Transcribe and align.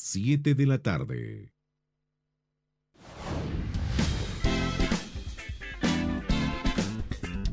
7 0.00 0.54
de 0.54 0.64
la 0.64 0.78
tarde. 0.78 1.52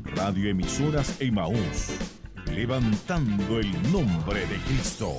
Radioemisoras 0.04 1.20
Emaús, 1.20 1.88
levantando 2.54 3.58
el 3.58 3.70
nombre 3.90 4.46
de 4.46 4.56
Cristo. 4.68 5.12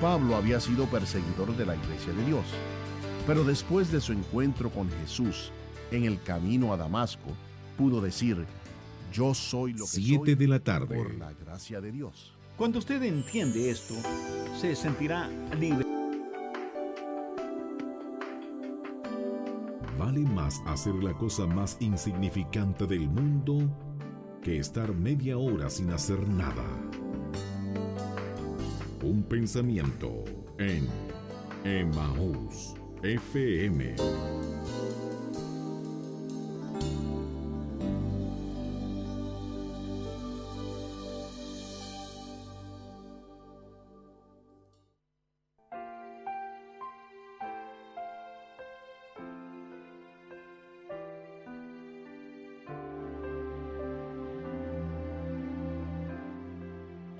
Pablo 0.00 0.36
había 0.36 0.60
sido 0.60 0.86
perseguidor 0.86 1.56
de 1.56 1.66
la 1.66 1.74
iglesia 1.74 2.12
de 2.12 2.24
Dios, 2.24 2.46
pero 3.26 3.42
después 3.42 3.90
de 3.90 4.00
su 4.00 4.12
encuentro 4.12 4.70
con 4.70 4.88
Jesús 5.00 5.50
en 5.90 6.04
el 6.04 6.22
camino 6.22 6.72
a 6.72 6.76
Damasco, 6.76 7.32
pudo 7.76 8.00
decir, 8.00 8.46
yo 9.14 9.32
soy 9.32 9.72
lo 9.72 9.84
que 9.84 9.90
Siete 9.92 10.34
de 10.36 10.48
la 10.48 10.58
tarde. 10.58 10.96
por 10.96 11.14
la 11.14 11.32
gracia 11.32 11.80
de 11.80 11.92
Dios. 11.92 12.32
Cuando 12.56 12.78
usted 12.80 13.02
entiende 13.02 13.70
esto, 13.70 13.94
se 14.60 14.74
sentirá 14.74 15.28
libre. 15.58 15.86
Vale 19.98 20.20
más 20.20 20.60
hacer 20.66 20.94
la 20.96 21.14
cosa 21.14 21.46
más 21.46 21.76
insignificante 21.80 22.86
del 22.86 23.08
mundo 23.08 23.58
que 24.42 24.58
estar 24.58 24.92
media 24.92 25.38
hora 25.38 25.70
sin 25.70 25.90
hacer 25.90 26.26
nada. 26.28 26.64
Un 29.02 29.22
pensamiento 29.22 30.24
en 30.58 30.86
Emmaús 31.64 32.74
FM. 33.02 33.94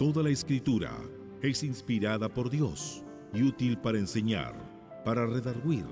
Toda 0.04 0.22
la 0.22 0.28
escritura 0.28 0.92
es 1.40 1.62
inspirada 1.62 2.28
por 2.28 2.50
Dios 2.50 3.02
y 3.32 3.42
útil 3.42 3.78
para 3.78 3.98
enseñar, 3.98 4.54
para 5.02 5.24
redarguir, 5.24 5.86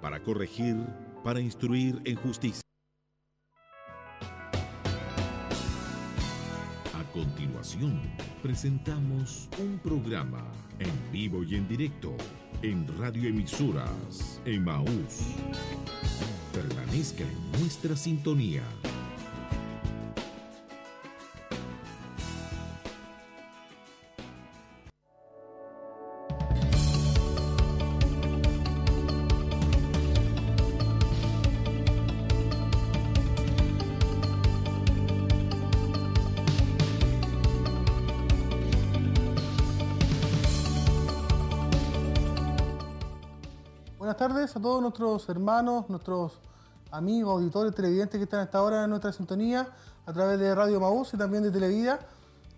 para 0.00 0.22
corregir, 0.22 0.76
para 1.24 1.40
instruir 1.40 2.00
en 2.04 2.14
justicia. 2.14 2.62
A 6.94 7.12
continuación, 7.12 8.00
presentamos 8.40 9.48
un 9.58 9.80
programa 9.80 10.46
en 10.78 11.10
vivo 11.10 11.42
y 11.42 11.56
en 11.56 11.66
directo 11.66 12.16
en 12.62 12.86
radioemisoras 13.00 14.40
Emaús. 14.44 15.34
Permanezca 16.52 17.24
en 17.24 17.60
nuestra 17.60 17.96
sintonía. 17.96 18.62
Nuestros 44.86 45.28
hermanos, 45.28 45.88
nuestros 45.88 46.38
amigos, 46.92 47.32
auditores, 47.40 47.74
televidentes 47.74 48.18
que 48.18 48.24
están 48.24 48.40
a 48.40 48.44
esta 48.44 48.62
hora 48.62 48.84
en 48.84 48.90
nuestra 48.90 49.12
sintonía 49.12 49.68
a 50.06 50.12
través 50.12 50.38
de 50.38 50.54
Radio 50.54 50.78
Maús 50.80 51.12
y 51.12 51.16
también 51.16 51.42
de 51.42 51.50
Televida. 51.50 51.98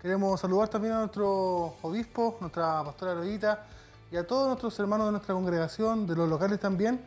Queremos 0.00 0.38
saludar 0.40 0.68
también 0.68 0.92
a 0.94 0.98
nuestro 1.00 1.74
obispo, 1.82 2.36
nuestra 2.40 2.84
pastora 2.84 3.12
Heroíta 3.12 3.64
y 4.12 4.16
a 4.16 4.26
todos 4.26 4.46
nuestros 4.48 4.78
hermanos 4.78 5.06
de 5.06 5.12
nuestra 5.12 5.34
congregación, 5.34 6.06
de 6.06 6.14
los 6.16 6.28
locales 6.28 6.60
también, 6.60 7.00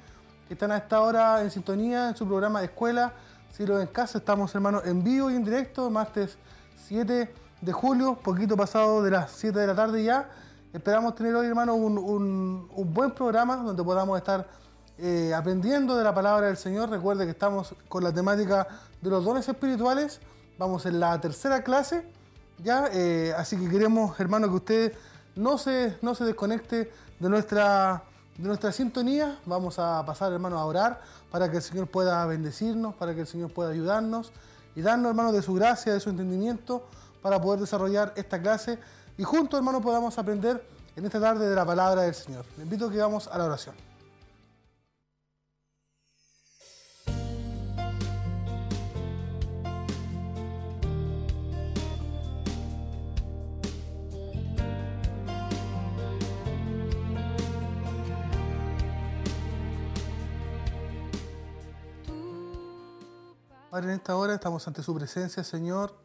que 0.47 0.55
están 0.55 0.71
a 0.71 0.77
esta 0.77 0.99
hora 1.01 1.41
en 1.43 1.51
sintonía 1.51 2.09
en 2.09 2.15
su 2.15 2.25
programa 2.27 2.63
Escuela, 2.63 3.13
Cielo 3.51 3.79
en 3.79 3.87
Casa. 3.87 4.17
Estamos 4.17 4.53
hermanos 4.55 4.81
en 4.85 5.03
vivo 5.03 5.29
y 5.29 5.35
en 5.35 5.43
directo, 5.45 5.89
martes 5.91 6.37
7 6.87 7.31
de 7.61 7.71
julio, 7.71 8.15
poquito 8.15 8.57
pasado 8.57 9.03
de 9.03 9.11
las 9.11 9.31
7 9.31 9.59
de 9.59 9.67
la 9.67 9.75
tarde 9.75 10.03
ya. 10.03 10.29
Esperamos 10.73 11.13
tener 11.15 11.35
hoy, 11.35 11.45
hermano, 11.47 11.75
un, 11.75 11.97
un- 11.97 12.67
un 12.73 12.93
buen 12.93 13.11
programa 13.11 13.57
donde 13.57 13.83
podamos 13.83 14.17
estar 14.17 14.47
eh, 15.01 15.33
aprendiendo 15.33 15.95
de 15.95 16.03
la 16.03 16.13
palabra 16.13 16.47
del 16.47 16.57
Señor. 16.57 16.89
Recuerde 16.89 17.25
que 17.25 17.31
estamos 17.31 17.75
con 17.89 18.03
la 18.03 18.13
temática 18.13 18.67
de 19.01 19.09
los 19.09 19.25
dones 19.25 19.47
espirituales. 19.49 20.19
Vamos 20.57 20.85
en 20.85 20.99
la 20.99 21.19
tercera 21.19 21.63
clase, 21.63 22.05
ya. 22.59 22.87
eh, 22.93 23.33
así 23.35 23.57
que 23.57 23.67
queremos, 23.67 24.19
hermano, 24.19 24.47
que 24.47 24.55
usted 24.55 24.93
no 25.35 25.57
se, 25.57 25.97
no 26.01 26.13
se 26.13 26.23
desconecte 26.23 26.91
de 27.19 27.29
nuestra, 27.29 28.03
de 28.37 28.47
nuestra 28.47 28.71
sintonía. 28.71 29.39
Vamos 29.45 29.79
a 29.79 30.05
pasar, 30.05 30.31
hermano, 30.31 30.59
a 30.59 30.65
orar 30.65 31.01
para 31.31 31.49
que 31.49 31.57
el 31.57 31.63
Señor 31.63 31.87
pueda 31.87 32.25
bendecirnos, 32.25 32.93
para 32.95 33.15
que 33.15 33.21
el 33.21 33.27
Señor 33.27 33.51
pueda 33.51 33.71
ayudarnos 33.71 34.31
y 34.75 34.81
darnos, 34.81 35.09
hermano, 35.09 35.31
de 35.31 35.41
su 35.41 35.55
gracia, 35.55 35.93
de 35.93 35.99
su 35.99 36.09
entendimiento 36.11 36.85
para 37.21 37.41
poder 37.41 37.59
desarrollar 37.59 38.13
esta 38.15 38.41
clase 38.41 38.77
y 39.17 39.23
juntos, 39.23 39.57
hermano, 39.57 39.81
podamos 39.81 40.17
aprender 40.17 40.63
en 40.95 41.05
esta 41.05 41.19
tarde 41.19 41.49
de 41.49 41.55
la 41.55 41.65
palabra 41.65 42.03
del 42.03 42.15
Señor. 42.15 42.45
Le 42.57 42.63
invito 42.63 42.87
a 42.87 42.91
que 42.91 42.97
vamos 42.97 43.27
a 43.27 43.37
la 43.37 43.45
oración. 43.45 43.90
Padre, 63.71 63.87
en 63.87 63.95
esta 63.99 64.17
hora 64.17 64.33
estamos 64.33 64.67
ante 64.67 64.83
su 64.83 64.93
presencia, 64.93 65.45
Señor, 65.45 65.95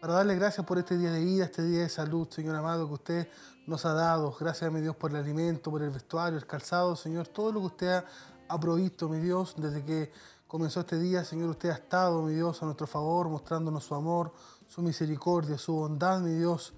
para 0.00 0.14
darle 0.14 0.34
gracias 0.34 0.66
por 0.66 0.78
este 0.78 0.98
día 0.98 1.12
de 1.12 1.24
vida, 1.24 1.44
este 1.44 1.62
día 1.62 1.82
de 1.82 1.88
salud, 1.88 2.26
Señor 2.28 2.56
amado, 2.56 2.88
que 2.88 2.94
usted 2.94 3.28
nos 3.68 3.86
ha 3.86 3.92
dado. 3.92 4.34
Gracias, 4.36 4.72
mi 4.72 4.80
Dios, 4.80 4.96
por 4.96 5.12
el 5.12 5.18
alimento, 5.18 5.70
por 5.70 5.84
el 5.84 5.90
vestuario, 5.90 6.40
el 6.40 6.44
calzado, 6.44 6.96
Señor, 6.96 7.28
todo 7.28 7.52
lo 7.52 7.60
que 7.60 7.66
usted 7.66 7.88
ha, 7.92 8.04
ha 8.48 8.58
provisto, 8.58 9.08
mi 9.08 9.20
Dios, 9.20 9.54
desde 9.58 9.84
que 9.84 10.10
comenzó 10.48 10.80
este 10.80 10.98
día, 10.98 11.22
Señor, 11.22 11.50
usted 11.50 11.70
ha 11.70 11.74
estado, 11.74 12.20
mi 12.20 12.34
Dios, 12.34 12.60
a 12.60 12.64
nuestro 12.64 12.88
favor, 12.88 13.28
mostrándonos 13.28 13.84
su 13.84 13.94
amor, 13.94 14.32
su 14.66 14.82
misericordia, 14.82 15.56
su 15.56 15.72
bondad, 15.72 16.18
mi 16.18 16.32
Dios. 16.32 16.74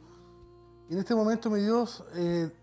Y 0.90 0.92
en 0.92 0.98
este 0.98 1.14
momento, 1.14 1.48
mi 1.48 1.62
Dios, 1.62 2.04
eh, 2.12 2.54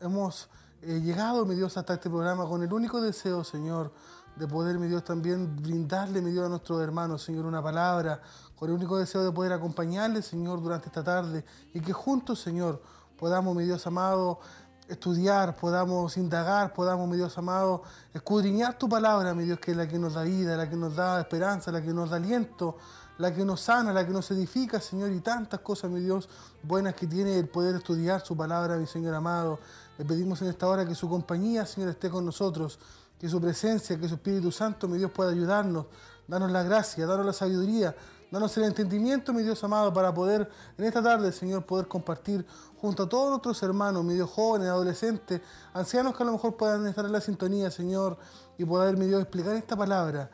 hemos 0.00 0.48
eh, 0.80 1.02
llegado, 1.02 1.44
mi 1.44 1.54
Dios, 1.54 1.76
hasta 1.76 1.92
este 1.92 2.08
programa 2.08 2.46
con 2.46 2.62
el 2.62 2.72
único 2.72 2.98
deseo, 3.02 3.44
Señor, 3.44 3.92
de 4.36 4.46
poder, 4.46 4.78
mi 4.78 4.88
Dios, 4.88 5.04
también 5.04 5.56
brindarle, 5.56 6.22
mi 6.22 6.30
Dios, 6.30 6.46
a 6.46 6.48
nuestros 6.48 6.80
hermanos, 6.80 7.22
Señor, 7.22 7.46
una 7.46 7.62
palabra, 7.62 8.20
con 8.56 8.68
el 8.68 8.76
único 8.76 8.96
deseo 8.96 9.22
de 9.22 9.32
poder 9.32 9.52
acompañarle, 9.52 10.22
Señor, 10.22 10.62
durante 10.62 10.86
esta 10.86 11.04
tarde 11.04 11.44
y 11.74 11.80
que 11.80 11.92
juntos, 11.92 12.40
Señor, 12.40 12.82
podamos, 13.18 13.54
mi 13.54 13.64
Dios 13.64 13.86
amado, 13.86 14.40
estudiar, 14.88 15.56
podamos 15.56 16.16
indagar, 16.16 16.72
podamos, 16.72 17.08
mi 17.08 17.16
Dios 17.16 17.36
amado, 17.38 17.82
escudriñar 18.12 18.78
tu 18.78 18.88
palabra, 18.88 19.34
mi 19.34 19.44
Dios, 19.44 19.58
que 19.58 19.72
es 19.72 19.76
la 19.76 19.86
que 19.86 19.98
nos 19.98 20.14
da 20.14 20.22
vida, 20.22 20.56
la 20.56 20.68
que 20.68 20.76
nos 20.76 20.94
da 20.94 21.20
esperanza, 21.20 21.70
la 21.70 21.82
que 21.82 21.92
nos 21.92 22.10
da 22.10 22.16
aliento, 22.16 22.76
la 23.18 23.32
que 23.32 23.44
nos 23.44 23.60
sana, 23.60 23.92
la 23.92 24.06
que 24.06 24.12
nos 24.12 24.30
edifica, 24.30 24.80
Señor, 24.80 25.12
y 25.12 25.20
tantas 25.20 25.60
cosas, 25.60 25.90
mi 25.90 26.00
Dios, 26.00 26.28
buenas 26.62 26.94
que 26.94 27.06
tiene 27.06 27.38
el 27.38 27.48
poder 27.48 27.76
estudiar 27.76 28.20
su 28.24 28.36
palabra, 28.36 28.76
mi 28.76 28.86
Señor 28.86 29.14
amado. 29.14 29.60
Le 29.98 30.04
pedimos 30.04 30.40
en 30.42 30.48
esta 30.48 30.66
hora 30.66 30.86
que 30.86 30.94
su 30.94 31.08
compañía, 31.08 31.66
Señor, 31.66 31.90
esté 31.90 32.10
con 32.10 32.24
nosotros, 32.24 32.78
que 33.22 33.28
su 33.28 33.40
presencia, 33.40 33.96
que 34.00 34.08
su 34.08 34.14
Espíritu 34.14 34.50
Santo, 34.50 34.88
mi 34.88 34.98
Dios, 34.98 35.12
pueda 35.12 35.30
ayudarnos, 35.30 35.86
darnos 36.26 36.50
la 36.50 36.64
gracia, 36.64 37.06
darnos 37.06 37.24
la 37.24 37.32
sabiduría, 37.32 37.94
darnos 38.32 38.56
el 38.56 38.64
entendimiento, 38.64 39.32
mi 39.32 39.44
Dios 39.44 39.62
amado, 39.62 39.92
para 39.92 40.12
poder 40.12 40.50
en 40.76 40.84
esta 40.84 41.00
tarde, 41.00 41.30
Señor, 41.30 41.64
poder 41.64 41.86
compartir 41.86 42.44
junto 42.78 43.04
a 43.04 43.08
todos 43.08 43.30
nuestros 43.30 43.62
hermanos, 43.62 44.02
mi 44.02 44.14
Dios, 44.14 44.28
jóvenes, 44.28 44.66
adolescentes, 44.66 45.40
ancianos 45.72 46.16
que 46.16 46.24
a 46.24 46.26
lo 46.26 46.32
mejor 46.32 46.56
puedan 46.56 46.84
estar 46.88 47.04
en 47.04 47.12
la 47.12 47.20
sintonía, 47.20 47.70
Señor, 47.70 48.18
y 48.58 48.64
poder, 48.64 48.96
mi 48.96 49.06
Dios, 49.06 49.22
explicar 49.22 49.54
esta 49.54 49.76
palabra 49.76 50.28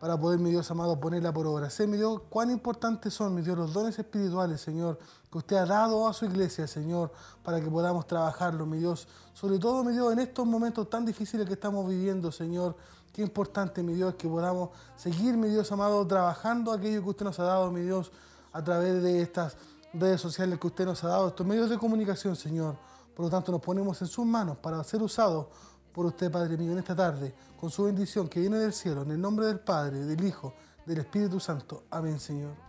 para 0.00 0.16
poder, 0.16 0.38
mi 0.38 0.50
Dios 0.50 0.70
amado, 0.70 0.98
ponerla 0.98 1.32
por 1.32 1.46
obra. 1.46 1.70
Sé, 1.70 1.86
mi 1.86 1.96
Dios, 1.96 2.22
cuán 2.28 2.50
importantes 2.50 3.12
son, 3.14 3.34
mi 3.34 3.42
Dios, 3.42 3.58
los 3.58 3.72
dones 3.72 3.98
espirituales, 3.98 4.60
Señor, 4.60 4.98
que 5.30 5.38
usted 5.38 5.56
ha 5.56 5.66
dado 5.66 6.06
a 6.06 6.12
su 6.12 6.24
iglesia, 6.24 6.66
Señor, 6.66 7.12
para 7.42 7.60
que 7.60 7.68
podamos 7.68 8.06
trabajarlo, 8.06 8.64
mi 8.64 8.78
Dios. 8.78 9.08
Sobre 9.34 9.58
todo, 9.58 9.82
mi 9.82 9.92
Dios, 9.92 10.12
en 10.12 10.20
estos 10.20 10.46
momentos 10.46 10.88
tan 10.88 11.04
difíciles 11.04 11.46
que 11.46 11.54
estamos 11.54 11.88
viviendo, 11.88 12.30
Señor, 12.30 12.76
qué 13.12 13.22
importante, 13.22 13.82
mi 13.82 13.94
Dios, 13.94 14.14
que 14.14 14.28
podamos 14.28 14.70
seguir, 14.96 15.36
mi 15.36 15.48
Dios 15.48 15.70
amado, 15.72 16.06
trabajando 16.06 16.72
aquello 16.72 17.02
que 17.02 17.08
usted 17.10 17.24
nos 17.24 17.38
ha 17.40 17.44
dado, 17.44 17.70
mi 17.72 17.80
Dios, 17.80 18.12
a 18.52 18.62
través 18.62 19.02
de 19.02 19.20
estas 19.20 19.56
redes 19.92 20.20
sociales 20.20 20.58
que 20.60 20.66
usted 20.68 20.84
nos 20.84 21.02
ha 21.02 21.08
dado, 21.08 21.28
estos 21.28 21.46
medios 21.46 21.68
de 21.70 21.78
comunicación, 21.78 22.36
Señor. 22.36 22.76
Por 23.16 23.24
lo 23.24 23.30
tanto, 23.30 23.50
nos 23.50 23.60
ponemos 23.60 24.00
en 24.00 24.06
sus 24.06 24.24
manos 24.24 24.58
para 24.58 24.82
ser 24.84 25.02
usados 25.02 25.46
por 25.98 26.06
usted, 26.06 26.30
Padre 26.30 26.56
mío, 26.56 26.70
en 26.70 26.78
esta 26.78 26.94
tarde, 26.94 27.34
con 27.60 27.70
su 27.70 27.82
bendición 27.82 28.28
que 28.28 28.38
viene 28.38 28.56
del 28.58 28.72
cielo, 28.72 29.02
en 29.02 29.10
el 29.10 29.20
nombre 29.20 29.46
del 29.46 29.58
Padre, 29.58 30.04
del 30.04 30.24
Hijo, 30.24 30.54
del 30.86 30.98
Espíritu 30.98 31.40
Santo. 31.40 31.86
Amén, 31.90 32.20
Señor. 32.20 32.67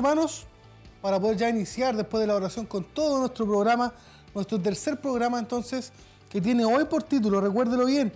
Hermanos, 0.00 0.46
para 1.02 1.20
poder 1.20 1.36
ya 1.36 1.50
iniciar 1.50 1.94
después 1.94 2.22
de 2.22 2.26
la 2.26 2.34
oración 2.34 2.64
con 2.64 2.84
todo 2.84 3.18
nuestro 3.18 3.44
programa, 3.44 3.92
nuestro 4.34 4.58
tercer 4.58 4.98
programa 4.98 5.38
entonces, 5.38 5.92
que 6.30 6.40
tiene 6.40 6.64
hoy 6.64 6.86
por 6.86 7.02
título, 7.02 7.38
recuérdelo 7.38 7.84
bien, 7.84 8.10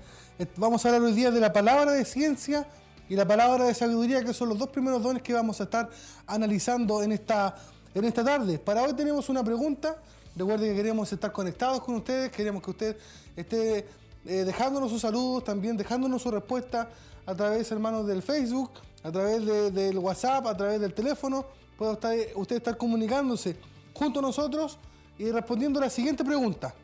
vamos 0.57 0.83
a 0.83 0.89
hablar 0.89 1.03
hoy 1.03 1.13
día 1.13 1.31
de 1.31 1.41
la 1.41 1.53
palabra 1.53 1.93
de 1.93 2.07
ciencia 2.07 2.67
y 3.07 3.17
la 3.17 3.29
palabra 3.29 3.67
de 3.67 3.75
sabiduría, 3.75 4.25
que 4.25 4.33
son 4.33 4.49
los 4.49 4.59
dos 4.59 4.71
primeros 4.71 5.03
dones 5.03 5.23
que 5.23 5.35
vamos 5.35 5.61
a 5.61 5.65
estar 5.65 5.91
analizando 6.27 7.03
en 7.03 7.13
esta, 7.13 7.55
en 7.95 8.05
esta 8.07 8.25
tarde. 8.25 8.59
Para 8.59 8.83
hoy 8.83 8.95
tenemos 8.95 9.29
una 9.29 9.45
pregunta, 9.45 9.99
recuerde 10.35 10.71
que 10.71 10.77
queremos 10.77 11.13
estar 11.13 11.33
conectados 11.33 11.83
con 11.83 11.97
ustedes, 11.97 12.31
queremos 12.31 12.63
que 12.63 12.71
usted 12.71 12.97
esté 13.37 13.87
eh, 14.25 14.45
dejándonos 14.45 14.91
sus 14.91 15.03
saludos, 15.03 15.45
también 15.45 15.77
dejándonos 15.77 16.23
su 16.23 16.31
respuesta 16.31 16.89
a 17.27 17.35
través, 17.35 17.71
hermanos, 17.71 18.07
del 18.07 18.23
Facebook, 18.23 18.71
a 19.03 19.13
través 19.13 19.45
del 19.75 19.99
WhatsApp, 19.99 20.47
a 20.47 20.57
través 20.57 20.81
del 20.81 20.95
teléfono, 20.95 21.45
puede 21.77 22.33
usted 22.35 22.57
estar 22.57 22.77
comunicándose 22.77 23.57
junto 23.93 24.21
a 24.21 24.23
nosotros 24.23 24.79
y 25.19 25.31
respondiendo 25.31 25.79
a 25.79 25.83
la 25.83 25.91
siguiente 25.91 26.25
pregunta. 26.25 26.75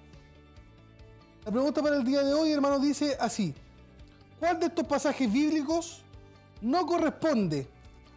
La 1.44 1.50
pregunta 1.50 1.82
para 1.82 1.96
el 1.96 2.04
día 2.04 2.22
de 2.22 2.34
hoy, 2.34 2.52
hermano, 2.52 2.78
dice 2.78 3.16
así. 3.18 3.54
¿Cuál 4.38 4.58
de 4.58 4.66
estos 4.66 4.86
pasajes 4.86 5.30
bíblicos 5.30 6.02
no 6.60 6.86
corresponde 6.86 7.66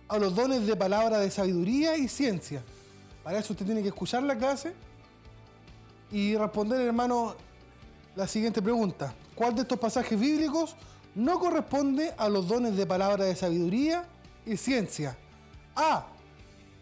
a 0.07 0.17
los 0.17 0.35
dones 0.35 0.65
de 0.65 0.75
palabra 0.75 1.19
de 1.19 1.29
sabiduría 1.31 1.97
y 1.97 2.07
ciencia? 2.07 2.63
Para 3.23 3.39
eso 3.39 3.53
usted 3.53 3.65
tiene 3.65 3.81
que 3.81 3.89
escuchar 3.89 4.23
la 4.23 4.37
clase 4.37 4.73
y 6.11 6.35
responder, 6.35 6.81
hermano, 6.81 7.35
la 8.15 8.27
siguiente 8.27 8.61
pregunta. 8.61 9.13
¿Cuál 9.35 9.55
de 9.55 9.61
estos 9.61 9.79
pasajes 9.79 10.19
bíblicos 10.19 10.75
no 11.15 11.39
corresponde 11.39 12.13
a 12.17 12.27
los 12.29 12.47
dones 12.47 12.75
de 12.75 12.85
palabra 12.85 13.25
de 13.25 13.35
sabiduría 13.35 14.05
y 14.45 14.57
ciencia. 14.57 15.17
A. 15.75 16.07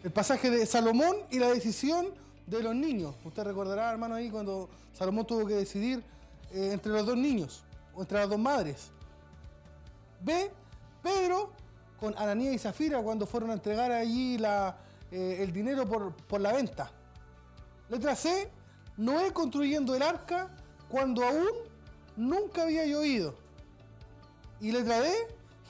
El 0.02 0.10
pasaje 0.10 0.50
de 0.50 0.66
Salomón 0.66 1.16
y 1.30 1.38
la 1.38 1.48
decisión 1.48 2.08
de 2.46 2.62
los 2.62 2.74
niños. 2.74 3.14
Usted 3.24 3.44
recordará, 3.44 3.90
hermano, 3.92 4.16
ahí 4.16 4.30
cuando 4.30 4.68
Salomón 4.92 5.26
tuvo 5.26 5.46
que 5.46 5.54
decidir 5.54 6.02
eh, 6.52 6.70
entre 6.72 6.92
los 6.92 7.06
dos 7.06 7.16
niños 7.16 7.62
o 7.94 8.02
entre 8.02 8.18
las 8.18 8.28
dos 8.28 8.38
madres. 8.38 8.90
B. 10.20 10.50
Pedro 11.02 11.52
con 12.00 12.16
Ananía 12.18 12.52
y 12.52 12.58
Zafira 12.58 13.00
cuando 13.00 13.26
fueron 13.26 13.50
a 13.50 13.54
entregar 13.54 13.92
allí 13.92 14.36
eh, 15.12 15.36
el 15.40 15.52
dinero 15.52 15.86
por, 15.86 16.14
por 16.14 16.40
la 16.40 16.52
venta. 16.52 16.90
Letra 17.88 18.16
C. 18.16 18.50
Noé 18.96 19.32
construyendo 19.32 19.94
el 19.94 20.02
arca 20.02 20.50
cuando 20.88 21.24
aún 21.24 21.48
nunca 22.16 22.64
había 22.64 22.84
llovido. 22.86 23.34
Y 24.60 24.72
letra 24.72 25.00
D, 25.00 25.10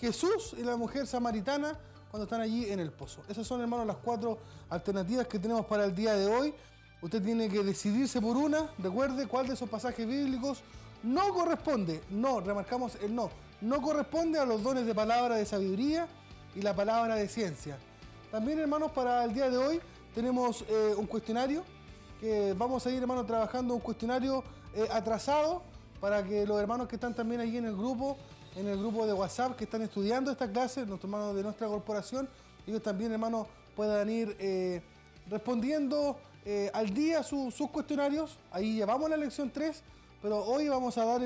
Jesús 0.01 0.55
y 0.59 0.63
la 0.63 0.77
mujer 0.77 1.07
samaritana 1.07 1.79
cuando 2.13 2.25
están 2.25 2.43
allí 2.43 2.71
en 2.71 2.79
el 2.79 2.93
pozo. 2.93 3.23
Esas 3.27 3.47
son, 3.47 3.63
hermanos, 3.63 3.87
las 3.87 3.97
cuatro 3.97 4.37
alternativas 4.69 5.27
que 5.27 5.39
tenemos 5.39 5.65
para 5.65 5.87
el 5.87 5.95
día 5.95 6.13
de 6.13 6.27
hoy. 6.27 6.53
Usted 7.01 7.23
tiene 7.23 7.49
que 7.49 7.63
decidirse 7.65 8.21
por 8.21 8.37
una. 8.37 8.71
Recuerde 8.79 9.27
cuál 9.27 9.47
de 9.47 9.55
esos 9.55 9.67
pasajes 9.67 10.07
bíblicos 10.07 10.63
no 11.03 11.33
corresponde. 11.33 12.03
No, 12.11 12.41
remarcamos 12.41 12.97
el 12.97 13.15
no. 13.15 13.31
No 13.63 13.81
corresponde 13.81 14.39
a 14.39 14.45
los 14.45 14.63
dones 14.63 14.85
de 14.85 14.95
palabra 14.95 15.37
de 15.37 15.47
sabiduría 15.47 16.07
y 16.55 16.61
la 16.61 16.77
palabra 16.77 17.15
de 17.15 17.29
ciencia. 17.29 17.79
También, 18.31 18.59
hermanos, 18.59 18.93
para 18.93 19.25
el 19.25 19.33
día 19.33 19.49
de 19.49 19.57
hoy 19.57 19.81
tenemos 20.15 20.67
eh, 20.69 20.95
un 20.95 21.07
cuestionario 21.07 21.65
que 22.21 22.53
vamos 22.53 22.87
a 22.87 22.91
ir, 22.91 23.01
hermanos, 23.01 23.27
trabajando 23.27 23.73
un 23.73 23.81
cuestionario 23.81 24.45
eh, 24.75 24.87
atrasado 24.93 25.63
para 25.99 26.23
que 26.23 26.45
los 26.47 26.61
hermanos 26.61 26.89
que 26.89 26.97
están 26.97 27.15
también 27.15 27.41
allí 27.41 27.57
en 27.57 27.65
el 27.65 27.75
grupo 27.75 28.19
en 28.57 28.69
el 28.69 28.79
grupo 28.79 29.07
de 29.07 29.13
WhatsApp 29.13 29.57
que 29.57 29.65
están 29.65 29.83
estudiando 29.83 30.31
esta 30.31 30.51
clase, 30.51 30.85
nuestros 30.87 31.11
hermanos 31.11 31.35
de 31.35 31.43
nuestra 31.43 31.67
corporación. 31.69 32.29
Ellos 32.67 32.83
también, 32.83 33.13
hermanos, 33.13 33.47
puedan 33.75 34.09
ir 34.11 34.37
eh, 34.39 34.83
respondiendo 35.29 36.19
eh, 36.45 36.71
al 36.75 36.93
día 36.93 37.23
sus 37.23 37.55
cuestionarios. 37.71 38.39
Ahí 38.51 38.77
llevamos 38.77 39.09
la 39.09 39.17
lección 39.17 39.51
3, 39.51 39.83
pero 40.21 40.45
hoy 40.45 40.69
vamos 40.69 40.99
a 40.99 41.05
dar 41.05 41.21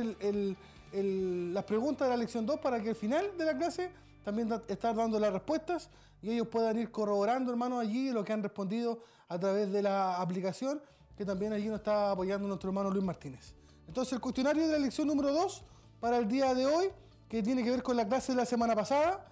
las 0.93 1.65
preguntas 1.65 2.07
de 2.07 2.11
la 2.11 2.17
lección 2.17 2.47
2 2.47 2.61
para 2.61 2.83
que 2.83 2.91
al 2.91 2.97
final 2.97 3.37
de 3.37 3.45
la 3.45 3.57
clase 3.57 3.91
también 4.25 4.49
estar 4.69 4.95
dando 4.95 5.19
las 5.19 5.33
respuestas 5.33 5.91
y 6.23 6.31
ellos 6.31 6.49
puedan 6.49 6.79
ir 6.79 6.91
corroborando, 6.91 7.51
hermanos, 7.51 7.81
allí 7.81 8.11
lo 8.11 8.25
que 8.25 8.33
han 8.33 8.43
respondido 8.43 9.01
a 9.29 9.39
través 9.39 9.71
de 9.73 9.83
la 9.83 10.21
aplicación 10.21 10.81
que 11.17 11.25
también 11.25 11.53
allí 11.53 11.67
nos 11.69 11.79
está 11.79 12.11
apoyando 12.11 12.47
nuestro 12.47 12.69
hermano 12.69 12.91
Luis 12.91 13.05
Martínez. 13.05 13.55
Entonces, 13.89 14.13
el 14.13 14.21
cuestionario 14.21 14.67
de 14.67 14.73
la 14.73 14.79
lección 14.79 15.09
número 15.09 15.33
2 15.33 15.65
para 16.01 16.19
el 16.19 16.29
día 16.29 16.55
de 16.55 16.67
hoy 16.67 16.91
que 17.29 17.43
tiene 17.43 17.65
que 17.65 17.71
ver 17.71 17.83
con 17.83 17.97
la 17.97 18.07
clase 18.07 18.33
de 18.33 18.37
la 18.37 18.47
semana 18.47 18.75
pasada. 18.75 19.27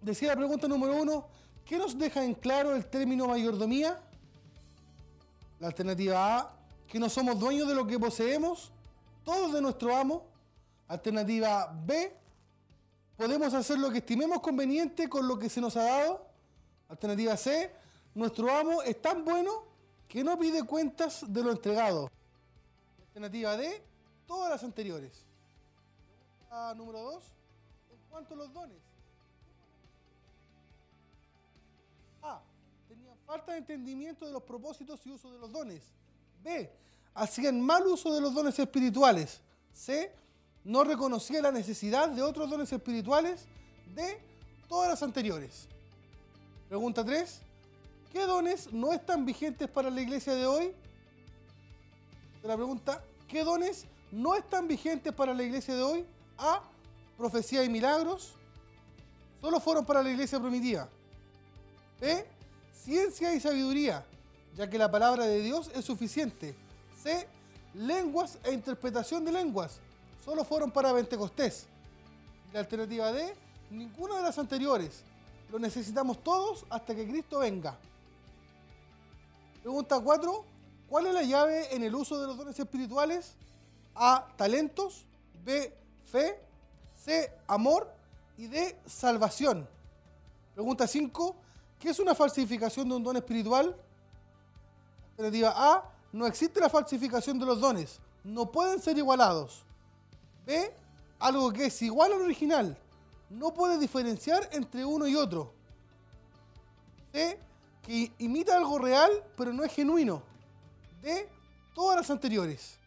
Decía 0.00 0.28
la 0.28 0.36
pregunta 0.36 0.68
número 0.68 0.96
uno, 0.96 1.26
¿qué 1.64 1.78
nos 1.78 1.98
deja 1.98 2.24
en 2.24 2.34
claro 2.34 2.74
el 2.74 2.86
término 2.86 3.26
mayordomía? 3.26 4.00
La 5.58 5.68
alternativa 5.68 6.38
A, 6.38 6.52
que 6.86 6.98
no 6.98 7.10
somos 7.10 7.38
dueños 7.38 7.66
de 7.66 7.74
lo 7.74 7.86
que 7.86 7.98
poseemos, 7.98 8.70
todos 9.24 9.52
de 9.52 9.60
nuestro 9.60 9.94
amo. 9.94 10.26
Alternativa 10.86 11.70
B, 11.84 12.16
podemos 13.16 13.52
hacer 13.52 13.78
lo 13.78 13.90
que 13.90 13.98
estimemos 13.98 14.40
conveniente 14.40 15.08
con 15.08 15.26
lo 15.26 15.38
que 15.38 15.50
se 15.50 15.60
nos 15.60 15.76
ha 15.76 15.82
dado. 15.82 16.26
Alternativa 16.88 17.36
C, 17.36 17.74
nuestro 18.14 18.50
amo 18.50 18.82
es 18.82 19.02
tan 19.02 19.24
bueno 19.24 19.64
que 20.06 20.24
no 20.24 20.38
pide 20.38 20.62
cuentas 20.62 21.24
de 21.26 21.42
lo 21.42 21.50
entregado. 21.50 22.08
Alternativa 23.08 23.56
D, 23.56 23.82
todas 24.26 24.48
las 24.48 24.62
anteriores 24.62 25.27
número 26.76 27.02
2, 27.02 27.24
en 27.90 27.98
cuanto 28.10 28.34
a 28.34 28.36
los 28.36 28.52
dones. 28.52 28.78
A. 32.22 32.40
Tenían 32.88 33.16
falta 33.26 33.52
de 33.52 33.58
entendimiento 33.58 34.26
de 34.26 34.32
los 34.32 34.42
propósitos 34.42 35.04
y 35.06 35.10
uso 35.10 35.30
de 35.30 35.38
los 35.38 35.52
dones. 35.52 35.82
B. 36.42 36.70
Hacían 37.14 37.60
mal 37.60 37.86
uso 37.86 38.12
de 38.14 38.20
los 38.20 38.34
dones 38.34 38.58
espirituales. 38.58 39.40
C. 39.72 40.12
No 40.64 40.84
reconocía 40.84 41.42
la 41.42 41.52
necesidad 41.52 42.08
de 42.08 42.22
otros 42.22 42.50
dones 42.50 42.72
espirituales. 42.72 43.46
D. 43.94 44.20
Todas 44.68 44.88
las 44.88 45.02
anteriores. 45.02 45.68
Pregunta 46.68 47.04
3. 47.04 47.42
¿Qué 48.12 48.26
dones 48.26 48.72
no 48.72 48.92
están 48.92 49.24
vigentes 49.24 49.68
para 49.68 49.90
la 49.90 50.00
iglesia 50.00 50.34
de 50.34 50.46
hoy? 50.46 50.72
La 52.42 52.56
pregunta, 52.56 53.02
¿qué 53.26 53.44
dones 53.44 53.86
no 54.10 54.34
están 54.34 54.66
vigentes 54.66 55.12
para 55.12 55.34
la 55.34 55.42
iglesia 55.42 55.74
de 55.74 55.82
hoy? 55.82 56.06
A. 56.38 56.62
Profecía 57.16 57.64
y 57.64 57.68
milagros. 57.68 58.34
Solo 59.40 59.60
fueron 59.60 59.84
para 59.84 60.02
la 60.02 60.10
iglesia 60.10 60.40
primitiva. 60.40 60.88
B. 62.00 62.24
Ciencia 62.72 63.34
y 63.34 63.40
sabiduría, 63.40 64.06
ya 64.56 64.70
que 64.70 64.78
la 64.78 64.90
palabra 64.90 65.26
de 65.26 65.40
Dios 65.40 65.70
es 65.74 65.84
suficiente. 65.84 66.54
C. 67.02 67.28
Lenguas 67.74 68.38
e 68.44 68.52
interpretación 68.52 69.24
de 69.24 69.32
lenguas. 69.32 69.78
Solo 70.24 70.44
fueron 70.44 70.70
para 70.70 70.94
Pentecostés. 70.94 71.66
La 72.52 72.60
alternativa 72.60 73.12
D. 73.12 73.34
Ninguna 73.70 74.16
de 74.16 74.22
las 74.22 74.38
anteriores. 74.38 75.02
Lo 75.50 75.58
necesitamos 75.58 76.22
todos 76.22 76.64
hasta 76.70 76.94
que 76.94 77.06
Cristo 77.06 77.40
venga. 77.40 77.76
Pregunta 79.62 80.00
4. 80.00 80.44
¿Cuál 80.88 81.06
es 81.06 81.14
la 81.14 81.22
llave 81.22 81.74
en 81.74 81.82
el 81.82 81.94
uso 81.94 82.18
de 82.20 82.26
los 82.26 82.36
dones 82.36 82.58
espirituales? 82.58 83.34
A. 83.94 84.26
Talentos. 84.36 85.04
B 85.44 85.72
fe, 86.10 86.40
C, 86.94 87.32
amor 87.46 87.92
y 88.36 88.46
D, 88.46 88.76
salvación. 88.86 89.68
Pregunta 90.54 90.86
5. 90.86 91.36
¿Qué 91.78 91.90
es 91.90 91.98
una 92.00 92.14
falsificación 92.14 92.88
de 92.88 92.96
un 92.96 93.04
don 93.04 93.16
espiritual? 93.16 93.76
Alternativa 95.10 95.54
A. 95.56 95.84
No 96.12 96.26
existe 96.26 96.58
la 96.60 96.68
falsificación 96.68 97.38
de 97.38 97.46
los 97.46 97.60
dones. 97.60 98.00
no 98.24 98.50
pueden 98.50 98.80
ser 98.80 98.98
igualados. 98.98 99.62
B. 100.44 100.74
Algo 101.18 101.52
que 101.52 101.66
es 101.66 101.82
igual 101.82 102.12
al 102.12 102.22
original 102.22 102.76
no 103.30 103.52
puede 103.52 103.78
diferenciar 103.78 104.48
entre 104.52 104.84
uno 104.84 105.06
y 105.06 105.14
otro. 105.14 105.52
C. 107.12 107.38
Que 107.82 108.12
imita 108.18 108.56
algo 108.56 108.78
real 108.78 109.10
pero 109.36 109.52
no 109.52 109.64
es 109.64 109.72
genuino. 109.72 110.22
D. 111.02 111.28
Todas 111.74 111.96
las 111.96 112.10
anteriores. 112.10 112.78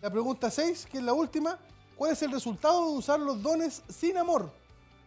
La 0.00 0.10
pregunta 0.10 0.50
6, 0.50 0.86
que 0.90 0.98
es 0.98 1.04
la 1.04 1.12
última. 1.12 1.58
¿Cuál 1.96 2.12
es 2.12 2.22
el 2.22 2.32
resultado 2.32 2.86
de 2.86 2.98
usar 2.98 3.20
los 3.20 3.42
dones 3.42 3.82
sin 3.88 4.16
amor? 4.16 4.50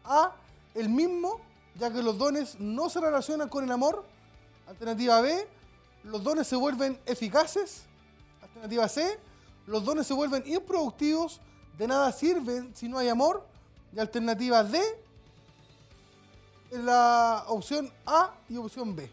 A. 0.04 0.36
El 0.74 0.90
mismo, 0.90 1.40
ya 1.76 1.92
que 1.92 2.02
los 2.02 2.18
dones 2.18 2.60
no 2.60 2.90
se 2.90 3.00
relacionan 3.00 3.50
con 3.50 3.64
el 3.64 3.72
amor. 3.72 4.06
Alternativa 4.68 5.22
B. 5.22 5.48
Los 6.04 6.24
dones 6.24 6.48
se 6.48 6.56
vuelven 6.56 7.00
eficaces. 7.06 7.84
Alternativa 8.42 8.88
C. 8.88 9.20
Los 9.68 9.84
dones 9.84 10.06
se 10.08 10.14
vuelven 10.14 10.44
improductivos. 10.46 11.42
De 11.78 11.88
nada 11.88 12.12
sirven 12.12 12.76
si 12.76 12.88
no 12.88 12.98
hay 12.98 13.10
amor. 13.10 13.46
Y 13.94 14.00
alternativa 14.00 14.64
D. 14.64 14.82
La 16.72 17.46
opción 17.48 17.92
A 18.06 18.34
y 18.50 18.58
opción 18.58 18.96
B. 18.96 19.10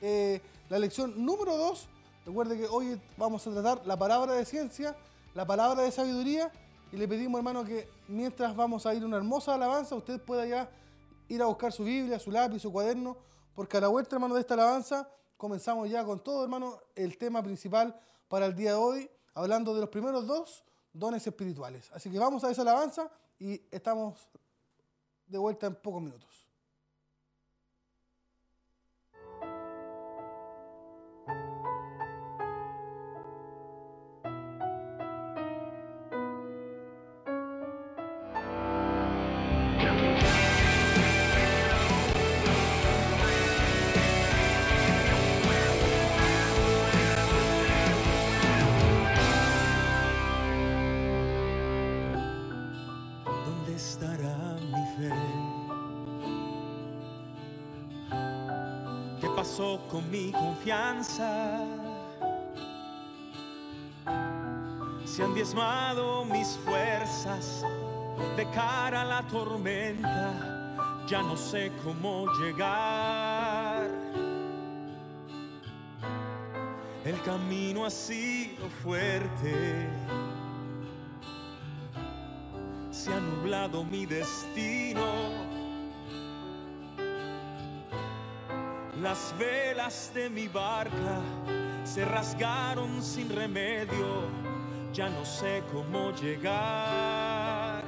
Eh, 0.00 0.40
la 0.68 0.78
lección 0.78 1.24
número 1.24 1.56
2. 1.56 1.88
Recuerde 2.26 2.58
que 2.58 2.66
hoy 2.66 3.00
vamos 3.16 3.46
a 3.46 3.52
tratar 3.52 3.86
la 3.86 3.96
palabra 3.96 4.32
de 4.32 4.44
ciencia, 4.44 4.96
la 5.32 5.46
palabra 5.46 5.84
de 5.84 5.92
sabiduría. 5.92 6.50
Y 6.90 6.96
le 6.96 7.06
pedimos, 7.06 7.38
hermano, 7.38 7.64
que 7.64 7.88
mientras 8.08 8.56
vamos 8.56 8.84
a 8.84 8.92
ir 8.94 9.04
una 9.04 9.16
hermosa 9.16 9.54
alabanza, 9.54 9.94
usted 9.94 10.20
pueda 10.20 10.44
ya 10.44 10.68
ir 11.28 11.40
a 11.40 11.46
buscar 11.46 11.72
su 11.72 11.84
Biblia, 11.84 12.18
su 12.18 12.32
lápiz, 12.32 12.58
su 12.58 12.72
cuaderno, 12.72 13.16
porque 13.54 13.76
a 13.76 13.80
la 13.80 13.86
vuelta, 13.86 14.16
hermano, 14.16 14.34
de 14.34 14.40
esta 14.40 14.54
alabanza 14.54 15.08
comenzamos 15.36 15.88
ya 15.88 16.04
con 16.04 16.18
todo, 16.18 16.42
hermano, 16.42 16.80
el 16.96 17.16
tema 17.16 17.44
principal 17.44 17.96
para 18.26 18.46
el 18.46 18.56
día 18.56 18.70
de 18.70 18.76
hoy, 18.76 19.10
hablando 19.32 19.72
de 19.72 19.82
los 19.82 19.88
primeros 19.88 20.26
dos 20.26 20.64
dones 20.92 21.24
espirituales. 21.24 21.92
Así 21.94 22.10
que 22.10 22.18
vamos 22.18 22.42
a 22.42 22.50
esa 22.50 22.62
alabanza 22.62 23.08
y 23.38 23.62
estamos 23.70 24.28
de 25.28 25.38
vuelta 25.38 25.68
en 25.68 25.76
pocos 25.76 26.02
minutos. 26.02 26.45
Con 59.56 60.10
mi 60.10 60.32
confianza. 60.32 61.64
Se 65.06 65.22
han 65.22 65.32
diezmado 65.32 66.26
mis 66.26 66.58
fuerzas 66.58 67.64
de 68.36 68.44
cara 68.50 69.00
a 69.00 69.04
la 69.04 69.22
tormenta, 69.28 71.06
ya 71.08 71.22
no 71.22 71.38
sé 71.38 71.72
cómo 71.82 72.26
llegar. 72.38 73.88
El 77.02 77.22
camino 77.22 77.86
ha 77.86 77.90
sido 77.90 78.68
fuerte, 78.82 79.88
se 82.90 83.10
ha 83.10 83.20
nublado 83.20 83.84
mi 83.84 84.04
destino 84.04 85.55
Las 89.08 89.32
velas 89.38 90.10
de 90.12 90.28
mi 90.28 90.48
barca 90.48 91.20
se 91.84 92.04
rasgaron 92.04 93.00
sin 93.00 93.28
remedio, 93.28 94.24
ya 94.92 95.08
no 95.08 95.24
sé 95.24 95.62
cómo 95.72 96.10
llegar. 96.10 97.84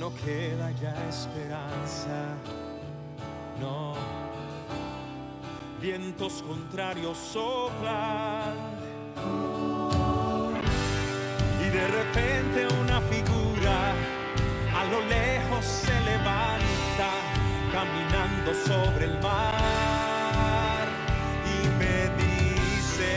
No 0.00 0.12
queda 0.12 0.72
ya 0.72 0.92
esperanza, 1.08 2.34
no. 3.60 3.94
Vientos 5.80 6.42
contrarios 6.42 7.16
soplan 7.16 8.54
y 11.64 11.68
de 11.70 11.86
repente 11.86 12.66
una 12.82 13.00
figura 13.02 13.92
a 14.80 14.84
lo 14.86 15.00
lejos 15.06 15.64
se 15.64 16.00
levanta 16.00 16.73
caminando 17.74 18.54
sobre 18.54 19.06
el 19.06 19.18
mar 19.20 20.86
y 21.44 21.68
me 21.80 22.08
dice, 22.22 23.12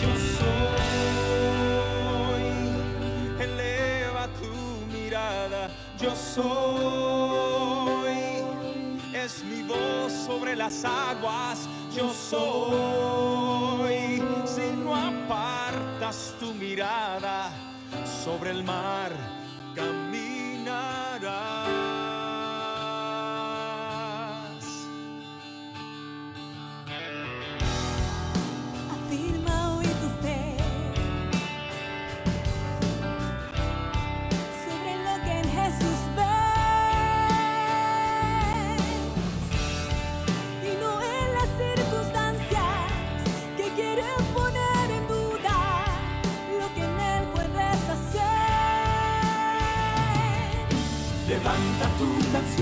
yo 0.00 0.12
soy, 0.38 0.54
eleva 3.40 4.28
tu 4.40 4.54
mirada, 4.96 5.62
yo 6.00 6.14
soy, 6.14 6.46
es 9.12 9.42
mi 9.42 9.62
voz 9.64 10.12
sobre 10.12 10.54
las 10.54 10.84
aguas, 10.84 11.68
yo 11.92 12.08
soy, 12.14 14.22
si 14.46 14.70
no 14.76 14.94
apartas 14.94 16.36
tu 16.38 16.54
mirada 16.54 17.50
sobre 18.24 18.50
el 18.52 18.62
mar, 18.62 19.10
come 19.74 20.07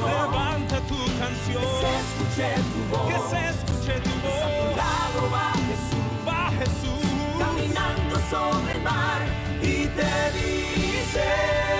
Levanta 0.06 0.80
tu 0.90 0.98
canción. 1.20 1.62
Que 1.62 1.68
se 1.82 1.90
escuche 2.02 2.48
tu 2.72 2.80
voz. 2.90 3.06
Que 3.10 3.18
se 3.30 3.40
escuche 3.52 4.00
tu 4.00 4.14
voz. 4.25 4.42
A 4.42 4.48
tu 4.58 4.66
lado 4.82 5.20
va 5.34 5.48
Jesús. 5.68 6.04
Va 6.28 6.50
Jesús. 6.58 7.04
Caminando 7.38 8.14
sobre 8.30 8.72
el 8.72 8.82
mar 8.82 9.20
y 9.62 9.86
te 9.96 10.12
dice. 10.38 11.75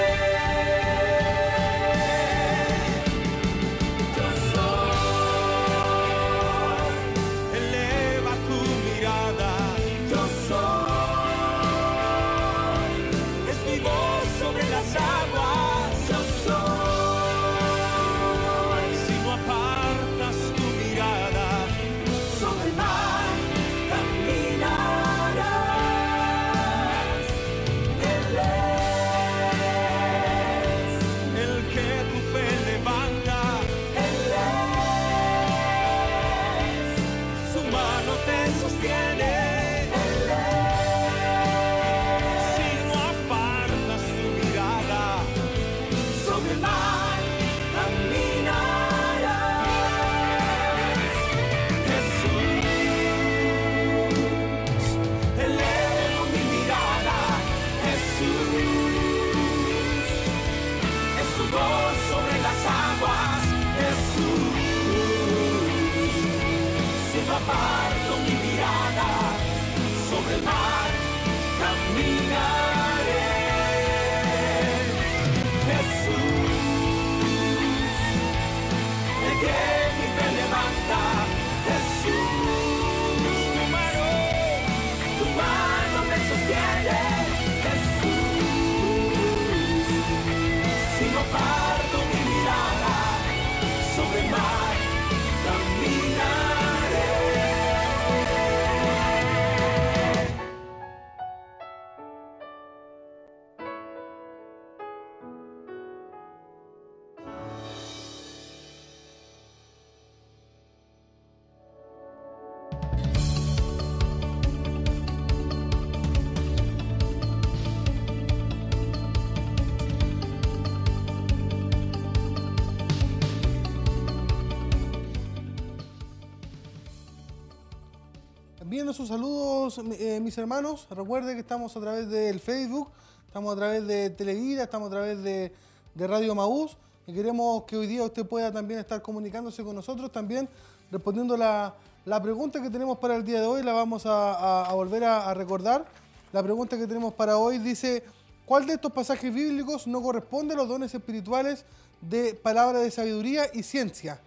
Envíen 128.87 128.99
sus 128.99 129.09
saludos, 129.09 129.81
eh, 129.99 130.21
mis 130.23 130.39
hermanos. 130.39 130.87
Recuerde 130.89 131.35
que 131.35 131.41
estamos 131.41 131.77
a 131.77 131.81
través 131.81 132.09
del 132.09 132.39
Facebook, 132.39 132.89
estamos 133.27 133.53
a 133.53 133.57
través 133.57 133.85
de 133.85 134.11
Televida, 134.11 134.63
estamos 134.63 134.87
a 134.87 134.91
través 134.93 135.21
de, 135.25 135.53
Radio 135.97 136.37
Maús. 136.37 136.77
Y 137.05 137.13
queremos 137.13 137.65
que 137.65 137.77
hoy 137.77 137.89
día 137.89 138.05
usted 138.05 138.25
pueda 138.25 138.53
también 138.53 138.79
estar 138.79 139.03
comunicándose 139.03 139.65
con 139.65 139.75
nosotros, 139.75 140.13
también 140.13 140.49
respondiendo 140.93 141.37
la, 141.37 141.75
la 142.05 142.23
pregunta 142.23 142.63
que 142.63 142.71
tenemos 142.71 142.99
para 142.99 143.17
el 143.17 143.25
día 143.25 143.41
de 143.41 143.47
hoy. 143.49 143.65
La 143.65 143.73
vamos 143.73 144.05
a 144.07 144.71
volver 144.73 145.03
a, 145.03 145.31
a 145.31 145.35
recordar. 145.35 145.85
La 146.33 146.45
pregunta 146.45 146.79
que 146.79 146.87
tenemos 146.87 147.13
para 147.13 147.39
hoy 147.39 147.59
dice, 147.59 148.05
¿cuál 148.45 148.67
de 148.67 148.75
estos 148.75 148.93
pasajes 148.93 149.35
bíblicos 149.35 149.89
no 149.89 150.01
corresponde 150.01 150.55
a 150.55 150.57
los 150.57 150.69
dones 150.69 150.95
espirituales 150.95 151.65
de 152.01 152.35
palabra 152.35 152.79
de 152.79 152.93
sabiduría 152.93 153.47
y 153.53 153.65
ciencia? 153.65 154.21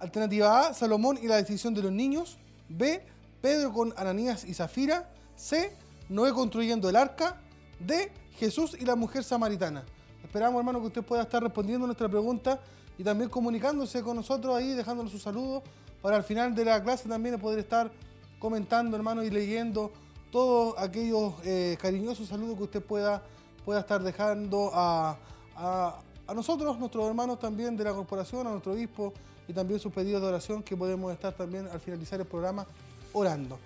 Alternativa 0.00 0.66
A, 0.66 0.74
Salomón 0.74 1.16
y 1.22 1.28
la 1.28 1.36
decisión 1.36 1.74
de 1.74 1.82
los 1.82 1.92
niños. 1.92 2.36
B, 2.68 3.02
Pedro 3.40 3.72
con 3.72 3.94
Ananías 3.96 4.44
y 4.44 4.54
Zafira. 4.54 5.10
C, 5.36 5.72
Noé 6.08 6.32
construyendo 6.32 6.88
el 6.88 6.96
arca. 6.96 7.40
D, 7.78 8.12
Jesús 8.36 8.76
y 8.78 8.84
la 8.84 8.96
mujer 8.96 9.24
samaritana. 9.24 9.84
Esperamos, 10.22 10.58
hermano, 10.58 10.80
que 10.80 10.86
usted 10.88 11.02
pueda 11.02 11.22
estar 11.22 11.42
respondiendo 11.42 11.86
nuestra 11.86 12.08
pregunta 12.08 12.60
y 12.98 13.04
también 13.04 13.30
comunicándose 13.30 14.02
con 14.02 14.16
nosotros 14.16 14.54
ahí, 14.54 14.72
dejándonos 14.74 15.10
sus 15.12 15.22
saludos 15.22 15.62
para 16.02 16.16
al 16.16 16.24
final 16.24 16.54
de 16.54 16.64
la 16.64 16.82
clase 16.82 17.08
también 17.08 17.38
poder 17.40 17.58
estar 17.58 17.90
comentando, 18.38 18.96
hermano, 18.96 19.22
y 19.22 19.30
leyendo 19.30 19.90
todos 20.30 20.74
aquellos 20.78 21.34
eh, 21.44 21.76
cariñosos 21.80 22.28
saludos 22.28 22.56
que 22.56 22.62
usted 22.64 22.82
pueda, 22.82 23.22
pueda 23.64 23.80
estar 23.80 24.02
dejando 24.02 24.70
a, 24.74 25.16
a- 25.56 25.98
a 26.26 26.34
nosotros, 26.34 26.78
nuestros 26.78 27.06
hermanos 27.08 27.40
también 27.40 27.76
de 27.76 27.82
la 27.84 27.92
corporación, 27.92 28.46
a 28.46 28.50
nuestro 28.50 28.72
obispo 28.72 29.12
y 29.48 29.52
también 29.52 29.80
sus 29.80 29.92
pedidos 29.92 30.22
de 30.22 30.28
oración 30.28 30.62
que 30.62 30.76
podemos 30.76 31.12
estar 31.12 31.32
también 31.34 31.66
al 31.72 31.80
finalizar 31.80 32.20
el 32.20 32.26
programa 32.26 32.64
orando. 33.12 33.58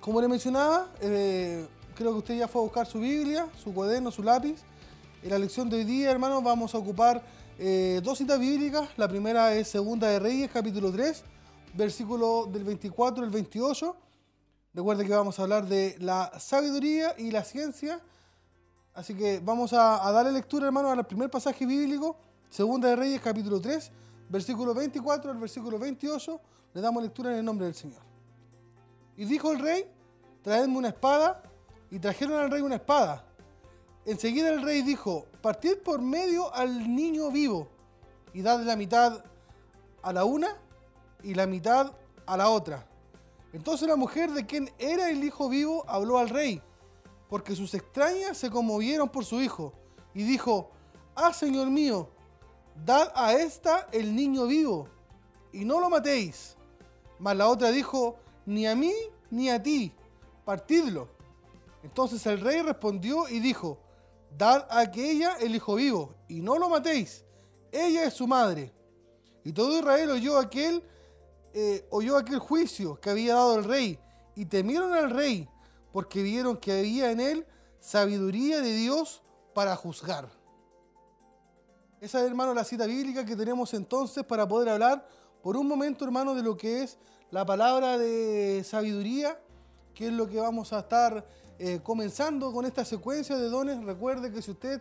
Como 0.00 0.20
le 0.20 0.28
mencionaba, 0.28 0.88
eh, 1.00 1.66
creo 1.94 2.12
que 2.12 2.18
usted 2.18 2.38
ya 2.38 2.48
fue 2.48 2.60
a 2.60 2.64
buscar 2.64 2.86
su 2.86 3.00
Biblia, 3.00 3.48
su 3.62 3.74
cuaderno, 3.74 4.10
su 4.10 4.22
lápiz. 4.22 4.62
En 5.22 5.30
la 5.30 5.38
lección 5.38 5.68
de 5.68 5.78
hoy 5.78 5.84
día, 5.84 6.10
hermanos, 6.10 6.42
vamos 6.42 6.74
a 6.74 6.78
ocupar 6.78 7.22
eh, 7.58 8.00
dos 8.02 8.18
citas 8.18 8.38
bíblicas. 8.38 8.88
La 8.96 9.08
primera 9.08 9.52
es 9.54 9.68
Segunda 9.68 10.08
de 10.08 10.20
Reyes, 10.20 10.50
capítulo 10.52 10.92
3, 10.92 11.24
versículo 11.74 12.46
del 12.46 12.64
24 12.64 13.24
al 13.24 13.30
28. 13.30 13.96
Recuerde 14.74 15.04
que 15.04 15.12
vamos 15.12 15.38
a 15.38 15.42
hablar 15.42 15.66
de 15.66 15.96
la 15.98 16.32
sabiduría 16.38 17.14
y 17.18 17.32
la 17.32 17.42
ciencia. 17.42 18.00
Así 18.94 19.14
que 19.14 19.40
vamos 19.40 19.72
a, 19.72 20.06
a 20.06 20.12
darle 20.12 20.32
lectura, 20.32 20.66
hermanos, 20.66 20.96
al 20.96 21.06
primer 21.06 21.28
pasaje 21.30 21.66
bíblico, 21.66 22.16
Segunda 22.48 22.88
de 22.88 22.96
Reyes, 22.96 23.20
capítulo 23.20 23.60
3, 23.60 23.90
versículo 24.28 24.72
24 24.72 25.32
al 25.32 25.38
versículo 25.38 25.78
28. 25.78 26.40
Le 26.74 26.80
damos 26.80 27.02
lectura 27.02 27.32
en 27.32 27.38
el 27.38 27.44
nombre 27.44 27.66
del 27.66 27.74
Señor. 27.74 28.07
Y 29.18 29.24
dijo 29.24 29.50
el 29.50 29.58
rey, 29.58 29.84
traedme 30.42 30.78
una 30.78 30.88
espada, 30.88 31.42
y 31.90 31.98
trajeron 31.98 32.38
al 32.38 32.52
rey 32.52 32.62
una 32.62 32.76
espada. 32.76 33.24
Enseguida 34.06 34.48
el 34.50 34.62
rey 34.62 34.80
dijo, 34.82 35.26
partid 35.42 35.78
por 35.78 36.00
medio 36.00 36.54
al 36.54 36.94
niño 36.94 37.28
vivo, 37.32 37.68
y 38.32 38.42
dad 38.42 38.60
la 38.62 38.76
mitad 38.76 39.24
a 40.02 40.12
la 40.12 40.24
una 40.24 40.56
y 41.24 41.34
la 41.34 41.48
mitad 41.48 41.92
a 42.26 42.36
la 42.36 42.48
otra. 42.48 42.86
Entonces 43.52 43.88
la 43.88 43.96
mujer 43.96 44.30
de 44.30 44.46
quien 44.46 44.70
era 44.78 45.10
el 45.10 45.24
hijo 45.24 45.48
vivo 45.48 45.84
habló 45.88 46.18
al 46.18 46.28
rey, 46.28 46.62
porque 47.28 47.56
sus 47.56 47.74
extrañas 47.74 48.38
se 48.38 48.50
conmovieron 48.50 49.08
por 49.08 49.24
su 49.24 49.40
hijo, 49.40 49.72
y 50.14 50.22
dijo, 50.22 50.70
ah, 51.16 51.32
señor 51.32 51.70
mío, 51.70 52.08
dad 52.86 53.10
a 53.16 53.32
esta 53.32 53.88
el 53.90 54.14
niño 54.14 54.46
vivo, 54.46 54.86
y 55.52 55.64
no 55.64 55.80
lo 55.80 55.90
matéis. 55.90 56.56
Mas 57.18 57.36
la 57.36 57.48
otra 57.48 57.72
dijo, 57.72 58.16
ni 58.48 58.66
a 58.66 58.74
mí 58.74 58.94
ni 59.30 59.50
a 59.50 59.62
ti, 59.62 59.92
partidlo. 60.44 61.08
Entonces 61.82 62.24
el 62.26 62.40
rey 62.40 62.62
respondió 62.62 63.28
y 63.28 63.40
dijo, 63.40 63.78
dad 64.36 64.66
a 64.70 64.80
aquella 64.80 65.36
el 65.36 65.54
hijo 65.54 65.74
vivo, 65.74 66.14
y 66.28 66.40
no 66.40 66.58
lo 66.58 66.70
matéis. 66.70 67.24
Ella 67.70 68.04
es 68.04 68.14
su 68.14 68.26
madre. 68.26 68.72
Y 69.44 69.52
todo 69.52 69.78
Israel 69.78 70.10
oyó 70.10 70.38
aquel, 70.38 70.82
eh, 71.52 71.86
oyó 71.90 72.16
aquel 72.16 72.38
juicio 72.38 72.98
que 72.98 73.10
había 73.10 73.34
dado 73.34 73.58
el 73.58 73.64
rey, 73.64 73.98
y 74.34 74.46
temieron 74.46 74.94
al 74.94 75.10
rey, 75.10 75.46
porque 75.92 76.22
vieron 76.22 76.56
que 76.56 76.72
había 76.72 77.10
en 77.10 77.20
él 77.20 77.46
sabiduría 77.78 78.62
de 78.62 78.72
Dios 78.72 79.22
para 79.54 79.76
juzgar. 79.76 80.26
Esa 82.00 82.20
es, 82.20 82.26
hermano, 82.26 82.54
la 82.54 82.64
cita 82.64 82.86
bíblica 82.86 83.26
que 83.26 83.36
tenemos 83.36 83.74
entonces 83.74 84.24
para 84.24 84.48
poder 84.48 84.70
hablar 84.70 85.06
por 85.42 85.54
un 85.56 85.68
momento, 85.68 86.06
hermano, 86.06 86.34
de 86.34 86.42
lo 86.42 86.56
que 86.56 86.82
es 86.82 86.98
la 87.30 87.44
palabra 87.44 87.98
de 87.98 88.62
sabiduría, 88.64 89.38
que 89.94 90.06
es 90.06 90.12
lo 90.12 90.28
que 90.28 90.40
vamos 90.40 90.72
a 90.72 90.80
estar 90.80 91.26
eh, 91.58 91.80
comenzando 91.82 92.52
con 92.52 92.64
esta 92.64 92.84
secuencia 92.84 93.36
de 93.36 93.48
dones. 93.48 93.82
Recuerde 93.84 94.32
que 94.32 94.40
si 94.42 94.52
usted 94.52 94.80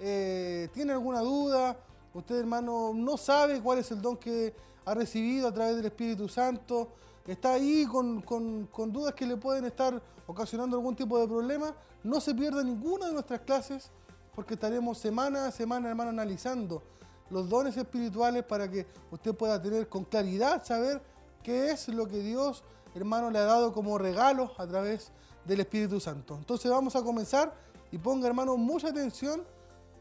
eh, 0.00 0.68
tiene 0.74 0.92
alguna 0.92 1.20
duda, 1.20 1.76
usted, 2.14 2.36
hermano, 2.36 2.92
no 2.94 3.16
sabe 3.16 3.60
cuál 3.60 3.78
es 3.78 3.90
el 3.90 4.02
don 4.02 4.16
que 4.16 4.54
ha 4.84 4.94
recibido 4.94 5.48
a 5.48 5.52
través 5.54 5.76
del 5.76 5.86
Espíritu 5.86 6.28
Santo, 6.28 6.88
está 7.26 7.52
ahí 7.54 7.86
con, 7.86 8.20
con- 8.22 8.66
con 8.66 8.92
dudas 8.92 9.14
que 9.14 9.26
le 9.26 9.36
pueden 9.36 9.64
estar 9.66 10.00
ocasionando 10.26 10.76
algún 10.76 10.94
tipo 10.96 11.18
de 11.18 11.26
problema, 11.26 11.74
no 12.02 12.20
se 12.20 12.34
pierda 12.34 12.62
ninguna 12.62 13.06
de 13.06 13.12
nuestras 13.12 13.40
clases 13.40 13.90
porque 14.34 14.54
estaremos 14.54 14.98
semana 14.98 15.46
a 15.46 15.50
semana, 15.52 15.88
hermano, 15.88 16.10
analizando 16.10 16.82
los 17.30 17.48
dones 17.48 17.76
espirituales 17.76 18.44
para 18.44 18.70
que 18.70 18.86
usted 19.10 19.34
pueda 19.34 19.60
tener 19.60 19.88
con 19.88 20.04
claridad, 20.04 20.64
saber 20.64 21.02
qué 21.48 21.70
es 21.70 21.88
lo 21.88 22.06
que 22.06 22.18
Dios, 22.18 22.62
hermano, 22.94 23.30
le 23.30 23.38
ha 23.38 23.44
dado 23.44 23.72
como 23.72 23.96
regalo 23.96 24.52
a 24.58 24.66
través 24.66 25.12
del 25.46 25.60
Espíritu 25.60 25.98
Santo. 25.98 26.36
Entonces 26.36 26.70
vamos 26.70 26.94
a 26.94 27.02
comenzar 27.02 27.54
y 27.90 27.96
ponga, 27.96 28.28
hermano, 28.28 28.54
mucha 28.58 28.88
atención. 28.88 29.42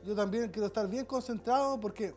Yo 0.03 0.13
también 0.13 0.49
quiero 0.49 0.67
estar 0.67 0.89
bien 0.89 1.05
concentrado 1.05 1.79
porque 1.79 2.13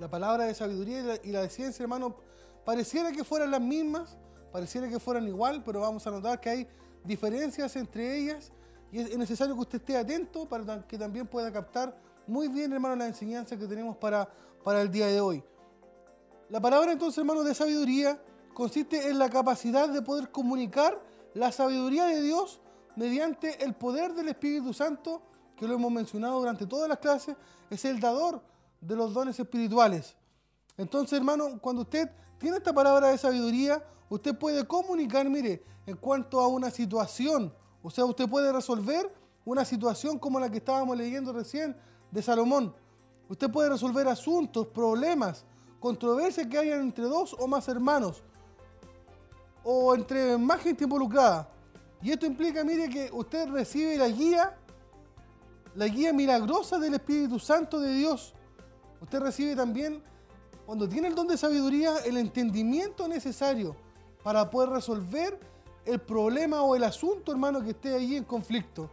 la 0.00 0.10
palabra 0.10 0.46
de 0.46 0.54
sabiduría 0.54 1.20
y 1.22 1.30
la, 1.30 1.42
de 1.42 1.48
ciencia, 1.48 1.84
hermano, 1.84 2.16
pareciera 2.64 3.12
que 3.12 3.22
fueran 3.22 3.52
las 3.52 3.60
mismas, 3.60 4.16
pareciera 4.50 4.88
que 4.88 4.98
fueran 4.98 5.28
igual, 5.28 5.62
pero 5.64 5.78
vamos 5.78 6.04
a 6.04 6.10
notar 6.10 6.40
que 6.40 6.50
hay 6.50 6.68
diferencias 7.04 7.76
entre 7.76 8.18
ellas 8.18 8.50
y 8.90 8.98
es, 8.98 9.10
es 9.10 9.16
necesario 9.16 9.54
que 9.54 9.60
usted 9.60 9.78
esté 9.78 9.96
atento 9.96 10.48
para 10.48 10.84
que 10.88 10.98
también 10.98 11.28
pueda 11.28 11.52
captar 11.52 11.96
muy 12.26 12.48
bien, 12.48 12.72
hermano, 12.72 12.96
la 12.96 13.06
enseñanza 13.06 13.56
que 13.56 13.68
tenemos 13.68 13.96
para, 13.96 14.28
para 14.64 14.82
el 14.82 14.90
día 14.90 15.06
de 15.06 15.20
hoy. 15.20 15.44
La 16.50 16.60
palabra 16.60 16.92
entonces, 16.92 17.18
hermano, 17.18 17.42
de 17.42 17.54
sabiduría 17.54 18.20
consiste 18.52 19.08
en 19.08 19.18
la 19.18 19.30
capacidad 19.30 19.88
de 19.88 20.02
poder 20.02 20.30
comunicar 20.30 21.00
la 21.32 21.50
sabiduría 21.50 22.04
de 22.06 22.20
Dios 22.22 22.60
mediante 22.96 23.64
el 23.64 23.74
poder 23.74 24.14
del 24.14 24.28
Espíritu 24.28 24.72
Santo, 24.72 25.22
que 25.56 25.66
lo 25.66 25.74
hemos 25.74 25.90
mencionado 25.90 26.38
durante 26.38 26.66
todas 26.66 26.88
las 26.88 26.98
clases, 26.98 27.36
es 27.70 27.84
el 27.84 27.98
dador 27.98 28.42
de 28.80 28.94
los 28.94 29.14
dones 29.14 29.38
espirituales. 29.38 30.16
Entonces, 30.76 31.18
hermano, 31.18 31.58
cuando 31.60 31.82
usted 31.82 32.10
tiene 32.38 32.58
esta 32.58 32.72
palabra 32.72 33.08
de 33.08 33.18
sabiduría, 33.18 33.82
usted 34.08 34.36
puede 34.36 34.66
comunicar, 34.66 35.28
mire, 35.28 35.64
en 35.86 35.96
cuanto 35.96 36.40
a 36.40 36.48
una 36.48 36.70
situación, 36.70 37.52
o 37.82 37.90
sea, 37.90 38.04
usted 38.04 38.28
puede 38.28 38.52
resolver 38.52 39.12
una 39.44 39.64
situación 39.64 40.18
como 40.18 40.38
la 40.38 40.50
que 40.50 40.58
estábamos 40.58 40.96
leyendo 40.96 41.32
recién 41.32 41.76
de 42.10 42.22
Salomón. 42.22 42.74
Usted 43.28 43.50
puede 43.50 43.70
resolver 43.70 44.06
asuntos, 44.08 44.66
problemas, 44.68 45.44
controversias 45.84 46.46
que 46.46 46.56
hayan 46.56 46.80
entre 46.80 47.04
dos 47.04 47.36
o 47.38 47.46
más 47.46 47.68
hermanos. 47.68 48.22
o 49.62 49.94
entre 49.94 50.38
más 50.38 50.60
gente 50.62 50.84
involucrada. 50.84 51.48
Y 52.02 52.10
esto 52.10 52.24
implica, 52.24 52.64
mire, 52.64 52.88
que 52.88 53.10
usted 53.12 53.48
recibe 53.50 53.96
la 53.98 54.08
guía, 54.08 54.56
la 55.74 55.86
guía 55.86 56.12
milagrosa 56.14 56.78
del 56.78 56.94
Espíritu 56.94 57.38
Santo 57.38 57.80
de 57.80 57.92
Dios. 57.92 58.34
Usted 59.00 59.20
recibe 59.20 59.54
también, 59.56 60.02
cuando 60.64 60.88
tiene 60.88 61.08
el 61.08 61.14
don 61.14 61.28
de 61.28 61.36
sabiduría, 61.36 61.98
el 62.06 62.16
entendimiento 62.16 63.06
necesario 63.06 63.76
para 64.22 64.50
poder 64.50 64.70
resolver 64.70 65.38
el 65.84 66.00
problema 66.00 66.62
o 66.62 66.76
el 66.76 66.84
asunto, 66.84 67.30
hermano, 67.30 67.62
que 67.62 67.70
esté 67.70 67.94
ahí 67.94 68.16
en 68.16 68.24
conflicto. 68.24 68.90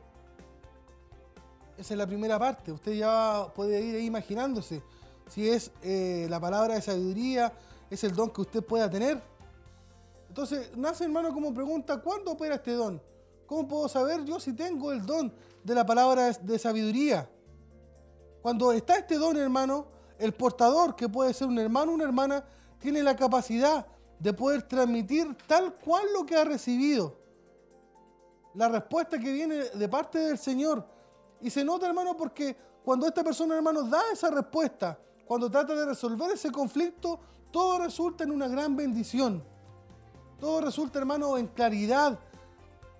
Esa 1.78 1.94
es 1.94 1.98
la 1.98 2.08
primera 2.08 2.38
parte. 2.38 2.72
Usted 2.72 2.94
ya 2.94 3.48
puede 3.56 3.82
ir 3.82 3.96
ahí 3.96 4.06
imaginándose 4.06 4.84
si 5.28 5.50
es 5.50 5.72
eh, 5.82 6.28
la 6.30 6.40
palabra 6.40 6.76
de 6.76 6.82
sabiduría, 6.82 7.54
es 7.90 8.04
el 8.04 8.16
don 8.16 8.30
que 8.30 8.42
usted 8.42 8.64
pueda 8.64 8.90
tener. 8.90 9.22
Entonces, 10.28 10.76
nace 10.78 11.04
hermano 11.04 11.34
como 11.34 11.54
pregunta, 11.54 12.02
¿cuándo 12.02 12.32
opera 12.32 12.56
este 12.56 12.72
don? 12.72 13.02
¿Cómo 13.46 13.68
puedo 13.68 13.90
saber 13.90 14.24
yo 14.24 14.40
si 14.40 14.54
tengo 14.54 14.94
el 14.94 15.06
don 15.06 15.34
de 15.64 15.76
la 15.76 15.86
palabra 15.86 16.32
de 16.32 16.58
sabiduría? 16.58 17.30
Cuando 18.42 18.72
está 18.72 18.98
este 18.98 19.18
don, 19.18 19.36
hermano, 19.36 19.88
el 20.18 20.34
portador, 20.34 20.96
que 20.96 21.10
puede 21.10 21.34
ser 21.34 21.48
un 21.48 21.60
hermano 21.60 21.92
o 21.92 21.96
una 21.96 22.06
hermana, 22.06 22.46
tiene 22.80 23.04
la 23.04 23.16
capacidad 23.16 23.86
de 24.20 24.34
poder 24.34 24.64
transmitir 24.64 25.36
tal 25.48 25.74
cual 25.76 26.06
lo 26.14 26.26
que 26.26 26.36
ha 26.36 26.44
recibido. 26.44 27.18
La 28.54 28.70
respuesta 28.70 29.20
que 29.20 29.32
viene 29.32 29.56
de 29.56 29.90
parte 29.90 30.20
del 30.20 30.38
Señor. 30.38 30.86
Y 31.42 31.50
se 31.50 31.66
nota, 31.66 31.88
hermano, 31.88 32.16
porque 32.16 32.56
cuando 32.84 33.08
esta 33.08 33.24
persona, 33.24 33.56
hermano, 33.56 33.84
da 33.84 34.02
esa 34.14 34.30
respuesta, 34.30 34.98
cuando 35.32 35.50
trata 35.50 35.74
de 35.74 35.86
resolver 35.86 36.30
ese 36.32 36.52
conflicto, 36.52 37.18
todo 37.52 37.80
resulta 37.80 38.26
en 38.26 38.32
una 38.32 38.50
gran 38.50 38.76
bendición. 38.76 39.42
Todo 40.42 40.60
resulta, 40.60 41.00
hermano, 41.00 41.38
en 41.38 41.48
claridad. 41.48 42.20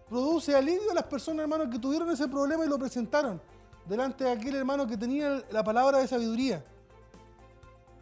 Produce 0.08 0.56
alivio 0.56 0.92
a 0.92 0.94
las 0.94 1.04
personas, 1.04 1.42
hermano, 1.42 1.70
que 1.70 1.78
tuvieron 1.78 2.10
ese 2.10 2.30
problema 2.30 2.64
y 2.64 2.70
lo 2.70 2.80
presentaron 2.80 3.42
delante 3.86 4.24
de 4.24 4.32
aquel 4.32 4.56
hermano 4.56 4.88
que 4.88 4.96
tenía 4.96 5.44
la 5.52 5.62
palabra 5.62 5.98
de 5.98 6.08
sabiduría. 6.08 6.64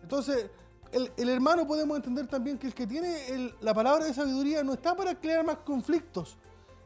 Entonces, 0.04 0.52
el, 0.92 1.28
hermano 1.28 1.66
podemos 1.66 1.98
entender 1.98 2.28
también 2.28 2.60
que 2.60 2.68
el 2.68 2.76
que 2.76 2.86
tiene 2.86 3.56
la 3.62 3.74
palabra 3.74 4.06
de 4.06 4.14
sabiduría 4.14 4.62
no 4.64 4.74
está 4.74 4.96
para 4.96 5.20
crear 5.20 5.44
más 5.44 5.58
conflictos. 5.66 6.38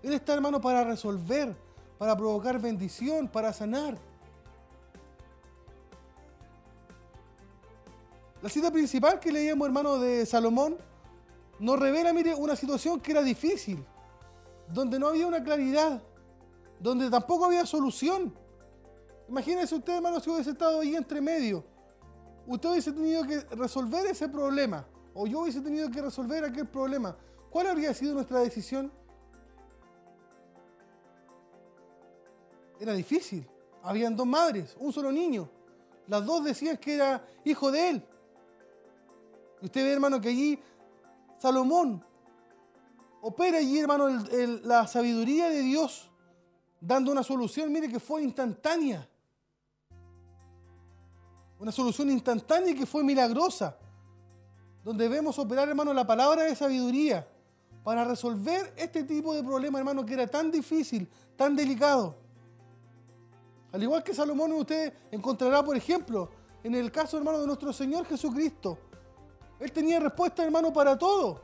Él 0.02 0.14
está, 0.14 0.34
hermano, 0.34 0.62
para 0.62 0.86
resolver, 0.86 1.54
para 1.98 2.16
provocar 2.16 2.58
bendición, 2.62 3.28
para 3.28 3.52
sanar. 3.52 3.98
La 8.44 8.50
cita 8.50 8.70
principal 8.70 9.20
que 9.22 9.32
leíamos, 9.32 9.66
hermano, 9.66 9.98
de 9.98 10.26
Salomón, 10.26 10.78
nos 11.60 11.80
revela, 11.80 12.12
mire, 12.12 12.36
una 12.36 12.58
situación 12.58 13.00
que 13.00 13.14
era 13.14 13.24
difícil, 13.24 13.84
donde 14.68 15.00
no 15.00 15.08
había 15.08 15.26
una 15.26 15.42
claridad, 15.42 16.04
donde 16.78 17.10
tampoco 17.10 17.46
había 17.46 17.66
solución. 17.66 18.36
Imagínense 19.30 19.74
usted, 19.74 19.94
hermano, 19.94 20.20
si 20.20 20.30
hubiese 20.30 20.52
estado 20.52 20.82
ahí 20.82 20.94
entre 20.96 21.22
medio 21.22 21.64
usted 22.46 22.70
hubiese 22.70 22.92
tenido 22.92 23.24
que 23.24 23.40
resolver 23.56 24.06
ese 24.08 24.28
problema, 24.28 24.86
o 25.14 25.26
yo 25.28 25.40
hubiese 25.40 25.62
tenido 25.62 25.90
que 25.90 26.02
resolver 26.02 26.44
aquel 26.44 26.68
problema, 26.68 27.16
¿cuál 27.50 27.68
habría 27.68 27.94
sido 27.94 28.14
nuestra 28.14 28.40
decisión? 28.40 28.92
Era 32.78 32.94
difícil. 32.94 33.48
Habían 33.84 34.16
dos 34.16 34.28
madres, 34.28 34.76
un 34.80 34.92
solo 34.92 35.12
niño. 35.12 35.50
Las 36.08 36.26
dos 36.26 36.44
decían 36.44 36.76
que 36.76 36.96
era 36.96 37.26
hijo 37.46 37.72
de 37.72 37.90
él. 37.90 38.08
Y 39.64 39.68
usted 39.68 39.82
ve, 39.82 39.94
hermano, 39.94 40.20
que 40.20 40.28
allí 40.28 40.60
Salomón 41.38 42.04
opera 43.22 43.60
allí, 43.60 43.80
hermano, 43.80 44.10
la 44.62 44.86
sabiduría 44.88 45.50
de 45.50 45.62
Dios, 45.62 46.12
dando 46.82 47.14
una 47.14 47.24
solución, 47.24 47.72
mire 47.72 47.88
que 47.88 48.02
fue 48.02 48.24
instantánea. 48.24 49.08
Una 51.60 51.72
solución 51.72 52.10
instantánea 52.10 52.76
que 52.76 52.86
fue 52.86 53.06
milagrosa. 53.06 53.78
Donde 54.84 55.08
vemos 55.08 55.40
operar, 55.40 55.70
hermano, 55.70 55.94
la 55.94 56.06
palabra 56.06 56.44
de 56.44 56.58
sabiduría 56.58 57.26
para 57.86 58.04
resolver 58.04 58.74
este 58.76 59.06
tipo 59.06 59.34
de 59.34 59.44
problema, 59.44 59.80
hermano, 59.80 60.06
que 60.06 60.16
era 60.16 60.28
tan 60.28 60.52
difícil, 60.52 61.08
tan 61.38 61.56
delicado. 61.56 62.18
Al 63.72 63.82
igual 63.82 64.04
que 64.04 64.14
Salomón, 64.14 64.52
usted 64.52 64.92
encontrará, 65.10 65.64
por 65.64 65.78
ejemplo, 65.78 66.30
en 66.66 66.76
el 66.76 66.92
caso, 66.92 67.18
hermano, 67.18 67.40
de 67.40 67.48
nuestro 67.48 67.72
Señor 67.72 68.06
Jesucristo. 68.08 68.78
Él 69.64 69.72
tenía 69.72 69.98
respuesta, 69.98 70.44
hermano, 70.44 70.74
para 70.74 70.98
todo. 70.98 71.40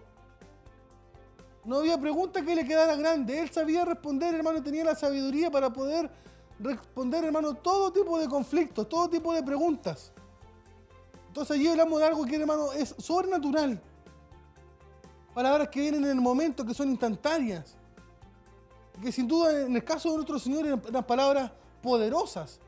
No 1.64 1.78
había 1.78 1.98
pregunta 1.98 2.42
que 2.42 2.54
le 2.54 2.66
quedara 2.66 2.98
grande. 2.98 3.40
Él 3.40 3.50
sabía 3.50 3.86
responder, 3.86 4.36
hermano, 4.36 4.62
tenía 4.62 4.84
la 4.84 4.94
sabiduría 4.94 5.50
para 5.50 5.72
poder 5.72 6.12
responder, 6.60 7.24
hermano, 7.24 7.54
todo 7.54 7.94
tipo 7.94 8.20
de 8.20 8.28
conflictos, 8.28 8.90
todo 8.90 9.10
tipo 9.10 9.34
de 9.34 9.42
preguntas. 9.42 10.12
Entonces 11.28 11.56
allí 11.56 11.70
hablamos 11.70 11.98
de 11.98 12.08
algo 12.08 12.26
que, 12.26 12.36
hermano, 12.36 12.74
es 12.74 12.94
sobrenatural. 12.98 13.82
Palabras 15.34 15.70
que 15.70 15.80
vienen 15.80 16.04
en 16.04 16.10
el 16.10 16.22
momento, 16.22 16.66
que 16.66 16.74
son 16.74 16.90
instantáneas. 16.90 17.78
Que 19.02 19.14
sin 19.14 19.30
duda 19.30 19.62
en 19.62 19.74
el 19.78 19.84
caso 19.86 20.10
de 20.10 20.16
nuestro 20.16 20.40
Señor 20.40 20.66
eran 20.68 21.06
palabras 21.06 21.54
poderosas. 21.82 22.60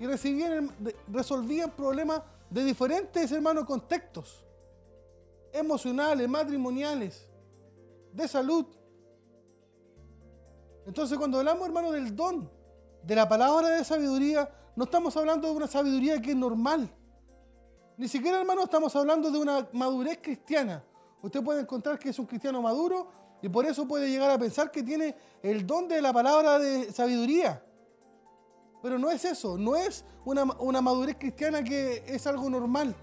Y 0.00 0.06
resolvían 0.06 1.70
problemas 1.76 2.22
de 2.50 2.64
diferentes, 2.64 3.30
hermanos, 3.30 3.66
contextos. 3.66 4.42
Emocionales, 5.56 6.28
matrimoniales, 6.28 7.26
de 8.12 8.28
salud. 8.28 8.66
Entonces 10.86 11.16
cuando 11.16 11.38
hablamos, 11.38 11.66
hermano, 11.66 11.92
del 11.92 12.14
don, 12.14 12.50
de 13.02 13.14
la 13.14 13.26
palabra 13.26 13.70
de 13.70 13.82
sabiduría, 13.82 14.50
no 14.74 14.84
estamos 14.84 15.16
hablando 15.16 15.48
de 15.48 15.54
una 15.54 15.66
sabiduría 15.66 16.20
que 16.20 16.32
es 16.32 16.36
normal. 16.36 16.90
Ni 17.96 18.06
siquiera, 18.06 18.38
hermano, 18.38 18.64
estamos 18.64 18.94
hablando 18.96 19.30
de 19.30 19.38
una 19.38 19.66
madurez 19.72 20.18
cristiana. 20.22 20.84
Usted 21.22 21.42
puede 21.42 21.62
encontrar 21.62 21.98
que 21.98 22.10
es 22.10 22.18
un 22.18 22.26
cristiano 22.26 22.60
maduro 22.60 23.08
y 23.40 23.48
por 23.48 23.64
eso 23.64 23.88
puede 23.88 24.10
llegar 24.10 24.30
a 24.30 24.38
pensar 24.38 24.70
que 24.70 24.82
tiene 24.82 25.16
el 25.42 25.66
don 25.66 25.88
de 25.88 26.02
la 26.02 26.12
palabra 26.12 26.58
de 26.58 26.92
sabiduría. 26.92 27.64
Pero 28.82 28.98
no 28.98 29.10
es 29.10 29.24
eso, 29.24 29.56
no 29.56 29.74
es 29.74 30.04
una, 30.26 30.44
una 30.58 30.82
madurez 30.82 31.16
cristiana 31.18 31.64
que 31.64 32.04
es 32.06 32.26
algo 32.26 32.50
normal, 32.50 32.94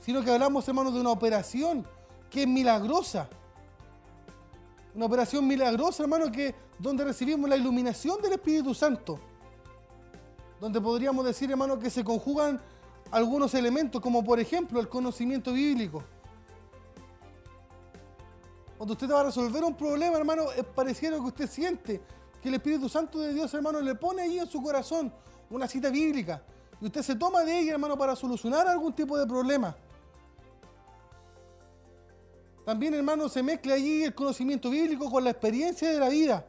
sino 0.00 0.24
que 0.24 0.30
hablamos, 0.30 0.66
hermanos, 0.66 0.94
de 0.94 1.00
una 1.00 1.10
operación 1.10 1.86
que 2.30 2.42
es 2.42 2.48
milagrosa. 2.48 3.28
Una 4.94 5.06
operación 5.06 5.46
milagrosa, 5.46 6.02
hermano, 6.02 6.30
que 6.30 6.54
donde 6.78 7.04
recibimos 7.04 7.48
la 7.48 7.56
iluminación 7.56 8.20
del 8.20 8.32
Espíritu 8.32 8.74
Santo 8.74 9.20
donde 10.60 10.80
podríamos 10.80 11.24
decir, 11.24 11.50
hermano, 11.50 11.78
que 11.78 11.90
se 11.90 12.04
conjugan 12.04 12.60
algunos 13.10 13.54
elementos, 13.54 14.00
como 14.00 14.24
por 14.24 14.40
ejemplo 14.40 14.80
el 14.80 14.88
conocimiento 14.88 15.52
bíblico. 15.52 16.02
Cuando 18.76 18.92
usted 18.92 19.10
va 19.10 19.20
a 19.20 19.24
resolver 19.24 19.62
un 19.64 19.74
problema, 19.74 20.18
hermano, 20.18 20.46
pareciera 20.74 21.16
que 21.16 21.22
usted 21.22 21.48
siente 21.48 22.00
que 22.40 22.48
el 22.48 22.54
Espíritu 22.56 22.88
Santo 22.88 23.18
de 23.18 23.32
Dios, 23.32 23.52
hermano, 23.54 23.80
le 23.80 23.94
pone 23.94 24.22
ahí 24.22 24.38
en 24.38 24.46
su 24.46 24.62
corazón 24.62 25.12
una 25.50 25.66
cita 25.66 25.90
bíblica. 25.90 26.42
Y 26.80 26.86
usted 26.86 27.02
se 27.02 27.16
toma 27.16 27.42
de 27.42 27.58
ella, 27.58 27.72
hermano, 27.72 27.96
para 27.96 28.14
solucionar 28.14 28.68
algún 28.68 28.92
tipo 28.92 29.18
de 29.18 29.26
problema. 29.26 29.74
También, 32.68 32.92
hermano, 32.92 33.30
se 33.30 33.42
mezcla 33.42 33.72
allí 33.72 34.04
el 34.04 34.14
conocimiento 34.14 34.68
bíblico 34.68 35.10
con 35.10 35.24
la 35.24 35.30
experiencia 35.30 35.90
de 35.90 35.98
la 35.98 36.10
vida. 36.10 36.44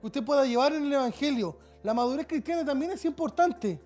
Que 0.00 0.06
usted 0.06 0.24
pueda 0.24 0.46
llevar 0.46 0.72
en 0.72 0.84
el 0.84 0.92
Evangelio 0.94 1.58
la 1.82 1.92
madurez 1.92 2.26
cristiana 2.26 2.64
también 2.64 2.92
es 2.92 3.04
importante. 3.04 3.78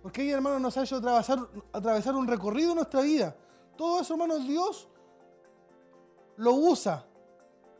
Porque 0.00 0.22
ella, 0.22 0.36
hermano, 0.36 0.58
nos 0.58 0.78
ha 0.78 0.84
hecho 0.84 0.96
atravesar, 0.96 1.46
atravesar 1.74 2.14
un 2.14 2.26
recorrido 2.26 2.70
en 2.70 2.76
nuestra 2.76 3.02
vida. 3.02 3.36
Todo 3.76 4.00
eso, 4.00 4.14
hermanos, 4.14 4.48
Dios 4.48 4.88
lo 6.38 6.54
usa 6.54 7.04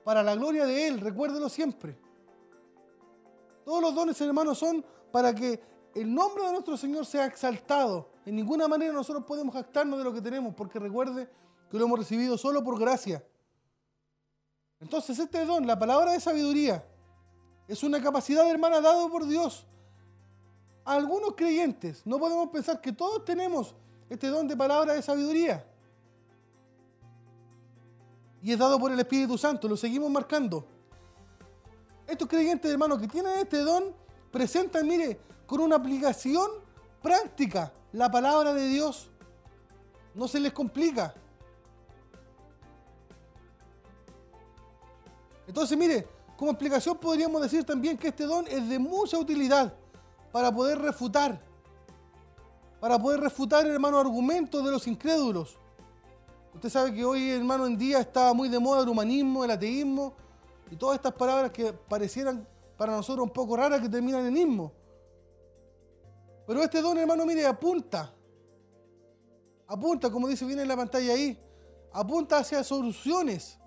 para 0.05 0.23
la 0.23 0.35
gloria 0.37 0.67
de 0.67 0.87
Él. 0.87 1.01
Recuérdelo 1.01 1.49
siempre. 1.49 1.99
Todos 3.65 3.81
los 3.81 3.95
dones, 3.95 4.21
hermanos, 4.21 4.59
son 4.59 4.85
para 5.11 5.35
que 5.35 5.63
el 5.95 6.15
nombre 6.15 6.45
de 6.45 6.53
nuestro 6.53 6.77
Señor 6.77 7.07
sea 7.07 7.25
exaltado. 7.25 8.16
En 8.27 8.35
ninguna 8.35 8.67
manera 8.67 8.93
nosotros 8.93 9.25
podemos 9.25 9.55
jactarnos 9.55 9.99
de 9.99 10.05
lo 10.05 10.13
que 10.13 10.21
tenemos, 10.21 10.53
porque 10.53 10.81
recuerde 10.81 11.31
que 11.71 11.79
lo 11.79 11.85
hemos 11.85 12.01
recibido 12.01 12.37
solo 12.37 12.63
por 12.63 12.79
gracia. 12.79 13.25
Entonces, 14.81 15.17
este 15.21 15.45
don, 15.45 15.65
la 15.65 15.79
palabra 15.79 16.11
de 16.11 16.21
sabiduría, 16.21 16.85
es 17.69 17.85
una 17.85 18.03
capacidad, 18.03 18.49
hermana, 18.51 18.81
dado 18.81 19.09
por 19.11 19.27
Dios. 19.27 19.65
Algunos 20.85 21.35
creyentes 21.37 22.05
no 22.05 22.19
podemos 22.19 22.49
pensar 22.49 22.81
que 22.81 22.93
todos 22.93 23.25
tenemos 23.25 23.77
este 24.11 24.27
don 24.27 24.49
de 24.49 24.57
palabra 24.57 24.95
de 24.95 25.03
sabiduría. 25.03 25.65
Y 28.43 28.53
es 28.53 28.59
dado 28.59 28.79
por 28.79 28.91
el 28.91 28.99
Espíritu 28.99 29.39
Santo, 29.39 29.69
lo 29.69 29.77
seguimos 29.77 30.11
marcando. 30.11 30.67
Estos 32.09 32.29
creyentes, 32.29 32.71
hermanos, 32.71 33.01
que 33.01 33.07
tienen 33.07 33.39
este 33.39 33.59
don, 33.59 33.95
presentan, 34.33 34.87
mire, 34.87 35.21
con 35.47 35.61
una 35.61 35.77
aplicación 35.77 36.49
práctica 37.01 37.73
la 37.97 38.11
palabra 38.11 38.53
de 38.53 38.69
Dios. 38.69 39.09
No 40.15 40.29
se 40.29 40.39
les 40.39 40.53
complica. 40.53 41.15
Entonces, 45.47 45.79
mire, 45.79 46.07
como 46.37 46.51
explicación 46.51 46.99
podríamos 46.99 47.41
decir 47.41 47.65
también 47.65 47.97
que 47.97 48.09
este 48.09 48.25
don 48.25 48.47
es 48.49 48.69
de 48.69 48.79
mucha 48.79 49.19
utilidad 49.19 49.73
para 50.31 50.53
poder 50.53 50.79
refutar, 50.79 51.41
para 52.81 52.99
poder 52.99 53.21
refutar, 53.21 53.67
hermano, 53.67 53.99
argumentos 53.99 54.63
de 54.63 54.71
los 54.71 54.87
incrédulos. 54.87 55.57
Usted 56.55 56.69
sabe 56.69 56.93
que 56.93 57.05
hoy, 57.05 57.31
hermano, 57.31 57.65
en 57.67 57.79
día 57.79 58.01
está 58.01 58.35
muy 58.35 58.51
de 58.51 58.59
moda 58.59 58.83
el 58.83 58.89
humanismo, 58.89 59.45
el 59.45 59.51
ateísmo 59.51 60.13
y 60.71 60.77
todas 60.77 60.97
estas 60.97 61.13
palabras 61.13 61.51
que 61.51 61.73
parecieran 61.73 62.47
para 62.77 62.93
nosotros 62.93 63.25
un 63.25 63.33
poco 63.33 63.57
raras 63.57 63.81
que 63.81 63.89
terminan 63.89 64.27
en 64.27 64.37
ismo. 64.37 64.73
Pero 66.47 66.63
este 66.63 66.81
don, 66.81 66.97
hermano, 66.97 67.27
mire, 67.27 67.45
apunta, 67.45 68.15
apunta, 69.67 70.11
como 70.11 70.29
dice 70.29 70.45
bien 70.45 70.61
en 70.61 70.69
la 70.69 70.77
pantalla 70.77 71.13
ahí, 71.13 71.39
apunta 71.93 72.39
hacia 72.39 72.63
soluciones, 72.63 73.59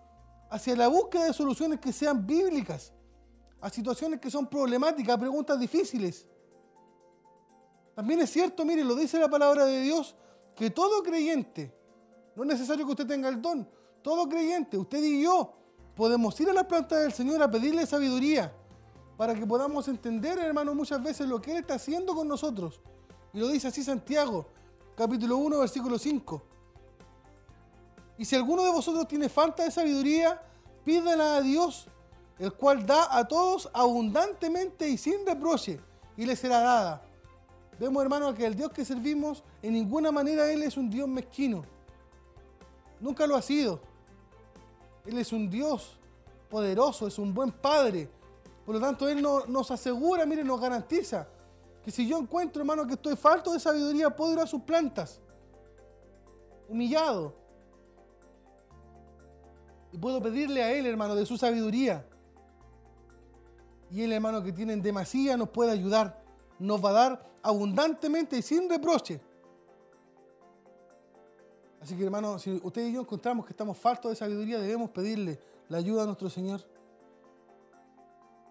hacia 0.49 0.75
la 0.75 0.87
búsqueda 0.87 1.25
de 1.25 1.33
soluciones 1.33 1.79
que 1.79 1.91
sean 1.91 2.25
bíblicas, 2.25 2.93
a 3.59 3.69
situaciones 3.69 4.21
que 4.21 4.31
son 4.31 4.47
problemáticas, 4.47 5.15
a 5.15 5.19
preguntas 5.19 5.59
difíciles. 5.59 6.25
También 7.95 8.21
es 8.21 8.29
cierto, 8.29 8.63
mire, 8.63 8.85
lo 8.85 8.95
dice 8.95 9.19
la 9.19 9.27
palabra 9.27 9.65
de 9.65 9.81
Dios, 9.81 10.15
que 10.55 10.69
todo 10.69 11.03
creyente, 11.03 11.75
no 12.33 12.43
es 12.43 12.47
necesario 12.47 12.85
que 12.85 12.91
usted 12.91 13.07
tenga 13.07 13.27
el 13.27 13.41
don, 13.41 13.69
todo 14.01 14.29
creyente, 14.29 14.77
usted 14.77 15.03
y 15.03 15.23
yo, 15.23 15.53
podemos 15.95 16.39
ir 16.39 16.49
a 16.49 16.53
la 16.53 16.65
planta 16.65 16.97
del 16.97 17.11
Señor 17.11 17.41
a 17.43 17.51
pedirle 17.51 17.85
sabiduría 17.85 18.53
para 19.19 19.35
que 19.35 19.45
podamos 19.45 19.85
entender, 19.89 20.39
hermano, 20.39 20.73
muchas 20.73 21.03
veces 21.03 21.27
lo 21.27 21.41
que 21.41 21.51
Él 21.51 21.57
está 21.57 21.73
haciendo 21.73 22.15
con 22.15 22.25
nosotros. 22.25 22.79
Y 23.33 23.39
lo 23.39 23.49
dice 23.49 23.67
así 23.67 23.83
Santiago, 23.83 24.45
capítulo 24.95 25.35
1, 25.35 25.59
versículo 25.59 25.99
5. 25.99 26.41
Y 28.17 28.23
si 28.23 28.37
alguno 28.37 28.63
de 28.63 28.71
vosotros 28.71 29.09
tiene 29.09 29.27
falta 29.27 29.65
de 29.65 29.71
sabiduría, 29.71 30.41
pídala 30.85 31.35
a 31.35 31.41
Dios, 31.41 31.87
el 32.37 32.53
cual 32.53 32.85
da 32.85 33.13
a 33.13 33.27
todos 33.27 33.69
abundantemente 33.73 34.87
y 34.87 34.97
sin 34.97 35.25
reproche, 35.25 35.81
y 36.15 36.25
le 36.25 36.37
será 36.37 36.61
dada. 36.61 37.01
Vemos, 37.77 38.01
hermano, 38.01 38.33
que 38.33 38.45
el 38.45 38.55
Dios 38.55 38.71
que 38.71 38.85
servimos, 38.85 39.43
en 39.61 39.73
ninguna 39.73 40.13
manera 40.13 40.49
Él 40.49 40.63
es 40.63 40.77
un 40.77 40.89
Dios 40.89 41.09
mezquino. 41.09 41.65
Nunca 43.01 43.27
lo 43.27 43.35
ha 43.35 43.41
sido. 43.41 43.81
Él 45.05 45.17
es 45.17 45.33
un 45.33 45.49
Dios 45.49 45.99
poderoso, 46.49 47.05
es 47.05 47.19
un 47.19 47.33
buen 47.33 47.51
Padre. 47.51 48.09
Por 48.69 48.75
lo 48.75 48.81
tanto, 48.81 49.09
Él 49.09 49.19
nos 49.19 49.71
asegura, 49.71 50.27
mire, 50.27 50.43
nos 50.43 50.61
garantiza 50.61 51.27
que 51.83 51.89
si 51.89 52.07
yo 52.07 52.19
encuentro, 52.19 52.61
hermano, 52.61 52.85
que 52.85 52.93
estoy 52.93 53.15
falto 53.15 53.51
de 53.51 53.59
sabiduría, 53.59 54.15
puedo 54.15 54.33
ir 54.33 54.39
a 54.39 54.45
sus 54.45 54.61
plantas, 54.61 55.19
humillado. 56.67 57.33
Y 59.91 59.97
puedo 59.97 60.21
pedirle 60.21 60.61
a 60.61 60.71
Él, 60.71 60.85
hermano, 60.85 61.15
de 61.15 61.25
su 61.25 61.35
sabiduría. 61.35 62.05
Y 63.89 64.03
Él, 64.03 64.13
hermano, 64.13 64.43
que 64.43 64.53
tiene 64.53 64.73
en 64.73 64.83
demasía, 64.83 65.35
nos 65.35 65.49
puede 65.49 65.71
ayudar. 65.71 66.21
Nos 66.59 66.85
va 66.85 66.91
a 66.91 66.93
dar 66.93 67.29
abundantemente 67.41 68.37
y 68.37 68.43
sin 68.43 68.69
reproche. 68.69 69.19
Así 71.81 71.97
que 71.97 72.03
hermano, 72.03 72.37
si 72.37 72.61
usted 72.63 72.85
y 72.85 72.93
yo 72.93 73.01
encontramos 73.01 73.47
que 73.47 73.53
estamos 73.53 73.75
faltos 73.79 74.11
de 74.11 74.15
sabiduría, 74.15 74.59
debemos 74.59 74.91
pedirle 74.91 75.39
la 75.69 75.79
ayuda 75.79 76.03
a 76.03 76.05
nuestro 76.05 76.29
Señor. 76.29 76.61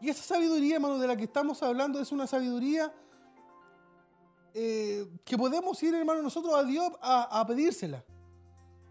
Y 0.00 0.08
esa 0.08 0.22
sabiduría, 0.22 0.76
hermano, 0.76 0.98
de 0.98 1.06
la 1.06 1.16
que 1.16 1.24
estamos 1.24 1.62
hablando 1.62 2.00
es 2.00 2.12
una 2.12 2.26
sabiduría 2.26 2.92
eh, 4.54 5.06
que 5.24 5.36
podemos 5.36 5.82
ir, 5.82 5.94
hermano, 5.94 6.22
nosotros 6.22 6.54
a 6.54 6.62
Dios 6.64 6.92
a, 7.00 7.44
pedírsela. 7.46 8.04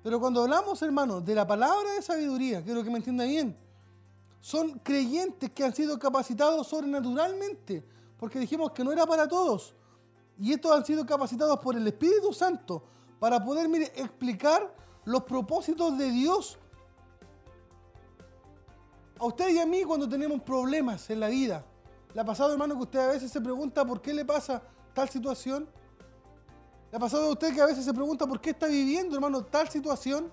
Pero 0.03 0.19
cuando 0.19 0.43
hablamos, 0.43 0.81
hermano, 0.81 1.21
de 1.21 1.35
la 1.35 1.47
palabra 1.47 1.93
de 1.93 2.01
sabiduría, 2.01 2.63
quiero 2.63 2.83
que 2.83 2.89
me 2.89 2.97
entienda 2.97 3.25
bien, 3.25 3.57
son 4.39 4.79
creyentes 4.79 5.51
que 5.51 5.63
han 5.63 5.73
sido 5.73 5.97
capacitados 5.97 6.67
sobrenaturalmente, 6.67 7.83
porque 8.17 8.39
dijimos 8.39 8.71
que 8.71 8.83
no 8.83 8.91
era 8.91 9.05
para 9.05 9.27
todos. 9.27 9.75
Y 10.39 10.53
estos 10.53 10.71
han 10.71 10.85
sido 10.85 11.05
capacitados 11.05 11.59
por 11.59 11.75
el 11.75 11.87
Espíritu 11.87 12.31
Santo 12.31 12.83
para 13.19 13.43
poder 13.43 13.67
mire, 13.67 13.91
explicar 13.95 14.73
los 15.05 15.23
propósitos 15.23 15.97
de 15.97 16.11
Dios 16.11 16.59
a 19.19 19.25
usted 19.25 19.49
y 19.49 19.59
a 19.59 19.65
mí 19.65 19.83
cuando 19.83 20.07
tenemos 20.07 20.41
problemas 20.41 21.09
en 21.09 21.19
la 21.19 21.27
vida. 21.27 21.65
¿Le 22.13 22.21
ha 22.21 22.25
pasado, 22.25 22.51
hermano, 22.51 22.75
que 22.75 22.83
usted 22.83 22.99
a 22.99 23.07
veces 23.07 23.31
se 23.31 23.41
pregunta 23.41 23.85
por 23.85 24.01
qué 24.01 24.13
le 24.13 24.25
pasa 24.25 24.61
tal 24.93 25.09
situación? 25.09 25.67
¿Le 26.91 26.97
ha 26.97 26.99
pasado 26.99 27.27
a 27.27 27.31
usted 27.31 27.53
que 27.53 27.61
a 27.61 27.65
veces 27.65 27.85
se 27.85 27.93
pregunta 27.93 28.25
por 28.25 28.39
qué 28.39 28.51
está 28.51 28.67
viviendo, 28.67 29.15
hermano, 29.15 29.43
tal 29.43 29.69
situación? 29.69 30.31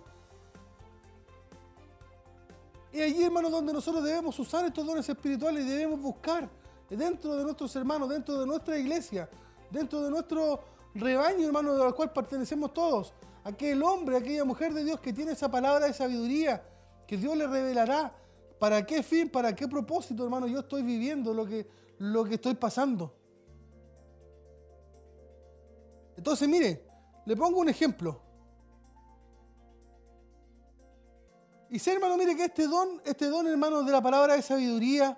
Y 2.92 3.01
allí, 3.03 3.25
hermano, 3.25 3.51
donde 3.51 3.73
nosotros 3.73 4.05
debemos 4.05 4.38
usar 4.38 4.64
estos 4.64 4.87
dones 4.87 5.09
espirituales 5.09 5.64
y 5.64 5.68
debemos 5.68 6.01
buscar 6.01 6.49
dentro 6.88 7.35
de 7.37 7.42
nuestros 7.42 7.75
hermanos, 7.77 8.09
dentro 8.09 8.38
de 8.38 8.47
nuestra 8.47 8.79
iglesia, 8.79 9.29
dentro 9.70 10.01
de 10.03 10.11
nuestro 10.11 10.61
rebaño, 10.94 11.47
hermano, 11.47 11.83
al 11.83 11.94
cual 11.94 12.12
pertenecemos 12.12 12.73
todos. 12.73 13.12
Aquel 13.42 13.83
hombre, 13.83 14.16
aquella 14.16 14.44
mujer 14.44 14.73
de 14.73 14.85
Dios 14.85 15.01
que 15.01 15.12
tiene 15.12 15.33
esa 15.33 15.51
palabra 15.51 15.87
de 15.87 15.92
sabiduría, 15.92 16.62
que 17.07 17.16
Dios 17.16 17.37
le 17.37 17.47
revelará. 17.47 18.14
¿Para 18.64 18.87
qué 18.87 19.03
fin, 19.03 19.29
para 19.29 19.55
qué 19.55 19.68
propósito, 19.68 20.24
hermano, 20.24 20.46
yo 20.46 20.61
estoy 20.61 20.83
viviendo 20.83 21.35
lo 21.35 21.44
que, 21.44 21.68
lo 21.98 22.24
que 22.24 22.37
estoy 22.37 22.55
pasando? 22.55 23.14
Entonces, 26.16 26.48
mire, 26.48 26.83
le 27.27 27.37
pongo 27.37 27.61
un 27.61 27.68
ejemplo. 27.68 28.22
Y 31.68 31.79
sé, 31.79 31.92
hermano, 31.92 32.16
mire 32.16 32.35
que 32.35 32.46
este 32.46 32.66
don, 32.66 33.03
este 33.05 33.27
don, 33.27 33.46
hermano, 33.48 33.83
de 33.83 33.92
la 33.92 34.00
palabra 34.00 34.33
de 34.33 34.40
sabiduría 34.40 35.14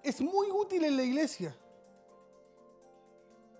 es 0.00 0.20
muy 0.20 0.46
útil 0.52 0.84
en 0.84 0.96
la 0.96 1.02
iglesia. 1.02 1.56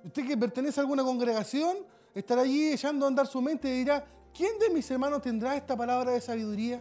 Usted 0.04 0.24
que 0.24 0.36
pertenece 0.36 0.78
a 0.78 0.82
alguna 0.84 1.02
congregación 1.02 1.78
estará 2.14 2.42
allí 2.42 2.68
echando 2.68 3.06
a 3.06 3.08
andar 3.08 3.26
su 3.26 3.42
mente 3.42 3.68
y 3.68 3.78
dirá, 3.78 4.06
¿quién 4.32 4.56
de 4.60 4.70
mis 4.70 4.88
hermanos 4.88 5.20
tendrá 5.20 5.56
esta 5.56 5.76
palabra 5.76 6.12
de 6.12 6.20
sabiduría? 6.20 6.80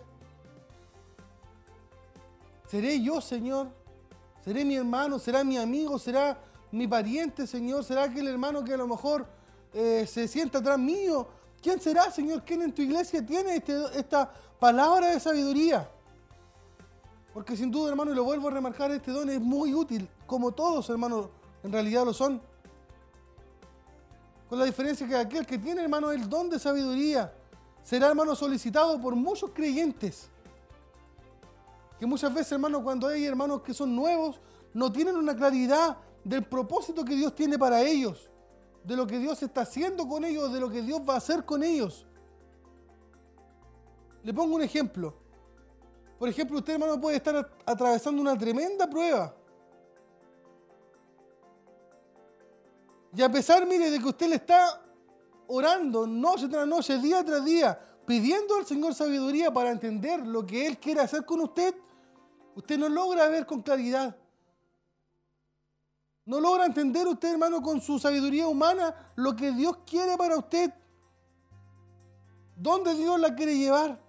¿Seré 2.75 3.01
yo, 3.01 3.21
Señor? 3.21 3.69
¿Seré 4.43 4.65
mi 4.65 4.75
hermano? 4.75 5.17
¿Será 5.17 5.45
mi 5.45 5.57
amigo? 5.57 5.97
¿Será 5.97 6.37
mi 6.73 6.85
pariente, 6.89 7.47
Señor? 7.47 7.85
¿Será 7.85 8.03
aquel 8.03 8.27
hermano 8.27 8.65
que 8.65 8.73
a 8.73 8.77
lo 8.77 8.85
mejor 8.85 9.25
eh, 9.73 10.05
se 10.05 10.27
sienta 10.27 10.57
atrás 10.57 10.77
mío? 10.77 11.25
¿Quién 11.61 11.79
será, 11.79 12.11
Señor? 12.11 12.43
¿Quién 12.43 12.63
en 12.63 12.73
tu 12.73 12.81
iglesia 12.81 13.25
tiene 13.25 13.55
este, 13.55 13.81
esta 13.97 14.29
palabra 14.59 15.11
de 15.11 15.21
sabiduría? 15.21 15.89
Porque 17.33 17.55
sin 17.55 17.71
duda, 17.71 17.91
hermano, 17.91 18.11
y 18.11 18.15
lo 18.15 18.25
vuelvo 18.25 18.49
a 18.49 18.51
remarcar, 18.51 18.91
este 18.91 19.09
don 19.09 19.29
es 19.29 19.39
muy 19.39 19.73
útil, 19.73 20.09
como 20.27 20.51
todos, 20.51 20.89
hermanos, 20.89 21.29
en 21.63 21.71
realidad 21.71 22.03
lo 22.03 22.13
son. 22.13 22.41
Con 24.49 24.59
la 24.59 24.65
diferencia 24.65 25.07
que 25.07 25.15
aquel 25.15 25.45
que 25.45 25.57
tiene, 25.57 25.81
hermano, 25.81 26.11
el 26.11 26.27
don 26.27 26.49
de 26.49 26.59
sabiduría 26.59 27.33
será, 27.83 28.07
hermano, 28.07 28.35
solicitado 28.35 28.99
por 28.99 29.15
muchos 29.15 29.51
creyentes. 29.51 30.29
Que 31.99 32.05
muchas 32.05 32.33
veces, 32.33 32.53
hermano, 32.53 32.83
cuando 32.83 33.07
hay 33.07 33.25
hermanos 33.25 33.61
que 33.61 33.73
son 33.73 33.95
nuevos, 33.95 34.39
no 34.73 34.91
tienen 34.91 35.15
una 35.15 35.35
claridad 35.35 35.97
del 36.23 36.43
propósito 36.43 37.05
que 37.05 37.15
Dios 37.15 37.33
tiene 37.33 37.57
para 37.57 37.81
ellos, 37.81 38.29
de 38.83 38.95
lo 38.95 39.07
que 39.07 39.19
Dios 39.19 39.41
está 39.41 39.61
haciendo 39.61 40.07
con 40.07 40.25
ellos, 40.25 40.51
de 40.51 40.59
lo 40.59 40.69
que 40.69 40.81
Dios 40.81 41.01
va 41.07 41.13
a 41.15 41.17
hacer 41.17 41.45
con 41.45 41.63
ellos. 41.63 42.05
Le 44.23 44.33
pongo 44.33 44.55
un 44.55 44.61
ejemplo. 44.61 45.13
Por 46.17 46.27
ejemplo, 46.27 46.57
usted, 46.57 46.73
hermano, 46.73 46.99
puede 46.99 47.17
estar 47.17 47.49
atravesando 47.65 48.21
una 48.21 48.37
tremenda 48.37 48.89
prueba. 48.89 49.35
Y 53.15 53.21
a 53.21 53.31
pesar, 53.31 53.65
mire, 53.65 53.89
de 53.89 53.99
que 53.99 54.07
usted 54.07 54.27
le 54.27 54.35
está 54.35 54.81
orando 55.47 56.05
noche 56.07 56.47
tras 56.47 56.67
noche, 56.67 56.97
día 56.97 57.23
tras 57.23 57.45
día, 57.45 57.79
pidiendo 58.05 58.55
al 58.55 58.65
Señor 58.65 58.93
sabiduría 58.93 59.51
para 59.51 59.71
entender 59.71 60.25
lo 60.25 60.45
que 60.45 60.67
Él 60.67 60.77
quiere 60.77 61.01
hacer 61.01 61.25
con 61.25 61.41
usted, 61.41 61.75
usted 62.55 62.77
no 62.77 62.89
logra 62.89 63.27
ver 63.27 63.45
con 63.45 63.61
claridad. 63.61 64.15
No 66.25 66.39
logra 66.39 66.65
entender 66.65 67.07
usted, 67.07 67.33
hermano, 67.33 67.61
con 67.61 67.81
su 67.81 67.99
sabiduría 67.99 68.47
humana 68.47 69.11
lo 69.15 69.35
que 69.35 69.51
Dios 69.51 69.77
quiere 69.85 70.17
para 70.17 70.37
usted. 70.37 70.73
¿Dónde 72.55 72.95
Dios 72.95 73.19
la 73.19 73.35
quiere 73.35 73.57
llevar? 73.57 73.99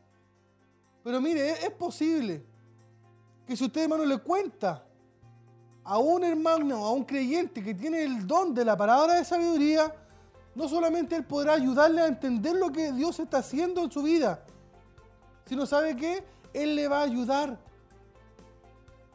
Pero 1.03 1.21
mire, 1.21 1.53
es 1.65 1.71
posible 1.73 2.45
que 3.47 3.57
si 3.57 3.65
usted, 3.65 3.83
hermano, 3.83 4.05
le 4.05 4.19
cuenta 4.19 4.85
a 5.85 5.99
un 5.99 6.25
hermano, 6.25 6.85
a 6.85 6.93
un 6.93 7.05
creyente 7.05 7.63
que 7.63 7.75
tiene 7.75 8.03
el 8.03 8.27
don 8.27 8.55
de 8.55 8.65
la 8.65 8.77
palabra 8.77 9.15
de 9.15 9.25
sabiduría, 9.25 9.95
no 10.57 10.69
solamente 10.69 11.15
él 11.17 11.25
podrá 11.25 11.53
ayudarle 11.53 12.01
a 12.01 12.07
entender 12.07 12.57
lo 12.57 12.73
que 12.73 12.91
Dios 12.91 13.21
está 13.21 13.39
haciendo 13.39 13.83
en 13.83 13.91
su 13.91 14.03
vida, 14.03 14.41
sino 15.45 15.67
sabe 15.67 15.95
que 15.95 16.25
él 16.55 16.75
le 16.75 16.89
va 16.89 17.01
a 17.01 17.03
ayudar. 17.03 17.59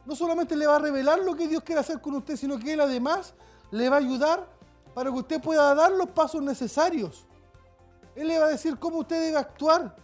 No 0.06 0.14
solamente 0.14 0.54
le 0.54 0.68
va 0.68 0.76
a 0.76 0.78
revelar 0.78 1.18
lo 1.18 1.34
que 1.34 1.48
Dios 1.48 1.64
quiere 1.64 1.80
hacer 1.80 2.00
con 2.00 2.14
usted, 2.14 2.36
sino 2.36 2.60
que 2.60 2.74
él 2.74 2.80
además 2.80 3.34
le 3.72 3.88
va 3.88 3.96
a 3.96 3.98
ayudar 3.98 4.46
para 4.94 5.10
que 5.10 5.16
usted 5.16 5.42
pueda 5.42 5.74
dar 5.74 5.90
los 5.90 6.10
pasos 6.10 6.40
necesarios. 6.40 7.26
Él 8.14 8.28
le 8.28 8.38
va 8.38 8.46
a 8.46 8.50
decir 8.50 8.78
cómo 8.78 8.98
usted 8.98 9.20
debe 9.20 9.38
actuar 9.38 9.96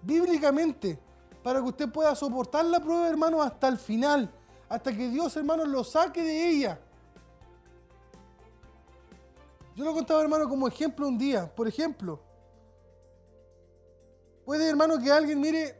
bíblicamente 0.00 0.98
para 1.42 1.60
que 1.60 1.66
usted 1.66 1.90
pueda 1.90 2.14
soportar 2.14 2.64
la 2.64 2.80
prueba, 2.80 3.06
hermano, 3.06 3.42
hasta 3.42 3.68
el 3.68 3.76
final. 3.76 4.30
Hasta 4.66 4.96
que 4.96 5.10
Dios, 5.10 5.36
hermano, 5.36 5.66
lo 5.66 5.84
saque 5.84 6.22
de 6.22 6.48
ella. 6.48 6.80
Yo 9.74 9.84
lo 9.84 9.94
contaba, 9.94 10.20
hermano, 10.22 10.48
como 10.48 10.68
ejemplo 10.68 11.06
un 11.06 11.16
día. 11.16 11.52
Por 11.54 11.68
ejemplo, 11.68 12.20
puede, 14.44 14.68
hermano, 14.68 14.98
que 14.98 15.10
alguien, 15.10 15.40
mire, 15.40 15.76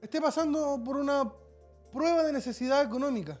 esté 0.00 0.20
pasando 0.20 0.80
por 0.84 0.96
una 0.96 1.32
prueba 1.92 2.24
de 2.24 2.32
necesidad 2.32 2.82
económica. 2.82 3.40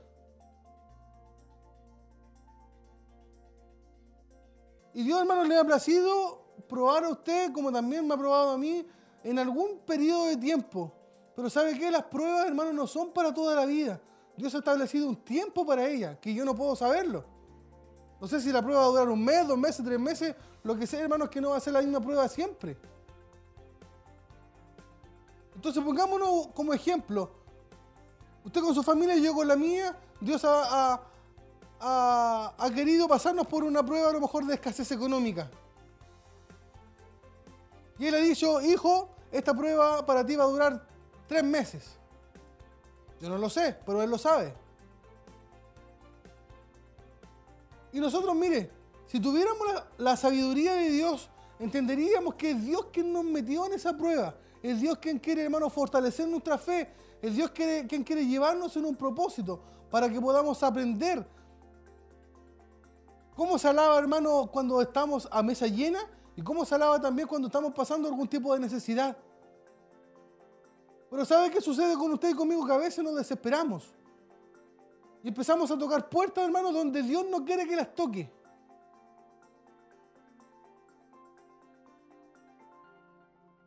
Y 4.92 5.02
Dios, 5.04 5.20
hermano, 5.20 5.44
le 5.44 5.56
ha 5.56 5.64
placido 5.64 6.40
probar 6.68 7.04
a 7.04 7.10
usted, 7.10 7.52
como 7.52 7.72
también 7.72 8.06
me 8.06 8.14
ha 8.14 8.16
probado 8.16 8.50
a 8.50 8.58
mí, 8.58 8.86
en 9.22 9.38
algún 9.38 9.80
periodo 9.80 10.26
de 10.26 10.36
tiempo. 10.36 10.92
Pero 11.34 11.48
¿sabe 11.48 11.78
qué? 11.78 11.90
Las 11.90 12.04
pruebas, 12.04 12.46
hermano, 12.46 12.72
no 12.72 12.86
son 12.86 13.12
para 13.12 13.32
toda 13.32 13.54
la 13.54 13.66
vida. 13.66 14.00
Dios 14.36 14.54
ha 14.54 14.58
establecido 14.58 15.08
un 15.08 15.16
tiempo 15.16 15.64
para 15.64 15.86
ellas, 15.86 16.18
que 16.20 16.32
yo 16.32 16.44
no 16.44 16.54
puedo 16.54 16.74
saberlo. 16.74 17.24
No 18.20 18.28
sé 18.28 18.40
si 18.40 18.52
la 18.52 18.62
prueba 18.62 18.80
va 18.80 18.86
a 18.86 18.90
durar 18.90 19.08
un 19.08 19.24
mes, 19.24 19.48
dos 19.48 19.58
meses, 19.58 19.84
tres 19.84 19.98
meses. 19.98 20.34
Lo 20.62 20.76
que 20.76 20.86
sé, 20.86 20.98
hermano, 21.00 21.24
es 21.24 21.30
que 21.30 21.40
no 21.40 21.50
va 21.50 21.56
a 21.56 21.60
ser 21.60 21.72
la 21.72 21.80
misma 21.80 22.00
prueba 22.00 22.28
siempre. 22.28 22.76
Entonces 25.54 25.82
pongámonos 25.82 26.48
como 26.48 26.74
ejemplo. 26.74 27.30
Usted 28.44 28.60
con 28.60 28.74
su 28.74 28.82
familia 28.82 29.16
y 29.16 29.22
yo 29.22 29.34
con 29.34 29.48
la 29.48 29.56
mía, 29.56 29.96
Dios 30.20 30.44
ha, 30.44 31.00
ha, 31.80 32.70
querido 32.74 33.08
pasarnos 33.08 33.46
por 33.46 33.64
una 33.64 33.84
prueba 33.84 34.10
a 34.10 34.12
lo 34.12 34.20
mejor 34.20 34.44
de 34.46 34.54
escasez 34.54 34.90
económica. 34.92 35.50
Y 37.98 38.06
él 38.06 38.14
ha 38.14 38.18
dicho, 38.18 38.60
hijo, 38.62 39.10
esta 39.30 39.54
prueba 39.54 40.04
para 40.04 40.24
ti 40.24 40.36
va 40.36 40.44
a 40.44 40.48
durar 40.48 40.86
tres 41.26 41.44
meses. 41.44 41.96
Yo 43.20 43.28
no 43.28 43.36
lo 43.36 43.50
sé, 43.50 43.76
pero 43.84 44.02
él 44.02 44.10
lo 44.10 44.16
sabe. 44.18 44.54
Y 47.92 48.00
nosotros, 48.00 48.34
mire, 48.34 48.70
si 49.06 49.20
tuviéramos 49.20 49.66
la, 49.98 50.16
sabiduría 50.16 50.74
de 50.74 50.90
Dios, 50.90 51.28
entenderíamos 51.58 52.34
que 52.34 52.50
es 52.52 52.64
Dios 52.64 52.86
quien 52.92 53.12
nos 53.12 53.24
metió 53.24 53.66
en 53.66 53.72
esa 53.72 53.96
prueba. 53.96 54.34
Es 54.62 54.80
Dios 54.80 54.98
quien 54.98 55.18
quiere, 55.18 55.44
hermano, 55.44 55.68
fortalecer 55.68 56.28
nuestra 56.28 56.58
fe. 56.58 56.92
Es 57.20 57.34
Dios 57.34 57.50
quien 57.50 58.04
quiere 58.04 58.26
llevarnos 58.26 58.76
en 58.76 58.84
un 58.84 58.94
propósito 58.94 59.60
para 59.90 60.08
que 60.08 60.20
podamos 60.20 60.62
aprender. 60.62 61.26
¿Cómo 63.34 63.58
se 63.58 63.68
alaba, 63.68 63.98
hermano, 63.98 64.48
cuando 64.52 64.80
estamos 64.80 65.28
a 65.30 65.42
mesa 65.42 65.66
llena? 65.66 66.00
¿Y 66.36 66.42
cómo 66.42 66.64
se 66.64 66.74
alaba 66.74 67.00
también 67.00 67.26
cuando 67.26 67.48
estamos 67.48 67.72
pasando 67.74 68.08
algún 68.08 68.28
tipo 68.28 68.54
de 68.54 68.60
necesidad? 68.60 69.16
Pero 71.10 71.24
¿sabe 71.24 71.50
qué 71.50 71.60
sucede 71.60 71.94
con 71.96 72.12
usted 72.12 72.30
y 72.30 72.34
conmigo? 72.34 72.64
Que 72.64 72.72
a 72.72 72.76
veces 72.76 73.02
nos 73.02 73.16
desesperamos. 73.16 73.92
Y 75.22 75.28
empezamos 75.28 75.70
a 75.70 75.78
tocar 75.78 76.08
puertas, 76.08 76.44
hermano, 76.44 76.72
donde 76.72 77.02
Dios 77.02 77.26
no 77.30 77.44
quiere 77.44 77.66
que 77.66 77.76
las 77.76 77.94
toque. 77.94 78.32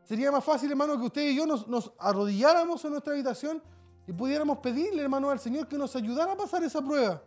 Sería 0.03 0.31
más 0.31 0.43
fácil, 0.43 0.69
hermano, 0.69 0.97
que 0.97 1.05
usted 1.05 1.29
y 1.29 1.35
yo 1.35 1.45
nos, 1.45 1.67
nos, 1.67 1.93
arrodilláramos 1.97 2.83
en 2.85 2.91
nuestra 2.91 3.13
habitación 3.13 3.61
y 4.05 4.13
pudiéramos 4.13 4.57
pedirle, 4.57 5.01
hermano, 5.01 5.29
al 5.29 5.39
Señor 5.39 5.67
que 5.67 5.77
nos 5.77 5.95
ayudara 5.95 6.33
a 6.33 6.37
pasar 6.37 6.63
esa 6.63 6.81
prueba 6.81 7.21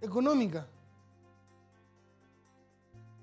económica. 0.00 0.66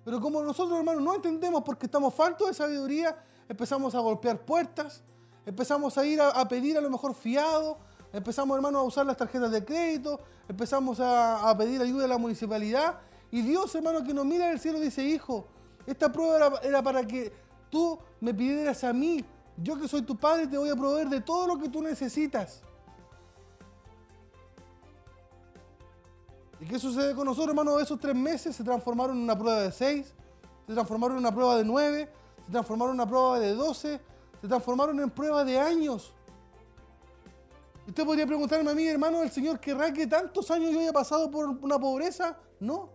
Pero 0.06 0.20
como 0.20 0.42
nosotros, 0.42 0.78
hermanos, 0.78 1.04
no 1.04 1.16
entendemos 1.16 1.64
porque 1.64 1.86
estamos 1.86 2.14
faltos 2.14 2.48
de 2.48 2.54
sabiduría, 2.54 3.24
empezamos 3.48 3.94
a 3.94 4.00
golpear 4.00 4.44
puertas, 4.44 5.04
empezamos 5.46 5.98
a 5.98 6.06
ir 6.06 6.22
a, 6.22 6.48
pedir 6.48 6.78
a 6.78 6.82
lo 6.82 6.90
mejor 6.90 7.14
fiado, 7.14 7.78
empezamos, 8.12 8.56
hermanos, 8.56 8.82
a 8.82 8.84
usar 8.84 9.06
las 9.06 9.18
tarjetas 9.18 9.52
de 9.52 9.64
crédito, 9.64 10.20
empezamos 10.48 11.00
a, 11.00 11.54
pedir 11.58 11.82
ayuda 11.82 12.04
de 12.04 12.08
la 12.08 12.18
municipalidad. 12.18 13.00
Y 13.32 13.42
Dios, 13.42 13.74
hermano, 13.76 14.04
que 14.04 14.14
nos 14.14 14.26
mira 14.26 14.48
del 14.48 14.60
cielo 14.60 14.80
dice, 14.80 15.04
hijo, 15.04 15.48
esta 15.86 16.12
prueba 16.12 16.60
era, 16.64 16.82
para 16.82 17.06
que 17.06 17.32
tú 17.70 18.00
me 18.20 18.34
pidieras 18.34 18.84
a 18.84 18.94
mí. 18.94 19.24
Yo 19.58 19.80
que 19.80 19.88
soy 19.88 20.02
tu 20.02 20.16
padre 20.16 20.48
te 20.48 20.58
voy 20.58 20.70
a 20.70 20.76
proveer 20.76 21.10
de 21.10 21.22
todo 21.22 21.48
lo 21.48 21.60
que 21.60 21.70
tú 21.70 21.82
necesitas. 21.82 22.64
¿Y 26.60 26.66
qué 26.66 26.80
sucede 26.80 27.16
con 27.16 27.26
nosotros, 27.26 27.50
hermano? 27.50 27.80
Esos 27.80 28.00
tres 28.00 28.16
meses 28.16 28.56
se 28.56 28.64
transformaron 28.64 29.18
en 29.18 29.24
una 29.24 29.38
prueba 29.38 29.62
de 29.62 29.72
seis, 29.72 30.14
se 30.68 30.74
transformaron 30.74 31.18
en 31.18 31.20
una 31.20 31.34
prueba 31.34 31.56
de 31.56 31.64
nueve, 31.64 32.10
se 32.46 32.52
transformaron 32.52 32.96
en 32.96 33.02
una 33.02 33.10
prueba 33.10 33.40
de 33.40 33.54
doce, 33.54 34.02
se 34.42 34.48
transformaron 34.48 35.00
en 35.00 35.10
prueba 35.10 35.46
de 35.46 35.60
años. 35.60 36.14
Usted 37.90 38.06
podría 38.06 38.28
preguntarme 38.28 38.70
a 38.70 38.76
mí, 38.76 38.88
hermano, 38.88 39.24
¿el 39.24 39.32
Señor 39.32 39.60
querrá 39.60 39.92
que 39.92 40.06
tantos 40.06 40.52
años 40.52 40.72
yo 40.72 40.80
haya 40.80 40.94
pasado 40.94 41.32
por 41.32 41.48
una 41.48 41.80
pobreza? 41.80 42.38
No. 42.60 42.92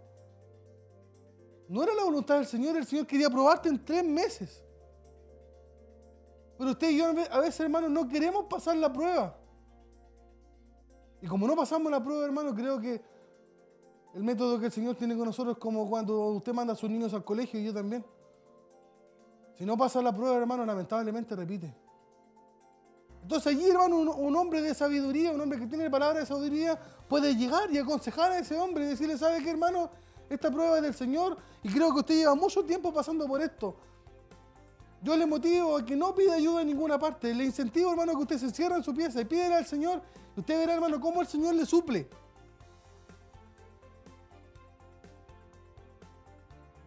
No 1.69 1.83
era 1.83 1.93
la 1.95 2.05
voluntad 2.05 2.37
del 2.37 2.47
Señor, 2.47 2.77
el 2.77 2.87
Señor 2.87 3.05
quería 3.05 3.29
probarte 3.29 3.69
en 3.69 3.85
tres 3.85 4.05
meses. 4.05 4.63
Pero 6.57 6.71
usted 6.71 6.91
y 6.91 6.99
yo 6.99 7.07
a 7.07 7.41
veces, 7.41 7.59
hermano, 7.59 7.89
no 7.89 8.07
queremos 8.07 8.45
pasar 8.45 8.77
la 8.77 8.93
prueba. 8.93 9.37
Y 11.21 11.27
como 11.27 11.49
no 11.49 11.57
pasamos 11.57 11.91
la 11.91 12.01
prueba, 12.01 12.25
hermano, 12.25 12.55
creo 12.55 12.81
que 12.81 13.03
el 14.15 14.23
método 14.23 14.61
que 14.61 14.67
el 14.67 14.73
Señor 14.73 14.95
tiene 14.95 15.17
con 15.17 15.25
nosotros 15.27 15.57
es 15.57 15.61
como 15.61 15.91
cuando 15.91 16.29
usted 16.29 16.53
manda 16.53 16.73
a 16.73 16.77
sus 16.77 16.89
niños 16.89 17.13
al 17.15 17.25
colegio 17.25 17.59
y 17.59 17.65
yo 17.65 17.75
también. 17.75 18.07
Si 19.59 19.65
no 19.65 19.77
pasa 19.77 20.01
la 20.01 20.15
prueba, 20.15 20.37
hermano, 20.37 20.65
lamentablemente 20.65 21.35
repite. 21.35 21.84
Entonces 23.25 23.57
allí, 23.57 23.71
hermano, 23.71 23.97
un, 23.97 24.37
hombre 24.37 24.61
de 24.61 24.75
sabiduría, 24.75 25.33
un 25.33 25.41
hombre 25.41 25.59
que 25.59 25.67
tiene 25.67 25.89
palabra 25.89 26.21
de 26.21 26.27
sabiduría, 26.27 26.79
puede 27.09 27.35
llegar 27.35 27.71
y 27.73 27.79
aconsejar 27.79 28.31
a 28.33 28.39
ese 28.39 28.55
hombre 28.59 28.85
y 28.85 28.89
decirle, 28.89 29.17
¿sabe 29.17 29.43
qué, 29.43 29.49
hermano? 29.49 29.89
Esta 30.29 30.51
prueba 30.51 30.77
es 30.77 30.83
del 30.83 30.93
Señor 30.93 31.39
y 31.63 31.71
creo 31.71 31.91
que 31.95 32.01
usted 32.01 32.17
lleva 32.17 32.35
mucho 32.35 32.63
tiempo 32.65 32.93
pasando 32.93 33.27
por 33.27 33.41
esto. 33.41 33.77
Yo 35.01 35.17
le 35.17 35.25
motivo 35.25 35.79
a 35.79 35.85
que 35.87 35.97
no 35.97 36.15
pida 36.15 36.35
ayuda 36.35 36.61
en 36.61 36.67
ninguna 36.67 36.99
parte. 36.99 37.35
Le 37.35 37.45
incentivo, 37.45 37.93
hermano, 37.93 38.13
que 38.13 38.19
usted 38.19 38.39
se 38.39 38.51
cierre 38.51 38.77
en 38.77 38.85
su 38.85 38.95
pieza 38.95 39.23
y 39.23 39.25
pídele 39.25 39.55
al 39.55 39.65
Señor. 39.65 40.03
Y 40.37 40.41
usted 40.41 40.59
verá, 40.59 40.75
hermano, 40.75 41.01
cómo 41.01 41.23
el 41.23 41.27
Señor 41.27 41.55
le 41.55 41.65
suple. 41.65 42.07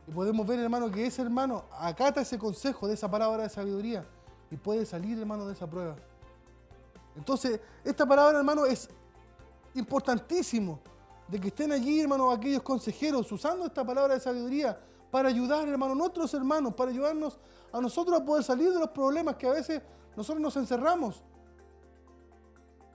Y 0.08 0.12
podemos 0.12 0.45
ver, 0.45 0.60
hermano, 0.60 0.91
que 0.91 1.08
ese 1.08 1.23
hermano 1.23 1.65
acata 1.80 2.21
ese 2.21 2.38
consejo 2.38 2.88
de 2.88 2.93
esa 2.93 3.10
palabra 3.10 3.41
de 3.41 3.50
sabiduría 3.50 4.06
y 4.52 4.56
puede 4.56 4.86
salir, 4.86 5.17
hermano, 5.17 5.47
de 5.47 5.54
esa 5.54 5.67
prueba. 5.67 5.95
Entonces, 7.18 7.60
esta 7.84 8.06
palabra, 8.06 8.38
hermano, 8.38 8.66
es 8.66 8.90
importantísimo 9.74 10.80
de 11.28 11.40
que 11.40 11.48
estén 11.48 11.72
allí, 11.72 12.00
hermano, 12.00 12.32
aquellos 12.32 12.62
consejeros 12.62 13.30
usando 13.32 13.66
esta 13.66 13.86
palabra 13.86 14.14
de 14.14 14.20
sabiduría 14.20 14.80
para 15.12 15.30
ayudar, 15.30 15.68
hermano, 15.68 15.94
a 15.94 15.96
nuestros 15.96 16.34
hermanos, 16.34 16.74
para 16.76 16.92
ayudarnos 16.92 17.40
a 17.72 17.82
nosotros 17.82 18.20
a 18.20 18.24
poder 18.24 18.44
salir 18.44 18.72
de 18.72 18.80
los 18.80 18.90
problemas 18.90 19.36
que 19.36 19.48
a 19.48 19.52
veces 19.52 19.82
nosotros 20.16 20.42
nos 20.42 20.56
encerramos. 20.58 21.24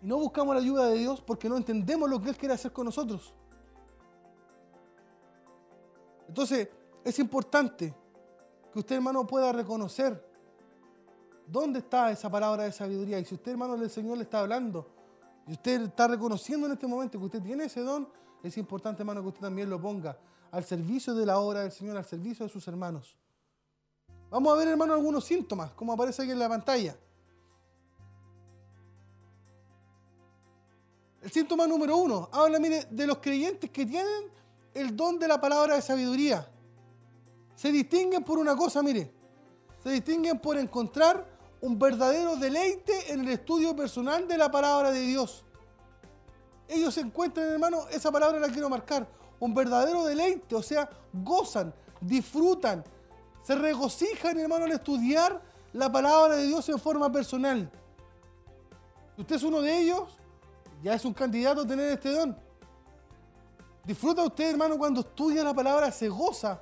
Y 0.01 0.07
no 0.07 0.19
buscamos 0.19 0.55
la 0.55 0.61
ayuda 0.61 0.87
de 0.87 0.99
Dios 0.99 1.21
porque 1.21 1.49
no 1.49 1.57
entendemos 1.57 2.09
lo 2.09 2.21
que 2.21 2.31
Él 2.31 2.37
quiere 2.37 2.55
hacer 2.55 2.73
con 2.73 2.87
nosotros. 2.87 3.35
Entonces, 6.29 6.69
es 7.05 7.19
importante 7.19 7.95
que 8.73 8.79
usted, 8.79 8.97
hermano, 8.97 9.27
pueda 9.27 9.53
reconocer 9.53 10.32
dónde 11.53 11.81
está 11.81 12.11
esa 12.11 12.31
palabra 12.31 12.65
de 12.65 12.73
sabiduría. 12.73 13.19
Y 13.19 13.25
si 13.25 13.35
usted, 13.35 13.53
hermano, 13.53 13.77
del 13.77 13.91
Señor 13.91 14.17
le 14.17 14.25
está 14.25 14.41
hablando, 14.41 14.89
y 15.47 15.53
usted 15.53 15.83
está 15.83 16.09
reconociendo 16.09 16.67
en 16.67 16.73
este 16.73 16.87
momento 16.87 17.19
que 17.19 17.25
usted 17.27 17.43
tiene 17.43 17.65
ese 17.65 17.83
don, 17.83 18.09
es 18.43 18.57
importante, 18.57 19.03
hermano, 19.03 19.21
que 19.21 19.29
usted 19.29 19.43
también 19.43 19.69
lo 19.69 19.81
ponga 19.81 20.19
al 20.51 20.65
servicio 20.65 21.15
de 21.15 21.27
la 21.27 21.39
obra 21.39 21.61
del 21.61 21.71
Señor, 21.71 21.97
al 21.97 22.05
servicio 22.05 22.47
de 22.47 22.53
sus 22.53 22.67
hermanos. 22.67 23.17
Vamos 24.31 24.53
a 24.53 24.57
ver, 24.57 24.69
hermano, 24.69 24.95
algunos 24.95 25.25
síntomas, 25.25 25.73
como 25.73 25.93
aparece 25.93 26.23
aquí 26.23 26.31
en 26.31 26.39
la 26.39 26.49
pantalla. 26.49 26.97
El 31.21 31.31
síntoma 31.31 31.67
número 31.67 31.97
uno 31.99 32.29
habla, 32.33 32.59
mire, 32.59 32.87
de 32.91 33.07
los 33.07 33.19
creyentes 33.19 33.71
que 33.71 33.87
tienen 33.87 34.33
el 34.75 34.97
don 34.97 35.19
de 35.19 35.29
la 35.29 35.41
palabra 35.41 35.77
de 35.77 35.83
sabiduría 35.83 36.49
se 37.55 37.71
distinguen 37.71 38.25
por 38.25 38.39
una 38.39 38.57
cosa, 38.57 38.83
mire, 38.83 39.13
se 39.83 39.91
distinguen 39.91 40.41
por 40.41 40.57
encontrar 40.57 41.27
un 41.63 41.79
verdadero 41.79 42.35
deleite 42.37 43.13
en 43.13 43.21
el 43.21 43.29
estudio 43.29 43.75
personal 43.75 44.27
de 44.27 44.37
la 44.37 44.51
palabra 44.51 44.91
de 44.91 45.01
Dios. 45.01 45.45
Ellos 46.69 46.99
encuentran, 46.99 47.49
hermano, 47.49 47.87
esa 47.89 48.11
palabra 48.11 48.41
la 48.41 48.49
quiero 48.49 48.69
marcar, 48.69 49.09
un 49.39 49.55
verdadero 49.55 50.05
deleite, 50.05 50.57
o 50.57 50.63
sea, 50.63 50.91
gozan, 51.13 51.73
disfrutan, 52.01 52.83
se 53.43 53.55
regocijan, 53.55 54.39
hermano, 54.39 54.65
al 54.65 54.73
estudiar 54.73 55.41
la 55.73 55.91
palabra 55.91 56.37
de 56.37 56.49
Dios 56.49 56.69
en 56.69 56.81
forma 56.81 57.11
personal. 57.11 57.71
usted 59.17 59.37
es 59.37 59.43
uno 59.45 59.61
de 59.61 59.79
ellos, 59.79 60.19
ya 60.83 60.95
es 60.95 61.05
un 61.05 61.15
candidato 61.15 61.61
a 61.61 61.67
tener 61.67 61.93
este 61.93 62.11
don. 62.11 62.37
Disfruta 63.85 64.25
usted, 64.25 64.51
hermano, 64.51 64.77
cuando 64.79 65.01
estudia 65.01 65.45
la 65.45 65.55
palabra, 65.55 65.93
se 65.93 66.09
goza 66.09 66.61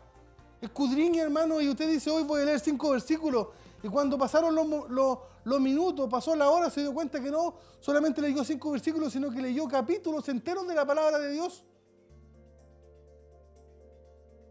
escudriña, 0.61 1.23
hermano, 1.23 1.59
y 1.61 1.69
usted 1.71 1.89
dice, 1.89 2.11
hoy 2.11 2.23
voy 2.23 2.43
a 2.43 2.45
leer 2.45 2.61
cinco 2.61 2.91
versículos, 2.91 3.49
Y 3.83 3.89
cuando 3.89 4.19
pasaron 4.19 4.55
los, 4.55 5.61
minutos, 5.61 6.09
pasó 6.11 6.37
la 6.37 6.51
hora, 6.51 6.71
se 6.71 6.83
dio 6.83 6.93
cuenta 6.93 7.21
que 7.21 7.31
no 7.31 7.55
solamente 7.81 8.21
leyó 8.21 8.45
cinco 8.45 8.73
versículos, 8.73 9.13
sino 9.13 9.31
que 9.31 9.41
leyó 9.41 9.67
capítulos 9.67 10.29
enteros 10.29 10.67
de 10.67 10.75
la 10.75 10.87
palabra 10.87 11.19
de 11.19 11.33
Dios. 11.33 11.65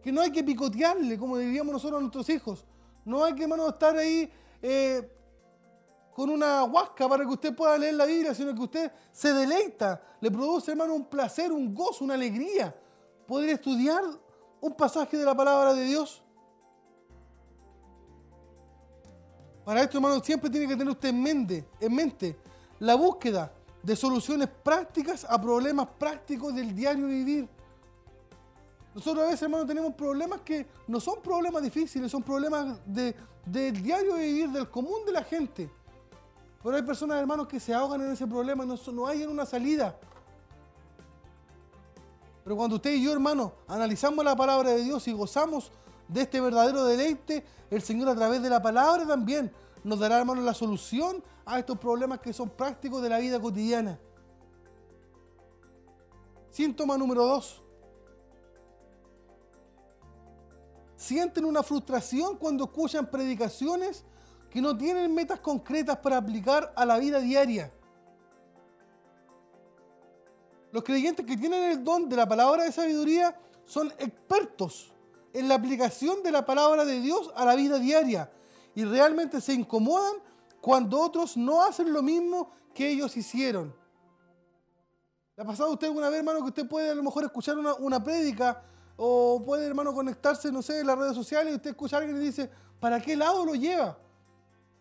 Que 0.02 0.12
no 0.12 0.22
hay 0.22 0.32
que 0.32 0.44
picotearle, 0.44 1.18
como 1.20 1.38
diríamos 1.38 1.74
nosotros 1.74 2.00
a 2.00 2.02
nuestros 2.02 2.30
hijos. 2.30 2.66
No 3.06 3.24
hay 3.24 3.36
que, 3.36 3.44
hermano, 3.44 3.70
estar 3.70 3.96
ahí 3.96 4.32
eh, 4.62 5.12
con 6.14 6.30
una 6.30 6.64
huasca 6.64 7.08
para 7.08 7.24
que 7.24 7.32
usted 7.32 7.56
pueda 7.56 7.78
leer 7.78 7.94
la 7.94 8.06
Biblia, 8.06 8.34
sino 8.34 8.54
que 8.56 8.62
usted 8.62 8.92
se 9.12 9.34
deleita, 9.34 10.02
le 10.22 10.32
produce, 10.32 10.72
hermano, 10.72 10.96
un 10.96 11.06
placer, 11.06 11.52
un 11.52 11.74
gozo, 11.74 12.04
una 12.04 12.16
alegría 12.16 12.76
poder 13.30 13.50
estudiar 13.50 14.04
un 14.60 14.74
pasaje 14.74 15.16
de 15.16 15.24
la 15.24 15.36
palabra 15.36 15.76
de 15.76 15.84
Dios. 15.84 16.24
Para 19.70 19.84
esto, 19.84 20.00
hermano, 20.00 20.20
siempre 20.24 20.50
tiene 20.50 20.68
que 20.68 20.76
tener 20.76 20.90
usted 20.90 21.10
en 21.10 21.22
mente, 21.22 21.64
en 21.80 21.94
mente 21.94 22.36
la 22.80 22.96
búsqueda 22.96 23.54
de 23.84 23.96
soluciones 23.96 24.48
prácticas 24.64 25.28
a 25.30 25.40
problemas 25.40 25.88
prácticos 25.96 26.56
del 26.56 26.74
diario 26.76 27.06
vivir. 27.06 27.48
Nosotros 28.96 29.24
a 29.24 29.28
veces, 29.28 29.44
hermano, 29.44 29.68
tenemos 29.68 29.94
problemas 29.94 30.42
que 30.42 30.66
no 30.88 31.00
son 31.00 31.22
problemas 31.22 31.62
difíciles, 31.62 32.10
son 32.12 32.24
problemas 32.24 32.80
de- 32.84 33.16
del 33.46 33.80
diario 33.84 34.16
vivir, 34.16 34.50
del 34.50 34.68
común 34.72 35.06
de 35.06 35.12
la 35.12 35.24
gente. 35.24 35.70
Pero 36.64 36.76
hay 36.76 36.82
personas, 36.82 37.20
hermanos, 37.20 37.48
que 37.48 37.60
se 37.60 37.72
ahogan 37.72 38.02
en 38.02 38.10
ese 38.14 38.26
problema 38.26 38.66
no, 38.66 38.76
no 38.92 39.06
hay 39.06 39.24
una 39.24 39.46
salida. 39.46 39.96
Pero 42.44 42.56
cuando 42.56 42.78
usted 42.78 42.94
y 42.94 43.04
yo, 43.04 43.14
hermano, 43.14 43.54
analizamos 43.68 44.26
la 44.26 44.36
palabra 44.36 44.72
de 44.72 44.82
Dios 44.84 45.08
y 45.08 45.12
gozamos 45.14 45.72
de 46.10 46.22
este 46.22 46.42
verdadero 46.42 46.84
deleite, 46.84 47.46
el 47.70 47.82
Señor 47.82 48.10
a 48.10 48.16
través 48.16 48.42
de 48.42 48.50
la 48.50 48.62
palabra 48.62 49.06
también 49.06 49.52
nos 49.84 50.00
dará, 50.00 50.18
hermano, 50.18 50.42
la 50.42 50.54
solución 50.54 51.24
a 51.46 51.60
estos 51.60 51.78
problemas 51.78 52.20
que 52.20 52.34
son 52.34 52.50
prácticos 52.50 53.02
de 53.02 53.10
la 53.10 53.20
vida 53.20 53.40
cotidiana. 53.40 54.00
Síntoma 56.50 56.98
número 56.98 57.26
dos. 57.26 57.62
Sienten 60.96 61.46
una 61.46 61.64
frustración 61.64 62.38
cuando 62.38 62.66
escuchan 62.66 63.10
predicaciones 63.10 64.04
que 64.50 64.62
no 64.62 64.76
tienen 64.76 65.14
metas 65.14 65.40
concretas 65.40 65.98
para 65.98 66.18
aplicar 66.18 66.74
a 66.76 66.86
la 66.86 66.98
vida 66.98 67.20
diaria. 67.20 67.72
Los 70.72 70.84
creyentes 70.84 71.26
que 71.26 71.38
tienen 71.38 71.72
el 71.72 71.84
don 71.84 72.10
de 72.10 72.16
la 72.16 72.28
palabra 72.28 72.64
de 72.64 72.72
sabiduría 72.72 73.40
son 73.64 73.94
expertos 74.00 74.92
en 75.34 75.48
la 75.48 75.56
aplicación 75.56 76.24
de 76.24 76.32
la 76.32 76.46
palabra 76.46 76.86
de 76.86 77.00
Dios 77.00 77.32
a 77.36 77.46
la 77.46 77.56
vida 77.56 77.80
diaria 77.80 78.32
y 78.76 78.86
realmente 78.86 79.42
se 79.42 79.54
incomodan 79.54 80.16
cuando 80.62 81.00
otros 81.00 81.38
no 81.38 81.64
hacen 81.64 81.94
lo 81.94 82.02
mismo 82.02 82.52
que 82.74 82.90
ellos 82.90 83.16
hicieron. 83.18 83.76
¿Le 85.36 85.44
ha 85.44 85.46
pasado 85.46 85.72
usted 85.72 85.88
alguna 85.88 86.10
vez, 86.10 86.20
hermano, 86.20 86.40
que 86.40 86.48
usted 86.48 86.68
puede 86.68 86.92
a 86.92 86.96
lo 86.96 87.04
mejor 87.04 87.24
escuchar 87.24 87.58
una, 87.58 87.74
una 87.76 88.04
prédica 88.04 88.62
o 88.98 89.42
puede, 89.46 89.66
hermano, 89.66 89.94
conectarse, 89.94 90.52
no 90.52 90.62
sé, 90.62 90.82
en 90.82 90.88
las 90.88 90.98
redes 90.98 91.16
sociales 91.16 91.54
y 91.54 91.56
usted 91.56 91.70
escucha 91.70 91.96
a 91.96 92.00
alguien 92.00 92.18
y 92.22 92.26
dice, 92.26 92.50
¿para 92.80 93.00
qué 93.00 93.16
lado 93.16 93.46
lo 93.46 93.56
lleva? 93.56 93.98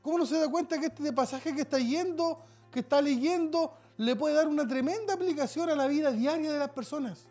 ¿Cómo 0.02 0.18
no 0.18 0.26
se 0.26 0.38
da 0.38 0.50
cuenta 0.50 0.78
que 0.80 0.86
este 0.86 1.12
pasaje 1.12 1.54
que 1.54 1.60
está 1.60 1.78
yendo, 1.78 2.38
que 2.72 2.80
está 2.80 3.00
leyendo, 3.00 3.74
le 3.96 4.16
puede 4.16 4.34
dar 4.34 4.48
una 4.48 4.66
tremenda 4.66 5.14
aplicación 5.14 5.70
a 5.70 5.76
la 5.76 5.86
vida 5.86 6.10
diaria 6.10 6.52
de 6.52 6.58
las 6.58 6.70
personas? 6.70 7.26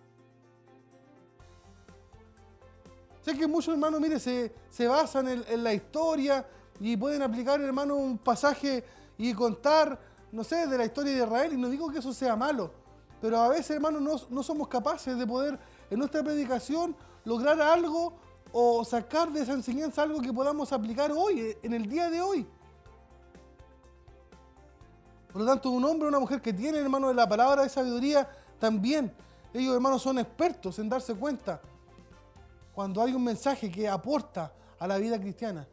Sé 3.27 3.37
que 3.37 3.45
muchos 3.45 3.73
hermanos, 3.73 3.99
mire, 3.99 4.21
se, 4.21 4.53
se 4.69 4.87
basan 4.87 5.27
en, 5.27 5.61
la 5.61 5.73
historia 5.73 6.47
y 6.79 6.95
pueden 6.95 7.21
aplicar, 7.21 7.59
hermano, 7.59 7.97
un 7.97 8.17
pasaje 8.17 8.85
y 9.17 9.33
contar, 9.33 9.99
no 10.31 10.45
sé, 10.45 10.65
de 10.65 10.77
la 10.77 10.85
historia 10.85 11.11
de 11.11 11.25
Israel. 11.25 11.51
Y 11.51 11.57
no 11.57 11.67
digo 11.67 11.91
que 11.91 11.99
eso 11.99 12.13
sea 12.13 12.37
malo, 12.37 12.71
pero 13.19 13.37
a 13.39 13.49
veces, 13.49 13.71
hermano, 13.71 13.99
no, 13.99 14.15
no 14.29 14.43
somos 14.43 14.69
capaces 14.69 15.17
de 15.17 15.27
poder 15.27 15.59
en 15.89 15.99
nuestra 15.99 16.23
predicación 16.23 16.95
lograr 17.25 17.61
algo 17.61 18.13
o 18.53 18.85
sacar 18.85 19.29
de 19.33 19.41
esa 19.41 19.51
enseñanza 19.51 20.03
algo 20.03 20.21
que 20.21 20.31
podamos 20.31 20.71
aplicar 20.71 21.11
hoy, 21.11 21.53
en 21.61 21.73
el 21.73 21.89
día 21.89 22.09
de 22.09 22.21
hoy. 22.21 22.47
Por 25.33 25.41
lo 25.41 25.47
tanto, 25.49 25.71
un 25.71 25.83
hombre 25.83 26.05
o 26.05 26.07
una 26.07 26.19
mujer 26.19 26.41
que 26.41 26.53
tiene, 26.53 26.77
hermano, 26.77 27.11
la 27.11 27.27
palabra 27.27 27.63
de 27.63 27.67
sabiduría, 27.67 28.25
también, 28.57 29.13
ellos, 29.53 29.75
hermanos, 29.75 30.01
son 30.01 30.17
expertos 30.17 30.79
en 30.79 30.87
darse 30.87 31.13
cuenta 31.13 31.59
cuando 32.77 33.01
hay 33.01 33.11
un 33.15 33.23
mensaje 33.23 33.71
que 33.71 33.89
aporta 33.89 34.53
a 34.77 34.85
la 34.85 34.99
vida 34.99 35.19
cristiana. 35.19 35.67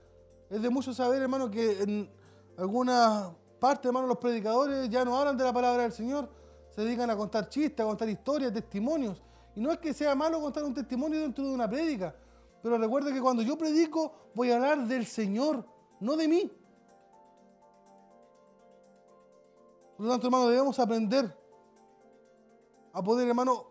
Es 0.49 0.63
de 0.63 0.71
mucho 0.71 0.95
saber, 0.95 1.21
hermano, 1.21 1.51
que 1.51 1.83
en 1.83 2.11
alguna 2.57 3.31
parte, 3.61 3.89
hermano, 3.89 4.07
los 4.07 4.17
predicadores 4.17 4.89
ya 4.89 5.05
no 5.05 5.15
hablan 5.15 5.37
de 5.37 5.45
la 5.45 5.53
palabra 5.53 5.83
del 5.83 5.93
Señor, 5.93 6.31
se 6.71 6.81
dedican 6.81 7.11
a 7.11 7.15
contar 7.15 7.51
chistes, 7.51 7.85
a 7.85 7.87
contar 7.87 8.09
historias, 8.09 8.55
testimonios. 8.55 9.23
Y 9.55 9.61
no 9.61 9.71
es 9.71 9.77
que 9.81 9.93
sea 9.93 10.15
malo 10.15 10.41
contar 10.41 10.65
un 10.65 10.73
testimonio 10.73 11.21
dentro 11.21 11.47
de 11.47 11.53
una 11.53 11.69
prédica, 11.69 12.17
pero 12.63 12.79
recuerde 12.79 13.13
que 13.13 13.21
cuando 13.21 13.43
yo 13.43 13.59
predico 13.59 14.31
voy 14.35 14.51
a 14.51 14.55
hablar 14.55 14.87
del 14.87 15.05
Señor, 15.05 15.63
no 16.01 16.17
de 16.17 16.27
mí. 16.27 16.51
Por 19.99 20.07
lo 20.07 20.13
tanto, 20.13 20.29
hermano, 20.29 20.49
debemos 20.49 20.79
aprender 20.79 21.37
a 22.95 23.03
poder, 23.03 23.29
hermano, 23.29 23.67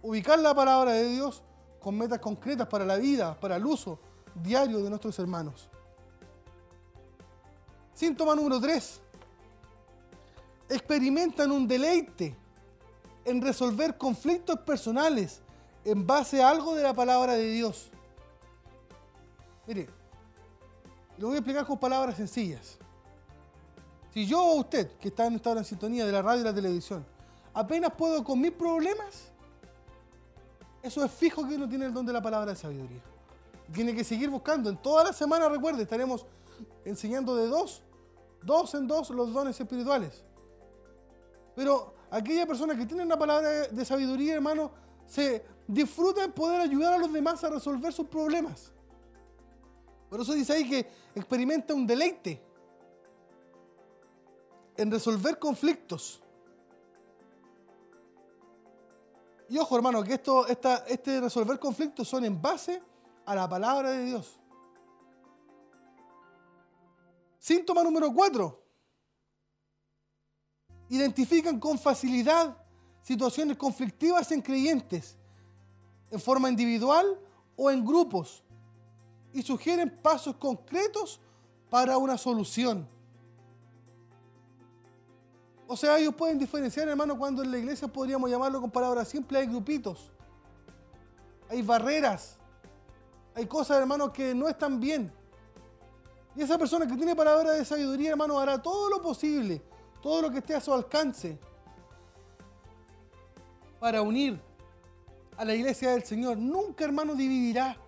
ubicar 0.00 0.38
la 0.38 0.54
palabra 0.54 0.92
de 0.92 1.10
Dios 1.10 1.44
con 1.82 1.98
metas 1.98 2.20
concretas 2.20 2.68
para 2.68 2.84
la 2.84 2.96
vida, 2.96 3.38
para 3.38 3.56
el 3.56 3.66
uso 3.66 3.98
diario 4.34 4.78
de 4.78 4.88
nuestros 4.88 5.18
hermanos. 5.18 5.68
Síntoma 7.92 8.34
número 8.34 8.60
3. 8.60 9.00
Experimentan 10.68 11.50
un 11.50 11.66
deleite 11.66 12.36
en 13.24 13.42
resolver 13.42 13.98
conflictos 13.98 14.60
personales 14.60 15.42
en 15.84 16.06
base 16.06 16.42
a 16.42 16.48
algo 16.48 16.74
de 16.74 16.84
la 16.84 16.94
palabra 16.94 17.34
de 17.34 17.50
Dios. 17.50 17.90
Mire, 19.66 19.88
lo 21.18 21.28
voy 21.28 21.36
a 21.36 21.38
explicar 21.38 21.66
con 21.66 21.78
palabras 21.78 22.16
sencillas. 22.16 22.78
Si 24.14 24.26
yo 24.26 24.40
o 24.40 24.60
usted, 24.60 24.92
que 24.98 25.08
está 25.08 25.26
en 25.26 25.34
esta 25.34 25.50
hora 25.50 25.64
sintonía 25.64 26.06
de 26.06 26.12
la 26.12 26.22
radio 26.22 26.42
y 26.42 26.44
la 26.44 26.54
televisión, 26.54 27.04
apenas 27.52 27.92
puedo 27.92 28.22
con 28.22 28.40
mis 28.40 28.52
problemas, 28.52 29.31
eso 30.82 31.04
es 31.04 31.10
fijo 31.12 31.46
que 31.46 31.54
uno 31.54 31.68
tiene 31.68 31.86
el 31.86 31.94
don 31.94 32.04
de 32.04 32.12
la 32.12 32.20
palabra 32.20 32.52
de 32.52 32.56
sabiduría. 32.56 33.00
Tiene 33.72 33.94
que 33.94 34.04
seguir 34.04 34.28
buscando. 34.28 34.68
En 34.68 34.76
toda 34.76 35.04
la 35.04 35.12
semana, 35.12 35.48
recuerde, 35.48 35.82
estaremos 35.82 36.26
enseñando 36.84 37.36
de 37.36 37.46
dos, 37.46 37.82
dos 38.42 38.74
en 38.74 38.86
dos 38.86 39.10
los 39.10 39.32
dones 39.32 39.58
espirituales. 39.58 40.24
Pero 41.54 41.94
aquella 42.10 42.46
persona 42.46 42.76
que 42.76 42.86
tiene 42.86 43.04
una 43.04 43.18
palabra 43.18 43.48
de 43.68 43.84
sabiduría, 43.84 44.34
hermano, 44.34 44.72
se 45.06 45.44
disfruta 45.66 46.24
en 46.24 46.32
poder 46.32 46.60
ayudar 46.60 46.94
a 46.94 46.98
los 46.98 47.12
demás 47.12 47.42
a 47.44 47.50
resolver 47.50 47.92
sus 47.92 48.08
problemas. 48.08 48.72
Por 50.10 50.20
eso 50.20 50.32
dice 50.32 50.52
ahí 50.52 50.68
que 50.68 50.86
experimenta 51.14 51.72
un 51.74 51.86
deleite 51.86 52.42
en 54.76 54.90
resolver 54.90 55.38
conflictos. 55.38 56.21
Y 59.52 59.58
ojo, 59.58 59.76
hermano, 59.76 60.02
que 60.02 60.14
esto, 60.14 60.46
esta, 60.46 60.76
este 60.86 61.20
resolver 61.20 61.58
conflictos 61.58 62.08
son 62.08 62.24
en 62.24 62.40
base 62.40 62.82
a 63.26 63.34
la 63.34 63.46
palabra 63.46 63.90
de 63.90 64.06
Dios. 64.06 64.40
Síntoma 67.38 67.84
número 67.84 68.10
cuatro. 68.14 68.64
Identifican 70.88 71.60
con 71.60 71.78
facilidad 71.78 72.56
situaciones 73.02 73.58
conflictivas 73.58 74.32
en 74.32 74.40
creyentes, 74.40 75.18
en 76.10 76.18
forma 76.18 76.48
individual 76.48 77.20
o 77.54 77.70
en 77.70 77.84
grupos, 77.84 78.42
y 79.34 79.42
sugieren 79.42 80.00
pasos 80.00 80.34
concretos 80.36 81.20
para 81.68 81.98
una 81.98 82.16
solución. 82.16 82.88
O 85.72 85.76
sea, 85.76 85.98
ellos 85.98 86.14
pueden 86.14 86.38
diferenciar, 86.38 86.86
hermano, 86.86 87.16
cuando 87.16 87.42
en 87.42 87.50
la 87.50 87.56
iglesia 87.56 87.88
podríamos 87.88 88.28
llamarlo 88.28 88.60
con 88.60 88.70
palabras 88.70 89.08
simples, 89.08 89.40
hay 89.40 89.46
grupitos, 89.46 90.10
hay 91.48 91.62
barreras, 91.62 92.36
hay 93.34 93.46
cosas, 93.46 93.78
hermano, 93.80 94.12
que 94.12 94.34
no 94.34 94.50
están 94.50 94.78
bien. 94.78 95.10
Y 96.36 96.42
esa 96.42 96.58
persona 96.58 96.86
que 96.86 96.94
tiene 96.94 97.16
palabra 97.16 97.52
de 97.52 97.64
sabiduría, 97.64 98.10
hermano, 98.10 98.38
hará 98.38 98.60
todo 98.60 98.90
lo 98.90 99.00
posible, 99.00 99.62
todo 100.02 100.20
lo 100.20 100.30
que 100.30 100.40
esté 100.40 100.54
a 100.54 100.60
su 100.60 100.74
alcance, 100.74 101.38
para 103.80 104.02
unir 104.02 104.38
a 105.38 105.44
la 105.46 105.54
iglesia 105.54 105.92
del 105.92 106.04
Señor. 106.04 106.36
Nunca, 106.36 106.84
hermano, 106.84 107.14
dividirá. 107.14 107.78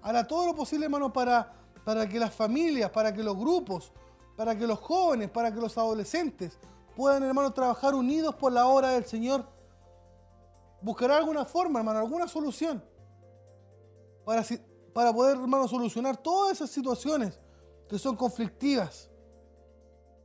Hará 0.00 0.26
todo 0.26 0.46
lo 0.46 0.54
posible, 0.54 0.86
hermano, 0.86 1.12
para, 1.12 1.52
para 1.84 2.08
que 2.08 2.18
las 2.18 2.32
familias, 2.32 2.90
para 2.90 3.12
que 3.12 3.22
los 3.22 3.36
grupos, 3.36 3.92
para 4.34 4.56
que 4.56 4.66
los 4.66 4.78
jóvenes, 4.78 5.28
para 5.28 5.52
que 5.52 5.60
los 5.60 5.76
adolescentes 5.76 6.58
puedan, 6.98 7.22
hermano, 7.22 7.52
trabajar 7.52 7.94
unidos 7.94 8.34
por 8.34 8.50
la 8.50 8.66
obra 8.66 8.88
del 8.90 9.04
Señor. 9.04 9.46
Buscará 10.82 11.18
alguna 11.18 11.44
forma, 11.44 11.78
hermano, 11.78 12.00
alguna 12.00 12.26
solución 12.26 12.82
para, 14.24 14.44
para 14.92 15.12
poder, 15.12 15.36
hermano, 15.36 15.68
solucionar 15.68 16.16
todas 16.16 16.54
esas 16.54 16.70
situaciones 16.70 17.38
que 17.88 18.00
son 18.00 18.16
conflictivas. 18.16 19.08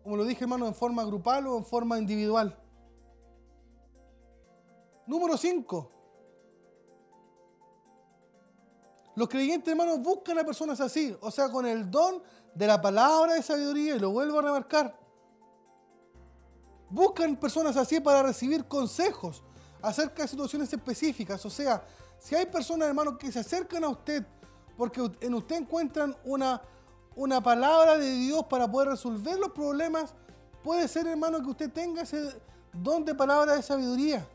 Como 0.02 0.18
lo 0.18 0.26
dije, 0.26 0.46
hermano, 0.46 0.66
en 0.66 0.74
forma 0.74 1.06
grupal 1.06 1.46
o 1.46 1.60
en 1.60 1.64
forma 1.64 2.00
individual. 2.00 2.58
Número 5.06 5.38
5. 5.38 5.90
Los 9.16 9.30
creyentes, 9.30 9.72
hermanos, 9.72 10.02
buscan 10.02 10.40
a 10.40 10.44
personas 10.44 10.82
así, 10.82 11.16
o 11.22 11.30
sea, 11.30 11.52
con 11.52 11.68
el 11.68 11.92
don 11.92 12.24
de 12.56 12.66
la 12.66 12.82
palabra 12.82 13.36
de 13.36 13.44
sabiduría, 13.44 13.96
y 13.96 14.00
lo 14.00 14.10
vuelvo 14.10 14.40
a 14.40 14.42
remarcar. 14.42 15.03
Buscan 16.94 17.36
personas 17.38 17.76
así 17.76 18.00
para 18.00 18.22
recibir 18.22 18.66
consejos 18.66 19.42
acerca 19.82 20.22
de 20.22 20.28
situaciones 20.28 20.72
específicas. 20.72 21.44
O 21.44 21.50
sea, 21.50 21.84
si 22.20 22.36
hay 22.36 22.46
personas, 22.46 22.88
hermanos, 22.88 23.18
que 23.18 23.32
se 23.32 23.40
acercan 23.40 23.84
a 23.84 23.90
usted 23.90 24.24
porque 24.78 25.02
en 25.22 25.34
usted 25.34 25.56
encuentran 25.56 26.16
una, 26.24 26.62
una 27.16 27.42
palabra 27.42 27.98
de 27.98 28.12
Dios 28.12 28.46
para 28.46 28.70
poder 28.70 28.90
resolver 28.90 29.40
los 29.40 29.50
problemas, 29.50 30.14
puede 30.64 30.88
ser, 30.88 31.08
hermano, 31.08 31.42
que 31.42 31.50
usted 31.50 31.72
tenga 31.72 32.04
ese 32.04 32.40
don 32.72 33.04
de 33.04 33.16
palabra 33.16 33.56
de 33.56 33.64
sabiduría. 33.64 34.28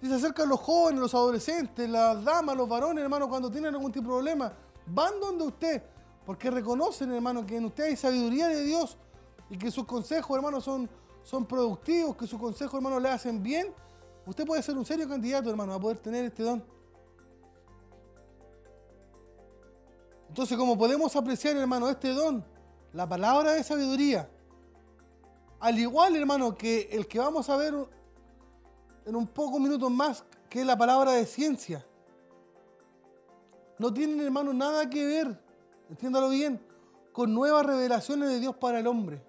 Si 0.00 0.08
se 0.08 0.14
acercan 0.14 0.48
los 0.48 0.60
jóvenes, 0.60 1.02
los 1.02 1.14
adolescentes, 1.14 1.86
las 1.90 2.24
damas, 2.24 2.56
los 2.56 2.66
varones, 2.66 3.04
hermano, 3.04 3.28
cuando 3.28 3.50
tienen 3.50 3.74
algún 3.74 3.92
tipo 3.92 4.04
de 4.04 4.14
problema, 4.14 4.54
van 4.86 5.20
donde 5.20 5.44
usted, 5.44 5.82
porque 6.24 6.50
reconocen, 6.50 7.12
hermano, 7.12 7.44
que 7.44 7.58
en 7.58 7.66
usted 7.66 7.84
hay 7.84 7.96
sabiduría 7.96 8.48
de 8.48 8.64
Dios 8.64 8.96
y 9.54 9.56
que 9.56 9.70
sus 9.70 9.84
consejos, 9.84 10.36
hermano, 10.36 10.60
son, 10.60 10.90
son 11.22 11.46
productivos, 11.46 12.16
que 12.16 12.26
sus 12.26 12.40
consejos, 12.40 12.74
hermano, 12.74 12.98
le 12.98 13.08
hacen 13.08 13.40
bien. 13.40 13.72
Usted 14.26 14.44
puede 14.44 14.60
ser 14.64 14.76
un 14.76 14.84
serio 14.84 15.08
candidato, 15.08 15.48
hermano, 15.48 15.74
a 15.74 15.78
poder 15.78 15.98
tener 15.98 16.24
este 16.24 16.42
don. 16.42 16.64
Entonces, 20.28 20.58
como 20.58 20.76
podemos 20.76 21.14
apreciar, 21.14 21.56
hermano, 21.56 21.88
este 21.88 22.08
don, 22.08 22.44
la 22.92 23.08
palabra 23.08 23.52
de 23.52 23.62
sabiduría, 23.62 24.28
al 25.60 25.78
igual, 25.78 26.16
hermano, 26.16 26.56
que 26.56 26.88
el 26.90 27.06
que 27.06 27.20
vamos 27.20 27.48
a 27.48 27.56
ver 27.56 27.74
en 29.06 29.14
un 29.14 29.28
poco 29.28 29.60
minutos 29.60 29.88
más, 29.88 30.24
que 30.50 30.62
es 30.62 30.66
la 30.66 30.76
palabra 30.76 31.12
de 31.12 31.26
ciencia, 31.26 31.86
no 33.78 33.94
tienen, 33.94 34.20
hermano, 34.20 34.52
nada 34.52 34.90
que 34.90 35.06
ver, 35.06 35.40
entiéndalo 35.88 36.28
bien, 36.30 36.60
con 37.12 37.32
nuevas 37.32 37.64
revelaciones 37.64 38.28
de 38.30 38.40
Dios 38.40 38.56
para 38.56 38.80
el 38.80 38.88
hombre. 38.88 39.22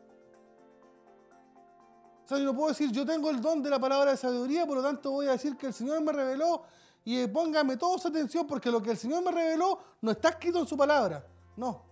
O 2.25 2.27
sea, 2.27 2.39
yo 2.39 2.45
no 2.45 2.55
puedo 2.55 2.69
decir, 2.69 2.91
yo 2.91 3.05
tengo 3.05 3.29
el 3.29 3.39
don 3.39 3.61
de 3.61 3.69
la 3.69 3.79
palabra 3.79 4.09
de 4.09 4.17
sabiduría, 4.17 4.65
por 4.65 4.77
lo 4.77 4.81
tanto 4.81 5.11
voy 5.11 5.27
a 5.27 5.33
decir 5.33 5.55
que 5.55 5.67
el 5.67 5.73
Señor 5.73 6.01
me 6.01 6.11
reveló 6.11 6.63
y 7.03 7.27
póngame 7.27 7.77
toda 7.77 7.99
su 7.99 8.07
atención 8.07 8.47
porque 8.47 8.71
lo 8.71 8.81
que 8.81 8.91
el 8.91 8.97
Señor 8.97 9.23
me 9.23 9.31
reveló 9.31 9.77
no 10.01 10.09
está 10.09 10.29
escrito 10.29 10.57
en 10.57 10.65
su 10.65 10.75
palabra. 10.75 11.23
No. 11.55 11.83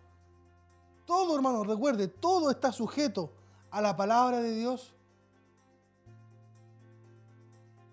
Todo, 1.06 1.36
hermano, 1.36 1.64
recuerde, 1.64 2.08
todo 2.08 2.50
está 2.50 2.72
sujeto 2.72 3.32
a 3.70 3.80
la 3.80 3.96
palabra 3.96 4.40
de 4.40 4.56
Dios. 4.56 4.92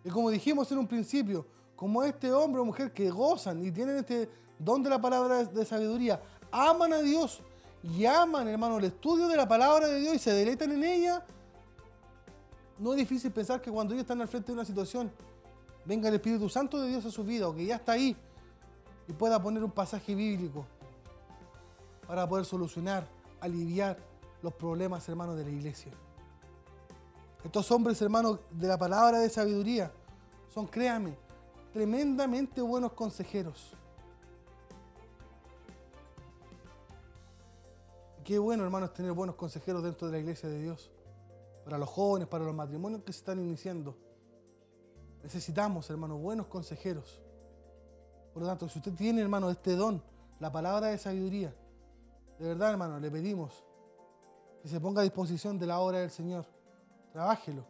Y 0.03 0.09
como 0.09 0.31
dijimos 0.31 0.73
en 0.73 0.79
un 0.79 0.87
principio, 0.87 1.47
como 1.77 2.03
este 2.03 2.33
hombre 2.33 2.63
o 2.63 2.65
mujer 2.65 2.91
que 2.95 3.11
gozan 3.11 3.63
y 3.63 3.71
tienen 3.71 3.99
este 3.99 4.31
don 4.59 4.83
de 4.83 4.89
la 4.89 4.99
palabra 4.99 5.45
de 5.45 5.65
sabiduría, 5.67 6.23
aman 6.51 6.95
a 6.95 7.03
Dios 7.03 7.43
y 7.83 8.07
aman, 8.07 8.49
hermano, 8.49 8.79
el 8.79 8.85
estudio 8.85 9.29
de 9.29 9.37
la 9.37 9.47
palabra 9.47 9.89
de 9.89 10.01
Dios 10.01 10.15
y 10.15 10.19
se 10.19 10.33
deleitan 10.33 10.73
en 10.73 10.85
ella, 10.85 11.23
no 12.81 12.93
es 12.93 12.99
difícil 12.99 13.31
pensar 13.31 13.61
que 13.61 13.71
cuando 13.71 13.93
ellos 13.93 14.05
están 14.05 14.21
al 14.23 14.29
frente 14.29 14.49
de 14.49 14.55
una 14.55 14.65
situación, 14.65 15.13
venga 15.85 16.09
el 16.09 16.15
Espíritu 16.15 16.49
Santo 16.49 16.81
de 16.81 16.89
Dios 16.89 17.05
a 17.05 17.11
su 17.11 17.23
vida 17.23 17.47
o 17.47 17.55
que 17.55 17.67
ya 17.67 17.77
está 17.77 17.93
ahí 17.93 18.17
y 19.07 19.13
pueda 19.13 19.41
poner 19.41 19.63
un 19.63 19.71
pasaje 19.71 20.15
bíblico 20.15 20.65
para 22.07 22.27
poder 22.27 22.47
solucionar, 22.47 23.07
aliviar 23.39 23.99
los 24.43 24.55
problemas, 24.55 25.07
hermanos, 25.11 25.37
de 25.37 25.45
la 25.45 25.51
iglesia. 25.51 25.93
Estos 27.45 27.71
hombres, 27.71 28.01
hermanos, 28.01 28.41
de 28.51 28.67
la 28.67 28.79
palabra 28.79 29.19
de 29.19 29.29
sabiduría, 29.29 29.93
son, 30.49 30.67
créame, 30.67 31.17
tremendamente 31.75 32.63
buenos 32.63 32.93
consejeros. 32.93 33.75
Qué 38.25 38.39
bueno, 38.39 38.65
hermanos, 38.65 38.95
tener 38.95 39.13
buenos 39.13 39.37
consejeros 39.37 39.83
dentro 39.83 40.07
de 40.07 40.15
la 40.15 40.19
iglesia 40.19 40.49
de 40.49 40.63
Dios. 40.63 40.91
Para 41.65 41.79
los 41.79 41.89
jóvenes, 41.89 42.29
para 42.29 42.45
los 42.45 42.55
matrimonios 42.55 43.03
que 43.03 43.13
se 43.13 43.19
están 43.19 43.39
iniciando. 43.39 43.97
Necesitamos, 45.23 45.89
hermano, 45.91 46.17
buenos 46.17 46.47
consejeros. 46.47 47.21
Por 48.33 48.43
lo 48.43 48.49
tanto, 48.49 48.69
si 48.69 48.79
usted 48.79 48.95
tiene, 48.95 49.21
hermano, 49.21 49.51
este 49.51 49.77
don, 49.77 50.03
la 50.39 50.51
palabra 50.51 50.89
de 50.89 50.99
sabiduría, 50.99 51.55
de 52.39 52.49
verdad, 52.49 52.71
hermano, 52.71 52.99
le 52.99 53.11
pedimos 53.11 53.65
que 54.63 54.69
se 54.69 54.81
ponga 54.81 55.01
a 55.01 55.05
disposición 55.05 55.59
de 55.59 55.67
la 55.67 55.81
obra 55.81 55.99
del 55.99 56.11
Señor. 56.11 56.47
Trabájelo. 57.13 57.65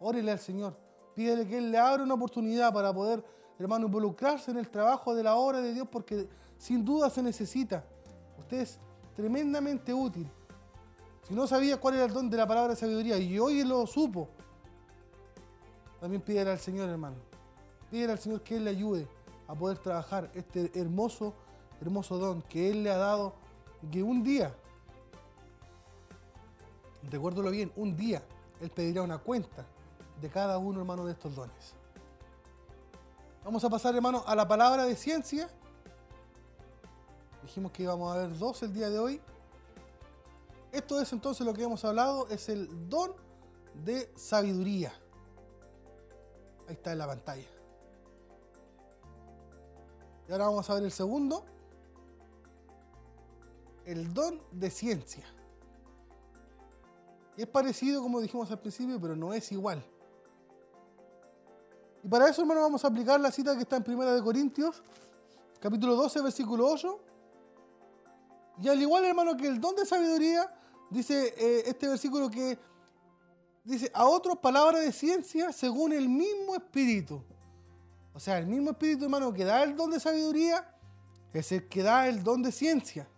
Órele 0.00 0.32
al 0.32 0.38
Señor. 0.38 0.76
Pídele 1.14 1.46
que 1.46 1.58
Él 1.58 1.70
le 1.70 1.78
abra 1.78 2.02
una 2.02 2.14
oportunidad 2.14 2.72
para 2.72 2.92
poder, 2.92 3.24
hermano, 3.58 3.86
involucrarse 3.86 4.50
en 4.50 4.58
el 4.58 4.68
trabajo 4.68 5.14
de 5.14 5.22
la 5.22 5.36
obra 5.36 5.60
de 5.60 5.72
Dios, 5.72 5.88
porque 5.90 6.28
sin 6.58 6.84
duda 6.84 7.08
se 7.08 7.22
necesita. 7.22 7.84
Usted 8.38 8.60
es 8.60 8.78
tremendamente 9.14 9.94
útil. 9.94 10.28
Si 11.26 11.34
no 11.34 11.46
sabía 11.46 11.78
cuál 11.78 11.94
era 11.94 12.04
el 12.04 12.12
don 12.12 12.28
de 12.28 12.36
la 12.36 12.46
palabra 12.46 12.74
de 12.74 12.76
sabiduría 12.76 13.16
y 13.16 13.38
hoy 13.38 13.64
lo 13.64 13.86
supo, 13.86 14.28
también 16.00 16.20
pídele 16.20 16.50
al 16.50 16.58
Señor, 16.58 16.88
hermano. 16.90 17.16
Pídele 17.90 18.12
al 18.12 18.18
Señor 18.18 18.42
que 18.42 18.56
Él 18.56 18.64
le 18.64 18.70
ayude 18.70 19.08
a 19.48 19.54
poder 19.54 19.78
trabajar 19.78 20.30
este 20.34 20.70
hermoso, 20.78 21.34
hermoso 21.80 22.18
don 22.18 22.42
que 22.42 22.70
Él 22.70 22.82
le 22.82 22.90
ha 22.90 22.98
dado, 22.98 23.34
que 23.90 24.02
un 24.02 24.22
día, 24.22 24.54
recuérdalo 27.10 27.50
bien, 27.50 27.72
un 27.76 27.96
día 27.96 28.22
Él 28.60 28.70
pedirá 28.70 29.00
una 29.00 29.16
cuenta 29.16 29.64
de 30.20 30.28
cada 30.28 30.58
uno, 30.58 30.80
hermano, 30.80 31.06
de 31.06 31.12
estos 31.12 31.34
dones. 31.34 31.74
Vamos 33.44 33.64
a 33.64 33.70
pasar, 33.70 33.94
hermano, 33.94 34.24
a 34.26 34.34
la 34.34 34.46
palabra 34.46 34.84
de 34.84 34.96
ciencia. 34.96 35.48
Dijimos 37.42 37.72
que 37.72 37.82
íbamos 37.82 38.14
a 38.14 38.18
ver 38.18 38.38
dos 38.38 38.62
el 38.62 38.74
día 38.74 38.90
de 38.90 38.98
hoy. 38.98 39.20
Esto 40.74 41.00
es 41.00 41.12
entonces 41.12 41.46
lo 41.46 41.54
que 41.54 41.62
hemos 41.62 41.84
hablado, 41.84 42.26
es 42.30 42.48
el 42.48 42.68
don 42.88 43.14
de 43.84 44.10
sabiduría. 44.16 44.92
Ahí 46.66 46.74
está 46.74 46.90
en 46.90 46.98
la 46.98 47.06
pantalla. 47.06 47.46
Y 50.28 50.32
ahora 50.32 50.46
vamos 50.46 50.68
a 50.68 50.74
ver 50.74 50.82
el 50.82 50.90
segundo. 50.90 51.44
El 53.84 54.12
don 54.12 54.42
de 54.50 54.68
ciencia. 54.68 55.24
Es 57.36 57.46
parecido 57.46 58.02
como 58.02 58.20
dijimos 58.20 58.50
al 58.50 58.58
principio, 58.58 59.00
pero 59.00 59.14
no 59.14 59.32
es 59.32 59.52
igual. 59.52 59.80
Y 62.02 62.08
para 62.08 62.28
eso, 62.28 62.42
hermano, 62.42 62.62
vamos 62.62 62.84
a 62.84 62.88
aplicar 62.88 63.20
la 63.20 63.30
cita 63.30 63.54
que 63.54 63.62
está 63.62 63.76
en 63.76 63.84
1 63.86 64.12
de 64.12 64.22
Corintios, 64.24 64.82
capítulo 65.60 65.94
12, 65.94 66.20
versículo 66.20 66.66
8. 66.66 67.00
Y 68.60 68.68
al 68.68 68.82
igual, 68.82 69.04
hermano, 69.04 69.36
que 69.36 69.46
el 69.46 69.60
don 69.60 69.76
de 69.76 69.86
sabiduría, 69.86 70.52
dice 70.94 71.34
eh, 71.36 71.64
este 71.66 71.88
versículo 71.88 72.30
que 72.30 72.58
dice, 73.64 73.90
a 73.92 74.06
otros 74.06 74.38
palabras 74.38 74.82
de 74.82 74.92
ciencia 74.92 75.52
según 75.52 75.92
el 75.92 76.08
mismo 76.08 76.54
espíritu. 76.54 77.22
O 78.14 78.20
sea, 78.20 78.38
el 78.38 78.46
mismo 78.46 78.70
espíritu, 78.70 79.04
hermano, 79.04 79.32
que 79.32 79.44
da 79.44 79.62
el 79.64 79.74
don 79.76 79.90
de 79.90 79.98
sabiduría, 79.98 80.72
es 81.32 81.50
el 81.50 81.68
que 81.68 81.82
da 81.82 82.06
el 82.06 82.22
don 82.22 82.42
de 82.42 82.52
ciencia. 82.52 83.08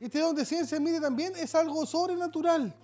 Este 0.00 0.18
don 0.18 0.34
de 0.34 0.44
ciencia, 0.44 0.80
mire, 0.80 1.00
también 1.00 1.34
es 1.36 1.54
algo 1.54 1.86
sobrenatural. 1.86 2.74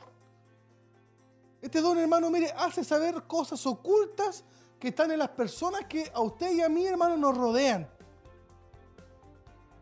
Este 1.60 1.80
don, 1.80 1.98
hermano, 1.98 2.30
mire, 2.30 2.52
hace 2.56 2.84
saber 2.84 3.24
cosas 3.24 3.66
ocultas 3.66 4.44
que 4.78 4.88
están 4.88 5.10
en 5.10 5.18
las 5.18 5.30
personas 5.30 5.86
que 5.88 6.08
a 6.14 6.20
usted 6.20 6.52
y 6.52 6.60
a 6.60 6.68
mí, 6.68 6.86
hermano, 6.86 7.16
nos 7.16 7.36
rodean. 7.36 7.88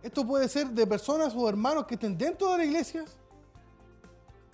Esto 0.03 0.27
puede 0.27 0.49
ser 0.49 0.69
de 0.69 0.87
personas 0.87 1.35
o 1.37 1.47
hermanos 1.47 1.87
que 1.87 1.95
estén 1.95 2.17
dentro 2.17 2.53
de 2.53 2.59
la 2.59 2.65
iglesia, 2.65 3.05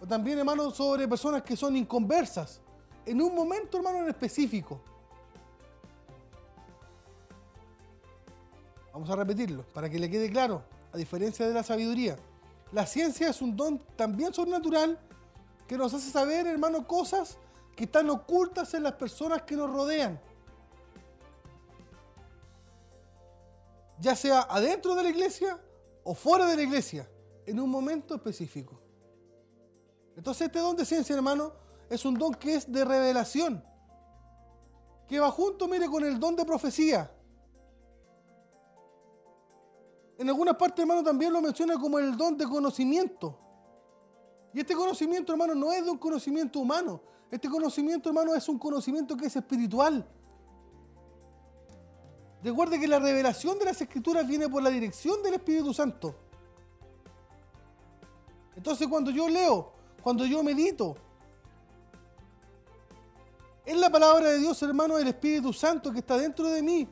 o 0.02 0.06
también, 0.06 0.36
hermano, 0.36 0.68
sobre 0.72 1.06
personas 1.06 1.42
que 1.42 1.56
son 1.56 1.76
inconversas, 1.76 2.60
en 3.06 3.22
un 3.22 3.32
momento, 3.36 3.76
hermano, 3.76 3.98
en 3.98 4.08
específico. 4.08 4.80
Vamos 8.92 9.08
a 9.08 9.14
repetirlo 9.14 9.62
para 9.72 9.88
que 9.88 10.00
le 10.00 10.10
quede 10.10 10.28
claro, 10.28 10.64
a 10.92 10.96
diferencia 10.96 11.46
de 11.46 11.54
la 11.54 11.62
sabiduría. 11.62 12.18
La 12.72 12.84
ciencia 12.84 13.28
es 13.28 13.40
un 13.40 13.56
don 13.56 13.78
también 13.94 14.34
sobrenatural 14.34 14.98
que 15.68 15.78
nos 15.78 15.94
hace 15.94 16.10
saber, 16.10 16.48
hermano, 16.48 16.84
cosas 16.84 17.38
que 17.76 17.84
están 17.84 18.10
ocultas 18.10 18.74
en 18.74 18.82
las 18.82 18.94
personas 18.94 19.42
que 19.42 19.54
nos 19.54 19.70
rodean. 19.70 20.20
Ya 24.00 24.16
sea 24.16 24.48
adentro 24.50 24.96
de 24.96 25.04
la 25.04 25.10
iglesia 25.10 25.60
o 26.02 26.16
fuera 26.16 26.46
de 26.46 26.56
la 26.56 26.62
iglesia, 26.62 27.08
en 27.46 27.60
un 27.60 27.70
momento 27.70 28.16
específico. 28.16 28.82
Entonces 30.16 30.46
este 30.46 30.58
don 30.58 30.76
de 30.76 30.84
ciencia, 30.84 31.14
hermano, 31.14 31.52
es 31.88 32.04
un 32.04 32.14
don 32.14 32.34
que 32.34 32.54
es 32.54 32.70
de 32.70 32.84
revelación, 32.84 33.64
que 35.08 35.20
va 35.20 35.30
junto, 35.30 35.68
mire, 35.68 35.88
con 35.88 36.04
el 36.04 36.18
don 36.18 36.36
de 36.36 36.44
profecía. 36.44 37.10
en 40.22 40.28
algunas 40.28 40.56
partes, 40.56 40.78
hermano, 40.78 41.02
también 41.02 41.32
lo 41.32 41.40
menciona 41.40 41.76
como 41.78 41.98
el 41.98 42.16
don 42.16 42.36
de 42.38 42.46
conocimiento. 42.46 43.36
Y 44.54 44.60
este 44.60 44.74
conocimiento, 44.74 45.32
hermano, 45.32 45.54
no 45.54 45.72
es 45.72 45.84
de 45.84 45.90
un 45.90 45.98
conocimiento 45.98 46.60
humano. 46.60 47.00
Este 47.28 47.48
conocimiento, 47.48 48.08
hermano, 48.08 48.34
es 48.34 48.48
un 48.48 48.58
conocimiento 48.58 49.16
que 49.16 49.26
es 49.26 49.34
espiritual. 49.34 50.06
Recuerde 52.42 52.78
que 52.78 52.86
la 52.86 53.00
revelación 53.00 53.58
de 53.58 53.64
las 53.64 53.80
escrituras 53.80 54.26
viene 54.26 54.48
por 54.48 54.62
la 54.62 54.70
dirección 54.70 55.22
del 55.22 55.34
Espíritu 55.34 55.74
Santo. 55.74 56.14
Entonces 58.54 58.86
cuando 58.86 59.10
yo 59.10 59.28
leo, 59.28 59.72
cuando 60.02 60.26
yo 60.26 60.42
medito, 60.42 60.96
en 63.64 63.80
la 63.80 63.90
palabra 63.90 64.30
de 64.30 64.38
Dios, 64.38 64.60
hermano, 64.62 64.98
el 64.98 65.06
Espíritu 65.06 65.52
Santo 65.52 65.92
que 65.92 66.00
está 66.00 66.18
dentro 66.18 66.48
de 66.48 66.62
mí, 66.62 66.88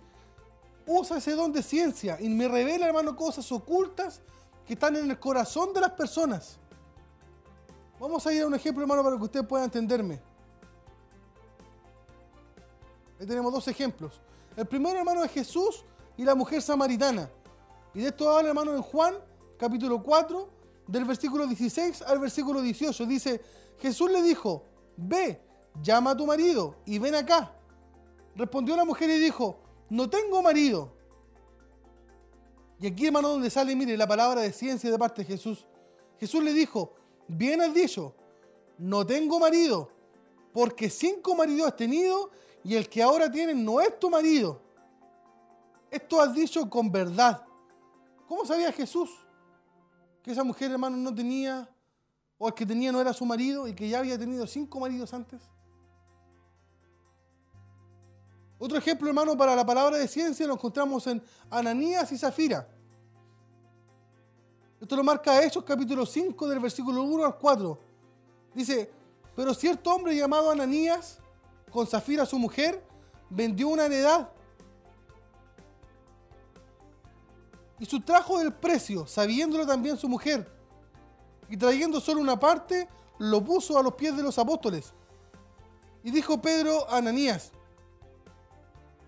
usa 0.86 1.18
ese 1.18 1.34
don 1.34 1.52
de 1.52 1.62
ciencia 1.62 2.16
y 2.20 2.28
me 2.28 2.46
revela, 2.46 2.86
hermano, 2.86 3.16
cosas 3.16 3.50
ocultas 3.50 4.20
que 4.66 4.74
están 4.74 4.96
en 4.96 5.10
el 5.10 5.18
corazón 5.18 5.72
de 5.72 5.80
las 5.80 5.90
personas. 5.90 6.58
Vamos 7.98 8.24
a 8.26 8.32
ir 8.32 8.42
a 8.42 8.46
un 8.46 8.54
ejemplo, 8.54 8.82
hermano, 8.82 9.02
para 9.02 9.16
que 9.16 9.24
usted 9.24 9.44
pueda 9.44 9.64
entenderme. 9.64 10.20
Ahí 13.18 13.26
tenemos 13.26 13.52
dos 13.52 13.66
ejemplos. 13.68 14.20
El 14.56 14.66
primero, 14.66 14.98
hermano, 14.98 15.24
es 15.24 15.32
Jesús 15.32 15.84
y 16.16 16.24
la 16.24 16.34
mujer 16.34 16.62
samaritana. 16.62 17.28
Y 17.92 18.00
de 18.00 18.08
esto 18.08 18.30
habla, 18.30 18.50
hermano, 18.50 18.74
en 18.74 18.82
Juan, 18.82 19.14
capítulo 19.58 20.02
4, 20.02 20.59
del 20.90 21.04
versículo 21.04 21.46
16 21.46 22.02
al 22.02 22.18
versículo 22.18 22.60
18. 22.60 23.06
Dice, 23.06 23.40
Jesús 23.78 24.10
le 24.10 24.22
dijo, 24.22 24.64
ve, 24.96 25.40
llama 25.80 26.10
a 26.10 26.16
tu 26.16 26.26
marido 26.26 26.76
y 26.84 26.98
ven 26.98 27.14
acá. 27.14 27.54
Respondió 28.34 28.76
la 28.76 28.84
mujer 28.84 29.08
y 29.10 29.18
dijo, 29.18 29.60
no 29.88 30.10
tengo 30.10 30.42
marido. 30.42 30.92
Y 32.80 32.86
aquí, 32.86 33.06
hermano, 33.06 33.28
donde 33.28 33.50
sale, 33.50 33.76
mire, 33.76 33.96
la 33.96 34.06
palabra 34.06 34.40
de 34.40 34.52
ciencia 34.52 34.90
de 34.90 34.98
parte 34.98 35.22
de 35.22 35.28
Jesús. 35.28 35.66
Jesús 36.18 36.42
le 36.42 36.52
dijo, 36.52 36.94
bien 37.28 37.60
has 37.60 37.72
dicho, 37.72 38.14
no 38.78 39.06
tengo 39.06 39.38
marido, 39.38 39.90
porque 40.52 40.90
cinco 40.90 41.34
maridos 41.34 41.68
has 41.68 41.76
tenido 41.76 42.30
y 42.64 42.74
el 42.74 42.88
que 42.88 43.02
ahora 43.02 43.30
tienes 43.30 43.56
no 43.56 43.80
es 43.80 43.98
tu 43.98 44.10
marido. 44.10 44.60
Esto 45.90 46.20
has 46.20 46.34
dicho 46.34 46.68
con 46.68 46.90
verdad. 46.90 47.44
¿Cómo 48.26 48.44
sabía 48.44 48.72
Jesús 48.72 49.10
que 50.30 50.34
esa 50.34 50.44
mujer, 50.44 50.70
hermano, 50.70 50.96
no 50.96 51.12
tenía, 51.12 51.68
o 52.38 52.46
el 52.46 52.54
que 52.54 52.64
tenía 52.64 52.92
no 52.92 53.00
era 53.00 53.12
su 53.12 53.26
marido 53.26 53.66
y 53.66 53.74
que 53.74 53.88
ya 53.88 53.98
había 53.98 54.16
tenido 54.16 54.46
cinco 54.46 54.78
maridos 54.78 55.12
antes? 55.12 55.42
Otro 58.56 58.78
ejemplo, 58.78 59.08
hermano, 59.08 59.36
para 59.36 59.56
la 59.56 59.66
palabra 59.66 59.98
de 59.98 60.06
ciencia 60.06 60.46
lo 60.46 60.54
encontramos 60.54 61.04
en 61.08 61.20
Ananías 61.50 62.12
y 62.12 62.18
Zafira. 62.18 62.68
Esto 64.80 64.94
lo 64.94 65.02
marca 65.02 65.42
Hechos 65.42 65.64
capítulo 65.64 66.06
5 66.06 66.48
del 66.48 66.60
versículo 66.60 67.02
1 67.02 67.24
al 67.24 67.36
4. 67.36 67.80
Dice, 68.54 68.88
pero 69.34 69.52
cierto 69.52 69.92
hombre 69.92 70.14
llamado 70.14 70.52
Ananías, 70.52 71.18
con 71.72 71.88
Zafira 71.88 72.24
su 72.24 72.38
mujer, 72.38 72.84
vendió 73.30 73.66
una 73.66 73.86
heredad 73.86 74.30
y 77.80 77.86
sustrajo 77.86 78.38
del 78.38 78.52
precio, 78.52 79.06
sabiéndolo 79.06 79.66
también 79.66 79.96
su 79.96 80.08
mujer. 80.08 80.46
Y 81.48 81.56
trayendo 81.56 81.98
solo 81.98 82.20
una 82.20 82.38
parte, 82.38 82.86
lo 83.18 83.42
puso 83.42 83.78
a 83.78 83.82
los 83.82 83.94
pies 83.94 84.14
de 84.16 84.22
los 84.22 84.38
apóstoles. 84.38 84.92
Y 86.04 86.10
dijo 86.10 86.40
Pedro 86.40 86.88
a 86.88 86.98
Ananías, 86.98 87.52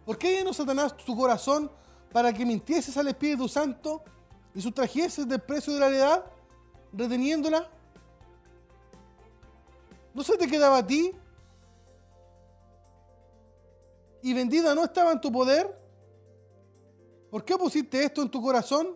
¿por 0.06 0.16
qué 0.16 0.32
llenó 0.32 0.52
Satanás 0.54 0.96
tu 0.96 1.14
corazón 1.14 1.70
para 2.12 2.32
que 2.32 2.46
mintieses 2.46 2.96
al 2.96 3.08
Espíritu 3.08 3.46
Santo 3.46 4.02
y 4.54 4.62
sustrajeses 4.62 5.28
del 5.28 5.40
precio 5.40 5.74
de 5.74 5.80
la 5.80 5.88
heredad, 5.88 6.24
reteniéndola? 6.94 7.68
¿No 10.14 10.22
se 10.22 10.36
te 10.38 10.46
quedaba 10.46 10.78
a 10.78 10.86
ti? 10.86 11.12
¿Y 14.22 14.32
vendida 14.32 14.74
no 14.74 14.84
estaba 14.84 15.12
en 15.12 15.20
tu 15.20 15.30
poder? 15.30 15.81
¿Por 17.32 17.46
qué 17.46 17.56
pusiste 17.56 18.04
esto 18.04 18.20
en 18.20 18.30
tu 18.30 18.42
corazón? 18.42 18.94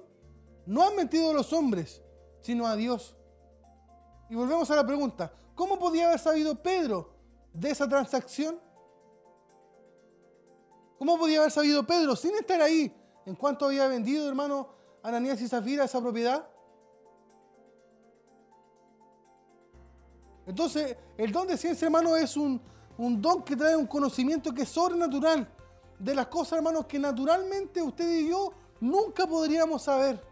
No 0.66 0.82
han 0.82 0.94
mentido 0.94 1.30
a 1.30 1.32
los 1.32 1.54
hombres, 1.54 2.02
sino 2.42 2.66
a 2.66 2.76
Dios. 2.76 3.16
Y 4.28 4.34
volvemos 4.34 4.70
a 4.70 4.76
la 4.76 4.86
pregunta, 4.86 5.32
¿cómo 5.54 5.78
podía 5.78 6.08
haber 6.08 6.18
sabido 6.18 6.62
Pedro 6.62 7.14
de 7.54 7.70
esa 7.70 7.88
transacción? 7.88 8.60
¿Cómo 10.98 11.16
podía 11.16 11.38
haber 11.38 11.50
sabido 11.50 11.86
Pedro 11.86 12.14
sin 12.14 12.34
estar 12.34 12.60
ahí 12.60 12.94
en 13.24 13.34
cuanto 13.36 13.64
había 13.64 13.88
vendido, 13.88 14.28
hermano, 14.28 14.68
Ananías 15.02 15.40
y 15.40 15.48
Zafira 15.48 15.84
esa 15.84 16.02
propiedad? 16.02 16.46
Entonces, 20.44 20.94
el 21.16 21.32
don 21.32 21.46
de 21.46 21.56
ciencia, 21.56 21.86
hermano, 21.86 22.14
es 22.16 22.36
un, 22.36 22.60
un 22.98 23.22
don 23.22 23.42
que 23.42 23.56
trae 23.56 23.74
un 23.74 23.86
conocimiento 23.86 24.52
que 24.52 24.64
es 24.64 24.68
sobrenatural 24.68 25.55
de 25.98 26.14
las 26.14 26.26
cosas, 26.26 26.58
hermanos, 26.58 26.86
que 26.86 26.98
naturalmente 26.98 27.80
usted 27.82 28.08
y 28.08 28.28
yo 28.28 28.52
nunca 28.80 29.26
podríamos 29.26 29.82
saber. 29.82 30.22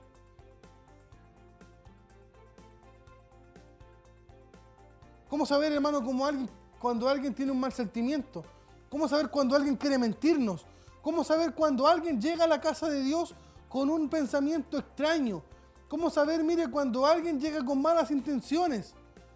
¿Cómo 5.28 5.46
saber, 5.46 5.72
hermano, 5.72 5.98
alguien, 6.24 6.48
cuando 6.78 7.08
alguien 7.08 7.34
tiene 7.34 7.50
un 7.50 7.58
mal 7.58 7.72
sentimiento? 7.72 8.44
¿Cómo 8.88 9.08
saber 9.08 9.30
cuando 9.30 9.56
alguien 9.56 9.76
quiere 9.76 9.98
mentirnos? 9.98 10.64
¿Cómo 11.02 11.24
saber 11.24 11.54
cuando 11.54 11.86
alguien 11.86 12.20
llega 12.20 12.44
a 12.44 12.46
la 12.46 12.60
casa 12.60 12.88
de 12.88 13.02
Dios 13.02 13.34
con 13.68 13.90
un 13.90 14.08
pensamiento 14.08 14.78
extraño? 14.78 15.42
¿Cómo 15.88 16.08
saber, 16.10 16.44
mire, 16.44 16.70
cuando 16.70 17.04
alguien 17.04 17.40
llega 17.40 17.64
con 17.64 17.82
malas 17.82 18.10
intenciones 18.10 18.94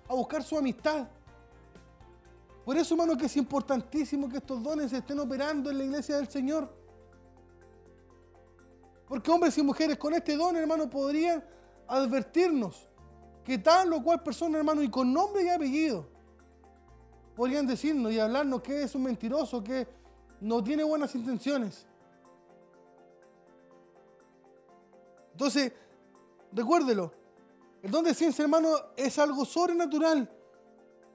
a 0.08 0.14
buscar 0.14 0.42
su 0.42 0.56
amistad? 0.56 1.08
Por 2.68 2.76
eso, 2.76 2.92
hermano, 2.92 3.16
que 3.16 3.24
es 3.24 3.36
importantísimo 3.38 4.28
que 4.28 4.36
estos 4.36 4.62
dones 4.62 4.92
estén 4.92 5.18
operando 5.18 5.70
en 5.70 5.78
la 5.78 5.84
iglesia 5.84 6.16
del 6.16 6.28
Señor. 6.28 6.70
Porque 9.06 9.30
hombres 9.30 9.56
y 9.56 9.62
mujeres 9.62 9.96
con 9.96 10.12
este 10.12 10.36
don, 10.36 10.54
hermano, 10.54 10.90
podrían 10.90 11.42
advertirnos 11.86 12.86
que 13.42 13.56
tal 13.56 13.90
o 13.94 14.02
cual 14.02 14.22
persona, 14.22 14.58
hermano, 14.58 14.82
y 14.82 14.90
con 14.90 15.10
nombre 15.10 15.44
y 15.44 15.48
apellido, 15.48 16.10
podrían 17.34 17.66
decirnos 17.66 18.12
y 18.12 18.20
hablarnos 18.20 18.60
que 18.60 18.82
es 18.82 18.94
un 18.94 19.04
mentiroso, 19.04 19.64
que 19.64 19.88
no 20.42 20.62
tiene 20.62 20.84
buenas 20.84 21.14
intenciones. 21.14 21.86
Entonces, 25.32 25.72
recuérdelo, 26.52 27.14
el 27.82 27.90
don 27.90 28.04
de 28.04 28.12
ciencia, 28.12 28.42
hermano, 28.42 28.74
es 28.94 29.18
algo 29.18 29.46
sobrenatural 29.46 30.34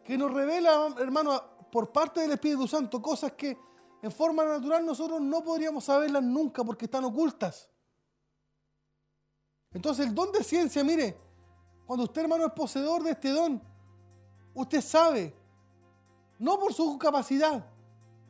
que 0.04 0.18
nos 0.18 0.34
revela, 0.34 0.94
hermano, 1.00 1.42
por 1.72 1.92
parte 1.92 2.22
del 2.22 2.32
Espíritu 2.32 2.68
Santo, 2.68 3.02
cosas 3.02 3.32
que 3.34 3.58
en 4.02 4.12
forma 4.12 4.44
natural 4.44 4.86
nosotros 4.86 5.22
no 5.22 5.44
podríamos 5.44 5.86
saberlas 5.86 6.22
nunca 6.24 6.64
porque 6.64 6.86
están 6.86 7.06
ocultas. 7.06 7.70
Entonces 9.74 10.08
el 10.08 10.14
don 10.14 10.32
de 10.32 10.44
ciencia, 10.44 10.84
mire, 10.84 11.18
cuando 11.86 12.04
usted 12.04 12.22
hermano 12.22 12.46
es 12.46 12.52
poseedor 12.52 13.02
de 13.04 13.12
este 13.12 13.30
don, 13.30 13.62
usted 14.54 14.82
sabe, 14.82 15.34
no 16.38 16.60
por 16.60 16.74
su 16.74 16.98
capacidad, 16.98 17.66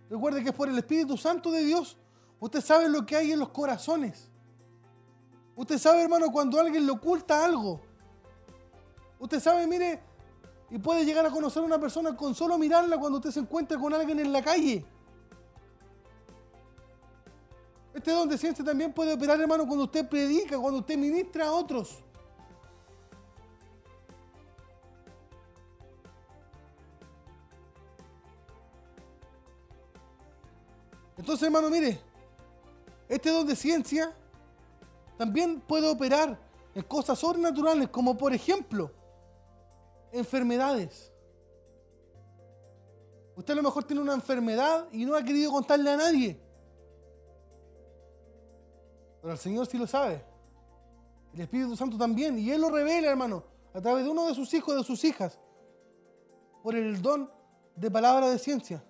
recuerde 0.10 0.44
que 0.44 0.50
es 0.50 0.56
por 0.56 0.70
el 0.70 0.78
Espíritu 0.78 1.18
Santo 1.18 1.52
de 1.52 1.66
Dios, 1.66 1.98
usted 2.40 2.62
sabe 2.62 2.88
lo 2.88 3.06
que 3.06 3.16
hay 3.16 3.32
en 3.32 3.40
los 3.40 3.50
corazones. 3.50 4.30
Usted 5.56 5.78
sabe, 5.78 6.02
hermano, 6.02 6.32
cuando 6.32 6.60
alguien 6.60 6.86
le 6.86 6.92
oculta 6.92 7.44
algo. 7.44 7.80
Usted 9.20 9.40
sabe, 9.40 9.68
mire, 9.68 10.02
y 10.74 10.80
puede 10.80 11.06
llegar 11.06 11.24
a 11.24 11.30
conocer 11.30 11.62
a 11.62 11.66
una 11.68 11.80
persona 11.80 12.18
con 12.18 12.34
solo 12.34 12.58
mirarla 12.58 12.98
cuando 12.98 13.20
usted 13.20 13.30
se 13.30 13.42
encuentra 13.42 13.78
con 13.78 13.94
alguien 13.94 14.20
en 14.20 14.34
la 14.34 14.42
calle. 14.42 14.84
Este 17.94 18.10
don 18.10 18.28
de 18.28 18.40
ciencia 18.40 18.66
también 18.66 18.92
puede 18.92 19.14
operar, 19.14 19.40
hermano, 19.40 19.68
cuando 19.68 19.84
usted 19.84 20.10
predica, 20.10 20.58
cuando 20.58 20.80
usted 20.80 20.98
ministra 20.98 21.46
a 21.46 21.52
otros. 21.52 22.00
Entonces, 31.16 31.44
hermano, 31.44 31.70
mire, 31.70 32.02
este 33.08 33.30
don 33.30 33.46
de 33.46 33.56
ciencia 33.56 34.12
también 35.20 35.62
puede 35.62 35.88
operar 35.88 36.36
en 36.74 36.82
cosas 36.82 37.20
sobrenaturales, 37.20 37.90
como 37.90 38.18
por 38.18 38.34
ejemplo, 38.34 39.03
enfermedades. 40.14 41.12
Usted 43.36 43.54
a 43.54 43.56
lo 43.56 43.64
mejor 43.64 43.84
tiene 43.84 44.02
una 44.02 44.14
enfermedad 44.14 44.88
y 44.92 45.06
no 45.06 45.16
ha 45.16 45.24
querido 45.24 45.52
contarle 45.52 45.90
a 45.90 45.98
nadie. 45.98 46.40
Pero 49.22 49.34
el 49.34 49.40
Señor 49.40 49.66
sí 49.66 49.78
lo 49.78 49.88
sabe. 49.88 50.24
El 51.34 51.42
Espíritu 51.42 51.76
Santo 51.76 51.98
también. 51.98 52.38
Y 52.38 52.52
Él 52.52 52.62
lo 52.62 52.70
revela, 52.70 53.10
hermano, 53.10 53.44
a 53.74 53.82
través 53.82 54.06
de 54.06 54.12
uno 54.12 54.28
de 54.28 54.36
sus 54.36 54.54
hijos, 54.54 54.76
de 54.76 54.84
sus 54.84 55.04
hijas, 55.04 55.40
por 56.62 56.76
el 56.76 57.02
don 57.02 57.30
de 57.76 57.90
palabra 57.90 58.30
de 58.30 58.38
ciencia. 58.38 58.84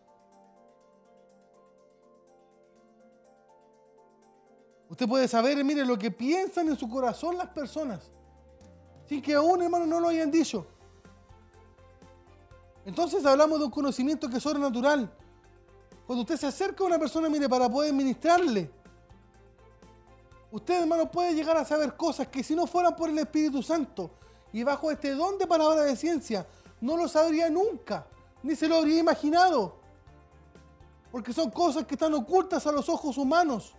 Usted 4.89 5.07
puede 5.07 5.27
saber, 5.27 5.63
mire, 5.63 5.85
lo 5.85 5.97
que 5.97 6.11
piensan 6.11 6.67
en 6.67 6.77
su 6.77 6.89
corazón 6.89 7.37
las 7.37 7.49
personas. 7.49 8.11
Sin 9.07 9.21
que 9.21 9.33
aún, 9.33 9.61
hermano, 9.61 9.85
no 9.85 9.99
lo 9.99 10.09
hayan 10.09 10.29
dicho. 10.29 10.67
Entonces 12.85 13.25
hablamos 13.25 13.59
de 13.59 13.65
un 13.65 13.71
conocimiento 13.71 14.29
que 14.29 14.37
es 14.37 14.43
sobrenatural. 14.43 15.11
Cuando 16.05 16.21
usted 16.21 16.37
se 16.37 16.47
acerca 16.47 16.83
a 16.83 16.87
una 16.87 16.99
persona, 16.99 17.29
mire, 17.29 17.47
para 17.47 17.69
poder 17.69 17.93
ministrarle, 17.93 18.69
usted, 20.51 20.81
hermano, 20.81 21.09
puede 21.09 21.33
llegar 21.33 21.55
a 21.55 21.63
saber 21.63 21.95
cosas 21.95 22.27
que 22.27 22.43
si 22.43 22.55
no 22.55 22.67
fueran 22.67 22.95
por 22.95 23.09
el 23.09 23.17
Espíritu 23.19 23.63
Santo 23.63 24.11
y 24.51 24.63
bajo 24.63 24.91
este 24.91 25.11
don 25.11 25.37
de 25.37 25.47
palabra 25.47 25.83
de 25.83 25.95
ciencia, 25.95 26.45
no 26.81 26.97
lo 26.97 27.07
sabría 27.07 27.49
nunca, 27.49 28.05
ni 28.43 28.55
se 28.55 28.67
lo 28.67 28.75
habría 28.75 28.99
imaginado. 28.99 29.77
Porque 31.11 31.31
son 31.31 31.49
cosas 31.51 31.85
que 31.85 31.95
están 31.95 32.13
ocultas 32.13 32.67
a 32.67 32.71
los 32.71 32.89
ojos 32.89 33.17
humanos 33.17 33.73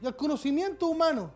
y 0.00 0.06
al 0.06 0.14
conocimiento 0.14 0.86
humano. 0.86 1.32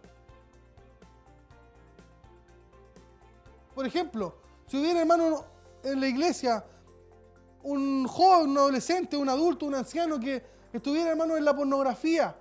Por 3.75 3.85
ejemplo, 3.85 4.37
si 4.67 4.79
hubiera, 4.79 5.01
hermano, 5.01 5.45
en 5.93 6.01
la 6.01 6.09
iglesia 6.09 6.65
un 7.63 8.07
joven, 8.07 8.51
un 8.51 8.59
adolescente, 8.59 9.17
un 9.17 9.29
adulto, 9.29 9.67
un 9.67 9.75
anciano 9.75 10.21
que 10.21 10.43
estuviera, 10.73 11.11
hermano, 11.11 11.37
en 11.37 11.45
la 11.45 11.55
pornografía 11.55 12.37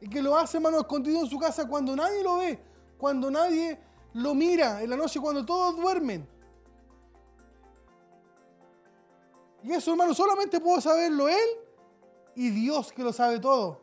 y 0.00 0.08
que 0.08 0.20
lo 0.20 0.36
hace, 0.36 0.58
hermano, 0.58 0.80
escondido 0.80 1.20
en 1.20 1.26
su 1.26 1.38
casa 1.38 1.66
cuando 1.66 1.94
nadie 1.94 2.22
lo 2.22 2.38
ve, 2.38 2.58
cuando 2.98 3.30
nadie 3.30 3.78
lo 4.14 4.34
mira, 4.34 4.82
en 4.82 4.90
la 4.90 4.96
noche 4.96 5.20
cuando 5.20 5.44
todos 5.44 5.76
duermen. 5.76 6.28
Y 9.62 9.72
eso, 9.72 9.92
hermano, 9.92 10.12
solamente 10.12 10.60
puedo 10.60 10.80
saberlo 10.80 11.28
él 11.28 11.48
y 12.34 12.50
Dios 12.50 12.92
que 12.92 13.02
lo 13.02 13.12
sabe 13.12 13.38
todo. 13.38 13.80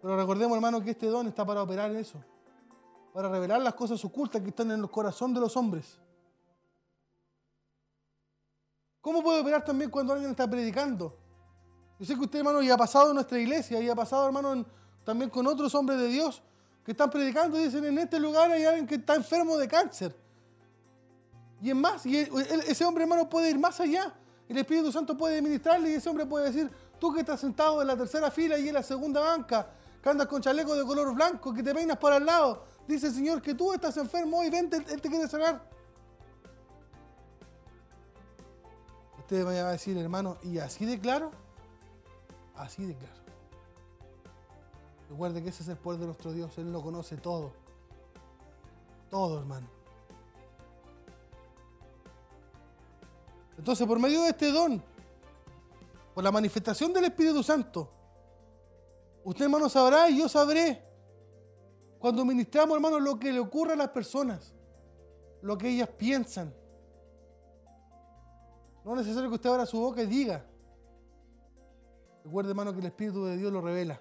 Pero 0.00 0.16
recordemos, 0.16 0.56
hermano, 0.56 0.82
que 0.82 0.90
este 0.90 1.06
don 1.06 1.26
está 1.26 1.44
para 1.44 1.62
operar 1.62 1.90
en 1.90 1.98
eso. 1.98 2.18
Para 3.18 3.30
revelar 3.30 3.60
las 3.60 3.74
cosas 3.74 4.04
ocultas 4.04 4.40
que 4.40 4.50
están 4.50 4.70
en 4.70 4.78
el 4.78 4.88
corazón 4.88 5.34
de 5.34 5.40
los 5.40 5.56
hombres. 5.56 5.98
¿Cómo 9.00 9.24
puede 9.24 9.40
operar 9.40 9.64
también 9.64 9.90
cuando 9.90 10.12
alguien 10.12 10.30
está 10.30 10.48
predicando? 10.48 11.16
Yo 11.98 12.06
sé 12.06 12.14
que 12.14 12.20
usted, 12.20 12.38
hermano, 12.38 12.62
ya 12.62 12.74
ha 12.74 12.76
pasado 12.76 13.08
en 13.08 13.16
nuestra 13.16 13.36
iglesia, 13.40 13.80
y 13.80 13.88
ha 13.88 13.94
pasado, 13.96 14.24
hermano, 14.24 14.64
también 15.04 15.30
con 15.30 15.44
otros 15.48 15.74
hombres 15.74 15.98
de 15.98 16.06
Dios 16.06 16.40
que 16.84 16.92
están 16.92 17.10
predicando 17.10 17.58
y 17.58 17.64
dicen, 17.64 17.84
en 17.86 17.98
este 17.98 18.20
lugar 18.20 18.52
hay 18.52 18.64
alguien 18.64 18.86
que 18.86 18.94
está 18.94 19.16
enfermo 19.16 19.56
de 19.56 19.66
cáncer. 19.66 20.14
Y 21.60 21.70
es 21.70 21.74
más, 21.74 22.06
y 22.06 22.18
ese 22.18 22.84
hombre, 22.84 23.02
hermano, 23.02 23.28
puede 23.28 23.50
ir 23.50 23.58
más 23.58 23.80
allá. 23.80 24.14
El 24.48 24.58
Espíritu 24.58 24.92
Santo 24.92 25.16
puede 25.16 25.42
ministrarle 25.42 25.90
y 25.90 25.94
ese 25.94 26.08
hombre 26.08 26.24
puede 26.24 26.52
decir, 26.52 26.70
tú 27.00 27.12
que 27.12 27.22
estás 27.22 27.40
sentado 27.40 27.82
en 27.82 27.88
la 27.88 27.96
tercera 27.96 28.30
fila 28.30 28.56
y 28.60 28.68
en 28.68 28.74
la 28.74 28.82
segunda 28.84 29.20
banca, 29.20 29.66
que 30.00 30.08
andas 30.08 30.28
con 30.28 30.40
chaleco 30.40 30.76
de 30.76 30.84
color 30.84 31.12
blanco, 31.12 31.52
que 31.52 31.64
te 31.64 31.74
peinas 31.74 31.98
para 31.98 32.18
el 32.18 32.24
lado, 32.24 32.77
dice 32.88 33.12
Señor 33.12 33.42
que 33.42 33.54
tú 33.54 33.72
estás 33.72 33.96
enfermo 33.98 34.42
y 34.42 34.50
vente, 34.50 34.76
Él 34.76 35.00
te 35.00 35.08
quiere 35.08 35.28
sanar. 35.28 35.62
Usted 39.18 39.44
me 39.44 39.62
va 39.62 39.68
a 39.68 39.72
decir, 39.72 39.96
hermano, 39.98 40.38
¿y 40.42 40.58
así 40.58 40.86
de 40.86 40.98
claro? 40.98 41.30
Así 42.56 42.86
de 42.86 42.96
claro. 42.96 43.14
Recuerde 45.10 45.42
que 45.42 45.50
ese 45.50 45.62
es 45.62 45.68
el 45.68 45.76
poder 45.76 46.00
de 46.00 46.06
nuestro 46.06 46.32
Dios, 46.32 46.56
Él 46.56 46.72
lo 46.72 46.82
conoce 46.82 47.18
todo. 47.18 47.52
Todo, 49.10 49.38
hermano. 49.38 49.68
Entonces, 53.58 53.86
por 53.86 53.98
medio 53.98 54.22
de 54.22 54.30
este 54.30 54.50
don, 54.50 54.82
por 56.14 56.24
la 56.24 56.30
manifestación 56.30 56.92
del 56.92 57.04
Espíritu 57.04 57.42
Santo, 57.42 57.90
usted, 59.24 59.44
hermano, 59.44 59.68
sabrá 59.68 60.08
y 60.08 60.18
yo 60.18 60.28
sabré 60.28 60.87
cuando 61.98 62.24
ministramos, 62.24 62.76
hermano, 62.76 63.00
lo 63.00 63.18
que 63.18 63.32
le 63.32 63.40
ocurre 63.40 63.72
a 63.72 63.76
las 63.76 63.88
personas, 63.88 64.54
lo 65.42 65.58
que 65.58 65.68
ellas 65.68 65.88
piensan. 65.88 66.54
No 68.84 68.92
es 68.92 68.98
necesario 68.98 69.28
que 69.28 69.34
usted 69.34 69.50
abra 69.50 69.66
su 69.66 69.80
boca 69.80 70.02
y 70.02 70.06
diga. 70.06 70.44
Recuerde, 72.24 72.50
hermano, 72.50 72.72
que 72.72 72.80
el 72.80 72.86
Espíritu 72.86 73.24
de 73.24 73.36
Dios 73.36 73.52
lo 73.52 73.60
revela. 73.60 74.00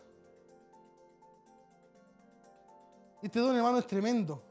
Este 3.21 3.39
don, 3.39 3.55
hermano, 3.55 3.79
es 3.79 3.87
tremendo. 3.87 4.43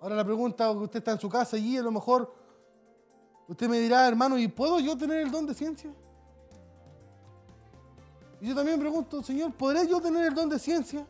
Ahora 0.00 0.14
la 0.14 0.24
pregunta 0.24 0.70
que 0.70 0.78
usted 0.78 0.98
está 0.98 1.12
en 1.12 1.20
su 1.20 1.28
casa 1.28 1.58
y 1.58 1.76
a 1.76 1.82
lo 1.82 1.90
mejor 1.90 2.32
usted 3.48 3.68
me 3.68 3.80
dirá, 3.80 4.06
hermano, 4.06 4.38
¿y 4.38 4.46
puedo 4.46 4.78
yo 4.78 4.96
tener 4.96 5.20
el 5.20 5.30
don 5.32 5.46
de 5.46 5.54
ciencia? 5.54 5.92
Y 8.40 8.48
yo 8.48 8.54
también 8.54 8.78
pregunto, 8.78 9.20
Señor, 9.22 9.52
¿podré 9.54 9.88
yo 9.88 10.00
tener 10.00 10.26
el 10.26 10.34
don 10.34 10.48
de 10.48 10.60
ciencia? 10.60 11.04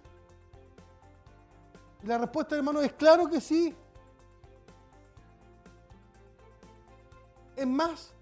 La 2.09 2.16
respuesta, 2.16 2.56
hermano, 2.56 2.80
es 2.80 2.94
claro 2.94 3.28
que 3.28 3.38
sí. 3.38 3.76
Es 7.54 7.66
más, 7.66 8.14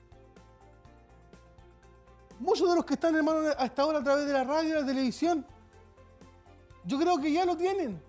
muchos 2.40 2.68
de 2.68 2.74
los 2.74 2.84
que 2.84 2.94
están, 2.94 3.14
hermano, 3.14 3.48
hasta 3.56 3.82
ahora 3.82 4.00
a 4.00 4.02
través 4.02 4.26
de 4.26 4.32
la 4.32 4.42
radio 4.42 4.70
y 4.70 4.80
la 4.80 4.84
televisión, 4.84 5.46
yo 6.84 6.98
creo 6.98 7.16
que 7.18 7.30
ya 7.30 7.44
lo 7.44 7.56
tienen. 7.56 8.02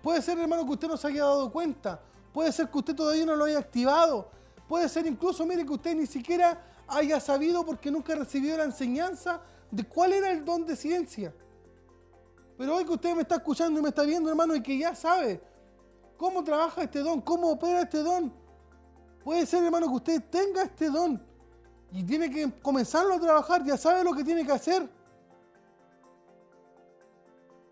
Puede 0.00 0.22
ser, 0.22 0.38
hermano, 0.38 0.64
que 0.64 0.70
usted 0.70 0.86
no 0.86 0.96
se 0.96 1.08
haya 1.08 1.24
dado 1.24 1.50
cuenta. 1.50 2.00
Puede 2.32 2.52
ser 2.52 2.70
que 2.70 2.78
usted 2.78 2.94
todavía 2.94 3.26
no 3.26 3.34
lo 3.34 3.46
haya 3.46 3.58
activado. 3.58 4.30
Puede 4.68 4.88
ser 4.88 5.04
incluso, 5.08 5.44
mire, 5.44 5.66
que 5.66 5.72
usted 5.72 5.96
ni 5.96 6.06
siquiera 6.06 6.62
haya 6.86 7.18
sabido 7.18 7.66
porque 7.66 7.90
nunca 7.90 8.14
recibió 8.14 8.56
la 8.56 8.62
enseñanza 8.62 9.40
de 9.68 9.82
cuál 9.82 10.12
era 10.12 10.30
el 10.30 10.44
don 10.44 10.64
de 10.64 10.76
ciencia. 10.76 11.34
Pero 12.56 12.76
hoy 12.76 12.84
que 12.84 12.92
usted 12.92 13.14
me 13.14 13.22
está 13.22 13.36
escuchando 13.36 13.78
y 13.78 13.82
me 13.82 13.90
está 13.90 14.02
viendo, 14.02 14.30
hermano, 14.30 14.54
y 14.54 14.62
que 14.62 14.78
ya 14.78 14.94
sabe 14.94 15.40
cómo 16.16 16.42
trabaja 16.42 16.82
este 16.82 17.00
don, 17.00 17.20
cómo 17.20 17.50
opera 17.50 17.82
este 17.82 18.02
don. 18.02 18.32
Puede 19.22 19.44
ser, 19.44 19.64
hermano, 19.64 19.88
que 19.88 19.94
usted 19.94 20.22
tenga 20.30 20.62
este 20.62 20.88
don 20.88 21.22
y 21.92 22.04
tiene 22.04 22.30
que 22.30 22.50
comenzarlo 22.62 23.14
a 23.14 23.20
trabajar, 23.20 23.64
ya 23.64 23.76
sabe 23.76 24.02
lo 24.04 24.14
que 24.14 24.24
tiene 24.24 24.44
que 24.44 24.52
hacer. 24.52 24.88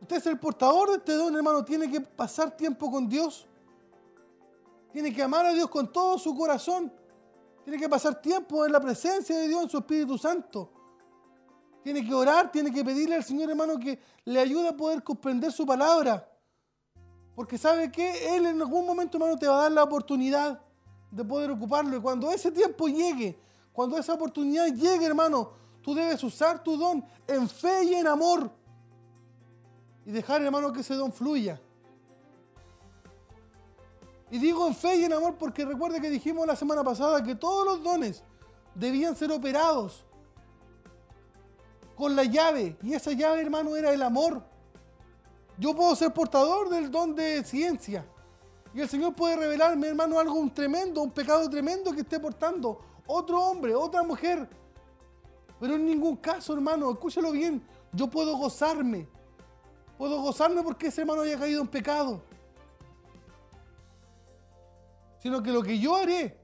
Usted 0.00 0.16
es 0.16 0.26
el 0.26 0.38
portador 0.38 0.90
de 0.90 0.96
este 0.96 1.14
don, 1.14 1.34
hermano. 1.34 1.64
Tiene 1.64 1.90
que 1.90 1.98
pasar 1.98 2.54
tiempo 2.54 2.90
con 2.90 3.08
Dios. 3.08 3.46
Tiene 4.92 5.14
que 5.14 5.22
amar 5.22 5.46
a 5.46 5.52
Dios 5.52 5.70
con 5.70 5.90
todo 5.90 6.18
su 6.18 6.36
corazón. 6.36 6.92
Tiene 7.64 7.78
que 7.78 7.88
pasar 7.88 8.20
tiempo 8.20 8.66
en 8.66 8.72
la 8.72 8.80
presencia 8.80 9.34
de 9.38 9.48
Dios, 9.48 9.62
en 9.62 9.70
su 9.70 9.78
Espíritu 9.78 10.18
Santo. 10.18 10.70
Tiene 11.84 12.02
que 12.02 12.14
orar, 12.14 12.50
tiene 12.50 12.72
que 12.72 12.82
pedirle 12.82 13.16
al 13.16 13.24
Señor, 13.24 13.50
hermano, 13.50 13.78
que 13.78 14.00
le 14.24 14.40
ayude 14.40 14.68
a 14.70 14.72
poder 14.72 15.02
comprender 15.02 15.52
su 15.52 15.66
palabra. 15.66 16.26
Porque 17.36 17.58
sabe 17.58 17.92
que 17.92 18.34
Él 18.34 18.46
en 18.46 18.62
algún 18.62 18.86
momento, 18.86 19.18
hermano, 19.18 19.36
te 19.36 19.46
va 19.46 19.58
a 19.58 19.62
dar 19.64 19.72
la 19.72 19.82
oportunidad 19.82 20.62
de 21.10 21.24
poder 21.26 21.50
ocuparlo. 21.50 21.94
Y 21.94 22.00
cuando 22.00 22.30
ese 22.30 22.50
tiempo 22.50 22.88
llegue, 22.88 23.38
cuando 23.70 23.98
esa 23.98 24.14
oportunidad 24.14 24.68
llegue, 24.68 25.04
hermano, 25.04 25.52
tú 25.82 25.94
debes 25.94 26.24
usar 26.24 26.64
tu 26.64 26.78
don 26.78 27.04
en 27.26 27.46
fe 27.46 27.84
y 27.84 27.94
en 27.96 28.06
amor 28.06 28.50
y 30.06 30.10
dejar, 30.10 30.40
hermano, 30.40 30.72
que 30.72 30.80
ese 30.80 30.94
don 30.94 31.12
fluya. 31.12 31.60
Y 34.30 34.38
digo 34.38 34.66
en 34.66 34.74
fe 34.74 34.96
y 34.96 35.04
en 35.04 35.12
amor 35.12 35.36
porque 35.36 35.66
recuerde 35.66 36.00
que 36.00 36.08
dijimos 36.08 36.46
la 36.46 36.56
semana 36.56 36.82
pasada 36.82 37.22
que 37.22 37.34
todos 37.34 37.66
los 37.66 37.82
dones 37.82 38.22
debían 38.74 39.14
ser 39.14 39.30
operados 39.30 40.06
con 41.94 42.14
la 42.16 42.24
llave. 42.24 42.76
Y 42.82 42.94
esa 42.94 43.12
llave, 43.12 43.42
hermano, 43.42 43.76
era 43.76 43.92
el 43.92 44.02
amor. 44.02 44.42
Yo 45.58 45.74
puedo 45.74 45.94
ser 45.94 46.12
portador 46.12 46.68
del 46.68 46.90
don 46.90 47.14
de 47.14 47.44
ciencia. 47.44 48.04
Y 48.74 48.80
el 48.80 48.88
Señor 48.88 49.14
puede 49.14 49.36
revelarme, 49.36 49.88
hermano, 49.88 50.18
algo 50.18 50.34
un 50.34 50.52
tremendo, 50.52 51.00
un 51.02 51.12
pecado 51.12 51.48
tremendo 51.48 51.92
que 51.92 52.00
esté 52.00 52.18
portando 52.18 52.80
otro 53.06 53.40
hombre, 53.40 53.74
otra 53.74 54.02
mujer. 54.02 54.48
Pero 55.60 55.76
en 55.76 55.86
ningún 55.86 56.16
caso, 56.16 56.52
hermano, 56.54 56.90
escúchalo 56.90 57.30
bien, 57.30 57.62
yo 57.92 58.08
puedo 58.08 58.36
gozarme 58.36 59.08
Puedo 59.96 60.20
gozarme 60.20 60.62
porque 60.62 60.88
ese 60.88 61.02
hermano 61.02 61.22
haya 61.22 61.38
caído 61.38 61.60
en 61.62 61.68
pecado. 61.68 62.22
Sino 65.18 65.42
que 65.42 65.52
lo 65.52 65.62
que 65.62 65.78
yo 65.78 65.96
haré 65.96 66.36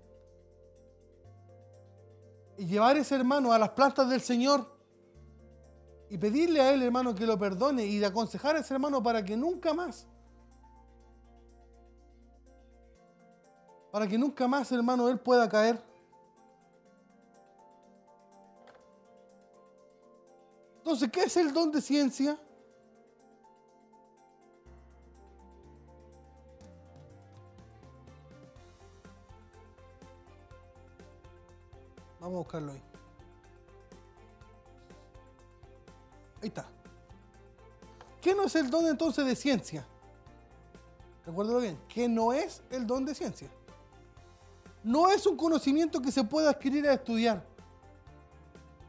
es 2.57 2.69
llevar 2.69 2.97
a 2.97 3.01
ese 3.01 3.17
hermano 3.17 3.53
a 3.53 3.59
las 3.59 3.71
plantas 3.71 4.09
del 4.09 4.21
Señor 4.21 4.80
y 6.11 6.19
pedirle 6.19 6.61
a 6.61 6.75
él, 6.75 6.83
hermano, 6.83 7.15
que 7.15 7.25
lo 7.25 7.39
perdone 7.39 7.87
y 7.87 7.99
de 7.99 8.07
aconsejar 8.07 8.57
a 8.57 8.59
ese 8.59 8.75
hermano 8.75 9.01
para 9.01 9.25
que 9.25 9.37
nunca 9.37 9.73
más, 9.73 10.09
para 13.93 14.09
que 14.09 14.19
nunca 14.19 14.49
más, 14.49 14.73
hermano, 14.73 15.09
él 15.09 15.21
pueda 15.21 15.49
caer. 15.49 15.81
Entonces, 20.79 21.13
¿qué 21.13 21.23
es 21.23 21.37
el 21.37 21.53
don 21.53 21.71
de 21.71 21.81
ciencia? 21.81 22.37
Vamos 32.19 32.35
a 32.35 32.39
buscarlo 32.39 32.73
ahí. 32.73 32.90
Ahí 36.43 36.49
está. 36.49 36.67
¿Qué 38.21 38.35
no 38.35 38.45
es 38.45 38.55
el 38.55 38.71
don 38.71 38.87
entonces 38.87 39.25
de 39.25 39.35
ciencia? 39.35 39.87
Recuérdalo 41.25 41.61
bien, 41.61 41.79
¿qué 41.89 42.09
no 42.09 42.33
es 42.33 42.63
el 42.71 42.87
don 42.87 43.05
de 43.05 43.15
ciencia? 43.15 43.49
No 44.83 45.11
es 45.11 45.27
un 45.27 45.37
conocimiento 45.37 46.01
que 46.01 46.11
se 46.11 46.25
pueda 46.25 46.51
adquirir 46.51 46.89
a 46.89 46.95
estudiar. 46.95 47.45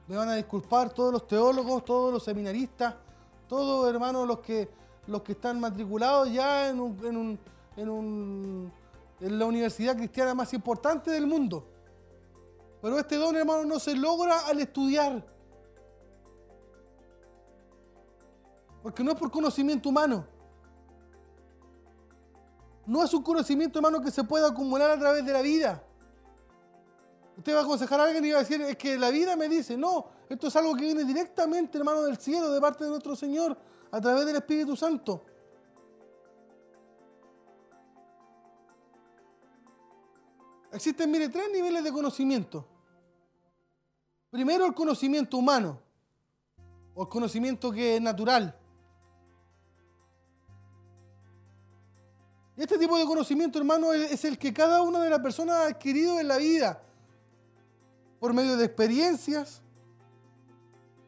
Me 0.07 0.15
van 0.15 0.29
a 0.29 0.35
disculpar 0.35 0.93
todos 0.93 1.11
los 1.11 1.27
teólogos, 1.27 1.85
todos 1.85 2.11
los 2.13 2.23
seminaristas, 2.23 2.95
todos 3.47 3.89
hermanos 3.89 4.27
los 4.27 4.39
que, 4.39 4.69
los 5.07 5.21
que 5.21 5.33
están 5.33 5.59
matriculados 5.59 6.31
ya 6.31 6.69
en, 6.69 6.77
en, 7.03 7.17
un, 7.17 7.39
en, 7.75 7.89
un, 7.89 8.73
en 9.19 9.39
la 9.39 9.45
universidad 9.45 9.95
cristiana 9.95 10.33
más 10.33 10.53
importante 10.53 11.11
del 11.11 11.27
mundo. 11.27 11.67
Pero 12.81 12.97
este 12.97 13.15
don, 13.17 13.35
hermano, 13.35 13.65
no 13.65 13.79
se 13.79 13.95
logra 13.95 14.39
al 14.47 14.59
estudiar. 14.59 15.23
Porque 18.81 19.03
no 19.03 19.11
es 19.11 19.17
por 19.17 19.31
conocimiento 19.31 19.89
humano. 19.89 20.25
No 22.85 23.03
es 23.03 23.13
un 23.13 23.23
conocimiento, 23.23 23.79
hermano, 23.79 24.01
que 24.01 24.11
se 24.11 24.23
pueda 24.23 24.47
acumular 24.47 24.89
a 24.91 24.99
través 24.99 25.25
de 25.25 25.31
la 25.31 25.41
vida. 25.41 25.83
Usted 27.37 27.55
va 27.55 27.59
a 27.59 27.63
aconsejar 27.63 27.99
a 27.99 28.03
alguien 28.03 28.25
y 28.25 28.31
va 28.31 28.39
a 28.39 28.41
decir, 28.41 28.61
es 28.61 28.75
que 28.75 28.97
la 28.97 29.09
vida 29.09 29.35
me 29.35 29.47
dice, 29.47 29.77
no, 29.77 30.07
esto 30.29 30.47
es 30.47 30.55
algo 30.55 30.75
que 30.75 30.83
viene 30.83 31.03
directamente, 31.03 31.77
hermano, 31.77 32.03
del 32.03 32.17
cielo, 32.17 32.51
de 32.51 32.59
parte 32.59 32.83
de 32.83 32.89
nuestro 32.89 33.15
Señor, 33.15 33.57
a 33.91 34.01
través 34.01 34.25
del 34.25 34.35
Espíritu 34.35 34.75
Santo. 34.75 35.23
Existen, 40.71 41.11
mire, 41.11 41.29
tres 41.29 41.49
niveles 41.51 41.83
de 41.83 41.91
conocimiento. 41.91 42.65
Primero 44.29 44.65
el 44.65 44.73
conocimiento 44.73 45.37
humano, 45.37 45.79
o 46.93 47.03
el 47.03 47.09
conocimiento 47.09 47.71
que 47.71 47.95
es 47.95 48.01
natural. 48.01 48.57
Este 52.61 52.77
tipo 52.77 52.97
de 52.97 53.05
conocimiento, 53.05 53.57
hermano, 53.57 53.91
es 53.91 54.23
el 54.23 54.37
que 54.37 54.53
cada 54.53 54.81
una 54.81 55.03
de 55.03 55.09
las 55.09 55.19
personas 55.19 55.55
ha 55.55 55.65
adquirido 55.67 56.19
en 56.19 56.27
la 56.27 56.37
vida, 56.37 56.81
por 58.19 58.33
medio 58.33 58.55
de 58.55 58.65
experiencias, 58.65 59.61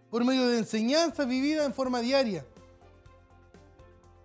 por 0.09 0.25
medio 0.25 0.47
de 0.47 0.57
enseñanzas 0.57 1.27
vividas 1.27 1.65
en 1.65 1.73
forma 1.73 1.99
diaria. 1.99 2.45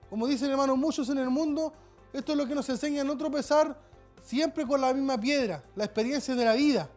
Como 0.09 0.27
dicen, 0.27 0.51
hermano, 0.51 0.75
muchos 0.77 1.11
en 1.11 1.19
el 1.19 1.29
mundo, 1.29 1.73
esto 2.13 2.33
es 2.33 2.39
lo 2.39 2.47
que 2.47 2.55
nos 2.55 2.69
enseña 2.71 3.03
a 3.03 3.05
no 3.05 3.17
tropezar 3.17 3.79
siempre 4.23 4.67
con 4.67 4.81
la 4.81 4.95
misma 4.95 5.21
piedra, 5.21 5.63
la 5.77 5.85
experiencia 5.85 6.35
de 6.35 6.45
la 6.45 6.55
vida. 6.55 6.89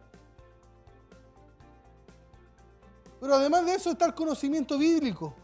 Pero 3.20 3.34
además 3.34 3.66
de 3.66 3.74
eso 3.74 3.90
está 3.90 4.06
el 4.06 4.14
conocimiento 4.14 4.78
bíblico. 4.78 5.34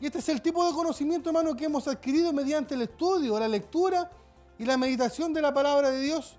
Y 0.00 0.06
este 0.06 0.18
es 0.18 0.28
el 0.28 0.40
tipo 0.40 0.64
de 0.66 0.72
conocimiento, 0.72 1.30
hermano, 1.30 1.56
que 1.56 1.64
hemos 1.64 1.88
adquirido 1.88 2.32
mediante 2.32 2.74
el 2.74 2.82
estudio, 2.82 3.38
la 3.38 3.48
lectura 3.48 4.10
y 4.58 4.64
la 4.64 4.76
meditación 4.76 5.32
de 5.32 5.42
la 5.42 5.52
palabra 5.52 5.90
de 5.90 6.00
Dios. 6.00 6.36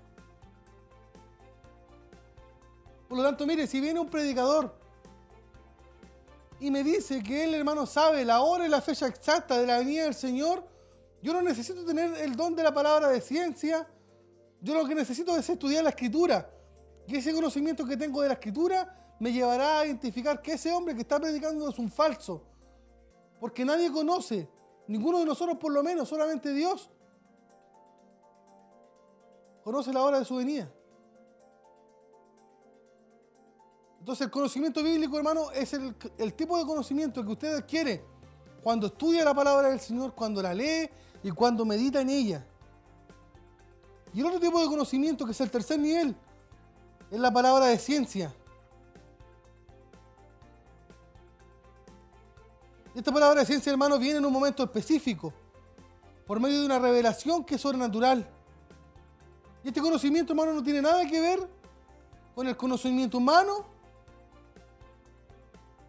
Por 3.08 3.18
lo 3.18 3.24
tanto, 3.24 3.46
mire, 3.46 3.66
si 3.66 3.80
viene 3.80 3.98
un 3.98 4.08
predicador 4.08 4.74
y 6.60 6.70
me 6.70 6.84
dice 6.84 7.22
que 7.22 7.44
él, 7.44 7.54
hermano, 7.54 7.84
sabe 7.84 8.24
la 8.24 8.42
hora 8.42 8.66
y 8.66 8.68
la 8.68 8.80
fecha 8.80 9.06
exacta 9.06 9.58
de 9.58 9.66
la 9.66 9.78
venida 9.78 10.04
del 10.04 10.14
Señor, 10.14 10.66
yo 11.22 11.32
no 11.32 11.42
necesito 11.42 11.84
tener 11.84 12.14
el 12.18 12.36
don 12.36 12.54
de 12.54 12.62
la 12.62 12.72
palabra 12.72 13.08
de 13.08 13.20
ciencia. 13.20 13.86
Yo 14.60 14.74
lo 14.74 14.86
que 14.86 14.94
necesito 14.94 15.36
es 15.36 15.48
estudiar 15.48 15.84
la 15.84 15.90
escritura. 15.90 16.50
Y 17.06 17.16
ese 17.16 17.34
conocimiento 17.34 17.84
que 17.84 17.96
tengo 17.96 18.22
de 18.22 18.28
la 18.28 18.34
escritura 18.34 19.16
me 19.18 19.32
llevará 19.32 19.80
a 19.80 19.86
identificar 19.86 20.40
que 20.40 20.52
ese 20.52 20.72
hombre 20.72 20.94
que 20.94 21.02
está 21.02 21.18
predicando 21.18 21.68
es 21.68 21.78
un 21.78 21.90
falso. 21.90 22.49
Porque 23.40 23.64
nadie 23.64 23.90
conoce, 23.90 24.48
ninguno 24.86 25.18
de 25.18 25.24
nosotros 25.24 25.56
por 25.58 25.72
lo 25.72 25.82
menos, 25.82 26.08
solamente 26.08 26.52
Dios, 26.52 26.90
conoce 29.64 29.92
la 29.92 30.02
hora 30.02 30.18
de 30.18 30.24
su 30.24 30.36
venida. 30.36 30.70
Entonces 34.00 34.26
el 34.26 34.30
conocimiento 34.30 34.82
bíblico, 34.82 35.16
hermano, 35.16 35.50
es 35.52 35.72
el, 35.74 36.34
tipo 36.34 36.58
de 36.58 36.64
conocimiento 36.64 37.24
que 37.24 37.32
usted 37.32 37.54
adquiere 37.54 38.02
cuando 38.62 38.86
estudia 38.86 39.24
la 39.24 39.34
palabra 39.34 39.68
del 39.68 39.80
Señor, 39.80 40.14
cuando 40.14 40.42
la 40.42 40.54
lee 40.54 40.88
y 41.22 41.30
cuando 41.30 41.64
medita 41.64 42.00
en 42.00 42.10
ella. 42.10 42.46
Y 44.12 44.20
el 44.20 44.26
otro 44.26 44.40
tipo 44.40 44.60
de 44.60 44.66
conocimiento, 44.66 45.24
que 45.24 45.32
es 45.32 45.40
el 45.40 45.50
tercer 45.50 45.78
nivel, 45.78 46.16
es 47.10 47.20
la 47.20 47.32
palabra 47.32 47.66
de 47.66 47.78
ciencia. 47.78 48.34
Esta 52.94 53.12
palabra 53.12 53.40
de 53.40 53.46
ciencia, 53.46 53.70
hermano, 53.70 53.98
viene 53.98 54.18
en 54.18 54.26
un 54.26 54.32
momento 54.32 54.64
específico, 54.64 55.32
por 56.26 56.40
medio 56.40 56.60
de 56.60 56.66
una 56.66 56.78
revelación 56.78 57.44
que 57.44 57.54
es 57.54 57.60
sobrenatural. 57.60 58.28
Y 59.62 59.68
este 59.68 59.80
conocimiento, 59.80 60.32
hermano, 60.32 60.52
no 60.52 60.62
tiene 60.62 60.82
nada 60.82 61.06
que 61.06 61.20
ver 61.20 61.48
con 62.34 62.48
el 62.48 62.56
conocimiento 62.56 63.18
humano, 63.18 63.64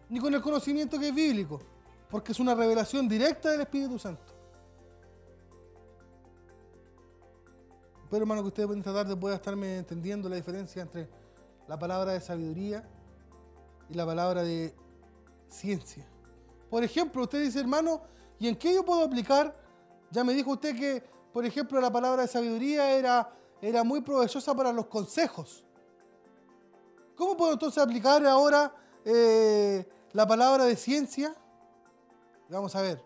ni 0.08 0.20
con 0.20 0.32
el 0.32 0.42
conocimiento 0.42 0.98
que 0.98 1.08
es 1.08 1.14
bíblico, 1.14 1.60
porque 2.08 2.32
es 2.32 2.38
una 2.38 2.54
revelación 2.54 3.08
directa 3.08 3.50
del 3.50 3.62
Espíritu 3.62 3.98
Santo. 3.98 4.32
Espero, 8.04 8.22
hermano, 8.22 8.42
que 8.42 8.48
ustedes 8.48 8.70
en 8.70 8.78
esta 8.78 8.92
tarde 8.92 9.16
puedan 9.16 9.36
estarme 9.38 9.78
entendiendo 9.78 10.28
la 10.28 10.36
diferencia 10.36 10.82
entre 10.82 11.08
la 11.66 11.78
palabra 11.78 12.12
de 12.12 12.20
sabiduría 12.20 12.86
y 13.88 13.94
la 13.94 14.04
palabra 14.04 14.42
de 14.42 14.74
ciencia. 15.48 16.11
Por 16.72 16.82
ejemplo, 16.82 17.24
usted 17.24 17.42
dice, 17.42 17.60
hermano, 17.60 18.00
¿y 18.38 18.48
en 18.48 18.56
qué 18.56 18.72
yo 18.72 18.82
puedo 18.82 19.04
aplicar? 19.04 19.54
Ya 20.10 20.24
me 20.24 20.32
dijo 20.32 20.52
usted 20.52 20.74
que, 20.74 21.04
por 21.30 21.44
ejemplo, 21.44 21.78
la 21.78 21.92
palabra 21.92 22.22
de 22.22 22.28
sabiduría 22.28 22.92
era, 22.92 23.30
era 23.60 23.84
muy 23.84 24.00
provechosa 24.00 24.54
para 24.54 24.72
los 24.72 24.86
consejos. 24.86 25.66
¿Cómo 27.14 27.36
puedo 27.36 27.52
entonces 27.52 27.76
aplicar 27.76 28.26
ahora 28.26 28.74
eh, 29.04 29.86
la 30.12 30.26
palabra 30.26 30.64
de 30.64 30.74
ciencia? 30.74 31.36
Vamos 32.48 32.74
a 32.74 32.80
ver. 32.80 33.04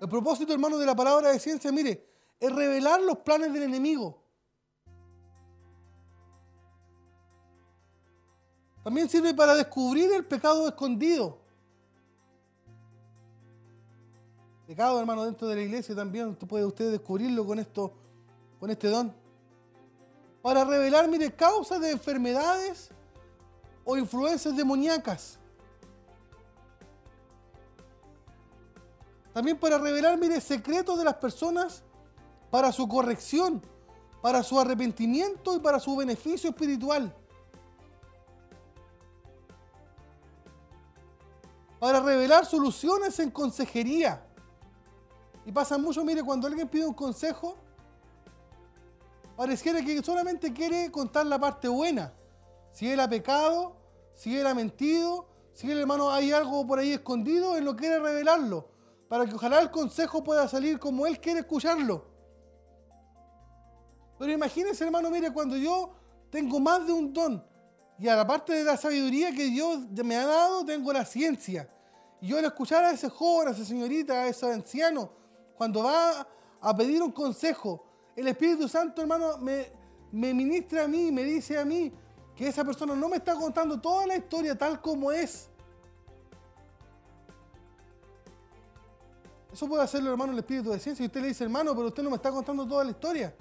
El 0.00 0.08
propósito, 0.08 0.54
hermano, 0.54 0.78
de 0.78 0.86
la 0.86 0.96
palabra 0.96 1.32
de 1.32 1.38
ciencia, 1.38 1.70
mire, 1.70 2.08
es 2.40 2.50
revelar 2.50 3.02
los 3.02 3.18
planes 3.18 3.52
del 3.52 3.64
enemigo. 3.64 4.22
También 8.82 9.06
sirve 9.06 9.34
para 9.34 9.54
descubrir 9.54 10.10
el 10.14 10.24
pecado 10.24 10.66
escondido. 10.66 11.43
Pecado, 14.66 14.98
hermano, 14.98 15.24
dentro 15.24 15.46
de 15.48 15.56
la 15.56 15.62
iglesia 15.62 15.94
también 15.94 16.34
puede 16.34 16.64
usted 16.64 16.90
descubrirlo 16.90 17.46
con 17.46 17.58
esto, 17.58 17.92
con 18.58 18.70
este 18.70 18.88
don. 18.88 19.14
Para 20.42 20.64
revelar, 20.64 21.08
mire, 21.08 21.32
causas 21.32 21.80
de 21.80 21.90
enfermedades 21.90 22.90
o 23.84 23.96
influencias 23.96 24.56
demoníacas. 24.56 25.38
También 29.32 29.58
para 29.58 29.78
revelar, 29.78 30.18
mire, 30.18 30.40
secretos 30.40 30.96
de 30.98 31.04
las 31.04 31.14
personas 31.14 31.82
para 32.50 32.70
su 32.72 32.86
corrección, 32.88 33.60
para 34.22 34.42
su 34.42 34.58
arrepentimiento 34.58 35.56
y 35.56 35.58
para 35.58 35.80
su 35.80 35.96
beneficio 35.96 36.50
espiritual. 36.50 37.14
Para 41.78 42.00
revelar 42.00 42.46
soluciones 42.46 43.18
en 43.18 43.30
consejería. 43.30 44.24
Y 45.46 45.52
pasa 45.52 45.76
mucho, 45.76 46.04
mire, 46.04 46.22
cuando 46.22 46.46
alguien 46.46 46.68
pide 46.68 46.86
un 46.86 46.94
consejo, 46.94 47.56
pareciera 49.36 49.82
que 49.84 50.02
solamente 50.02 50.52
quiere 50.52 50.90
contar 50.90 51.26
la 51.26 51.38
parte 51.38 51.68
buena. 51.68 52.12
Si 52.72 52.90
él 52.90 52.98
ha 53.00 53.08
pecado, 53.08 53.76
si 54.14 54.38
él 54.38 54.46
ha 54.46 54.54
mentido, 54.54 55.28
si 55.52 55.70
él, 55.70 55.78
hermano, 55.78 56.10
hay 56.10 56.32
algo 56.32 56.66
por 56.66 56.78
ahí 56.78 56.92
escondido, 56.92 57.56
él 57.56 57.64
no 57.64 57.76
quiere 57.76 57.98
revelarlo. 57.98 58.68
Para 59.08 59.26
que 59.26 59.34
ojalá 59.34 59.60
el 59.60 59.70
consejo 59.70 60.24
pueda 60.24 60.48
salir 60.48 60.78
como 60.78 61.06
él 61.06 61.20
quiere 61.20 61.40
escucharlo. 61.40 62.06
Pero 64.18 64.32
imagínense, 64.32 64.84
hermano, 64.84 65.10
mire, 65.10 65.32
cuando 65.32 65.56
yo 65.56 65.94
tengo 66.30 66.58
más 66.58 66.86
de 66.86 66.92
un 66.92 67.12
don, 67.12 67.44
y 67.98 68.08
a 68.08 68.16
la 68.16 68.26
parte 68.26 68.52
de 68.54 68.64
la 68.64 68.76
sabiduría 68.76 69.32
que 69.32 69.44
Dios 69.44 69.80
me 70.04 70.16
ha 70.16 70.26
dado, 70.26 70.64
tengo 70.64 70.92
la 70.92 71.04
ciencia. 71.04 71.68
Y 72.20 72.28
yo 72.28 72.38
al 72.38 72.44
escuchar 72.44 72.84
a 72.84 72.90
ese 72.90 73.08
joven, 73.08 73.48
a 73.48 73.50
esa 73.52 73.64
señorita, 73.64 74.14
a 74.14 74.28
ese 74.28 74.52
anciano, 74.52 75.10
cuando 75.56 75.84
va 75.84 76.26
a 76.60 76.76
pedir 76.76 77.02
un 77.02 77.12
consejo, 77.12 77.84
el 78.16 78.28
Espíritu 78.28 78.68
Santo, 78.68 79.00
hermano, 79.02 79.38
me, 79.38 79.72
me 80.12 80.32
ministra 80.32 80.84
a 80.84 80.88
mí, 80.88 81.10
me 81.10 81.24
dice 81.24 81.58
a 81.58 81.64
mí 81.64 81.92
que 82.34 82.48
esa 82.48 82.64
persona 82.64 82.94
no 82.94 83.08
me 83.08 83.16
está 83.16 83.34
contando 83.34 83.80
toda 83.80 84.06
la 84.06 84.16
historia 84.16 84.56
tal 84.56 84.80
como 84.80 85.12
es. 85.12 85.48
Eso 89.52 89.68
puede 89.68 89.84
hacerlo, 89.84 90.10
hermano, 90.10 90.32
el 90.32 90.38
Espíritu 90.40 90.70
de 90.70 90.80
Ciencia. 90.80 91.04
Y 91.04 91.06
usted 91.06 91.20
le 91.20 91.28
dice, 91.28 91.44
hermano, 91.44 91.76
pero 91.76 91.86
usted 91.86 92.02
no 92.02 92.10
me 92.10 92.16
está 92.16 92.32
contando 92.32 92.66
toda 92.66 92.82
la 92.82 92.90
historia. 92.90 93.32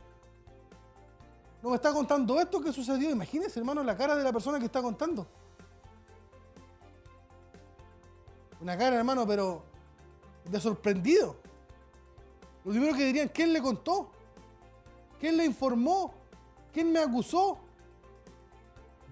no 1.63 1.69
me 1.69 1.75
está 1.75 1.91
contando 1.91 2.39
esto 2.39 2.61
que 2.61 2.71
sucedió. 2.71 3.09
Imagínense, 3.09 3.59
hermano, 3.59 3.83
la 3.83 3.97
cara 3.97 4.15
de 4.15 4.23
la 4.23 4.31
persona 4.31 4.59
que 4.59 4.65
está 4.65 4.79
contando. 4.79 5.25
Una 8.61 8.77
cara, 8.77 8.95
hermano, 8.95 9.25
pero 9.25 9.63
de 10.45 10.59
sorprendido. 10.59 11.42
Lo 12.63 12.71
primero 12.71 12.95
que 12.95 13.05
dirían, 13.05 13.29
¿quién 13.33 13.51
le 13.51 13.61
contó? 13.61 14.09
¿Quién 15.19 15.37
le 15.37 15.45
informó? 15.45 16.13
¿Quién 16.71 16.91
me 16.91 16.99
acusó? 16.99 17.57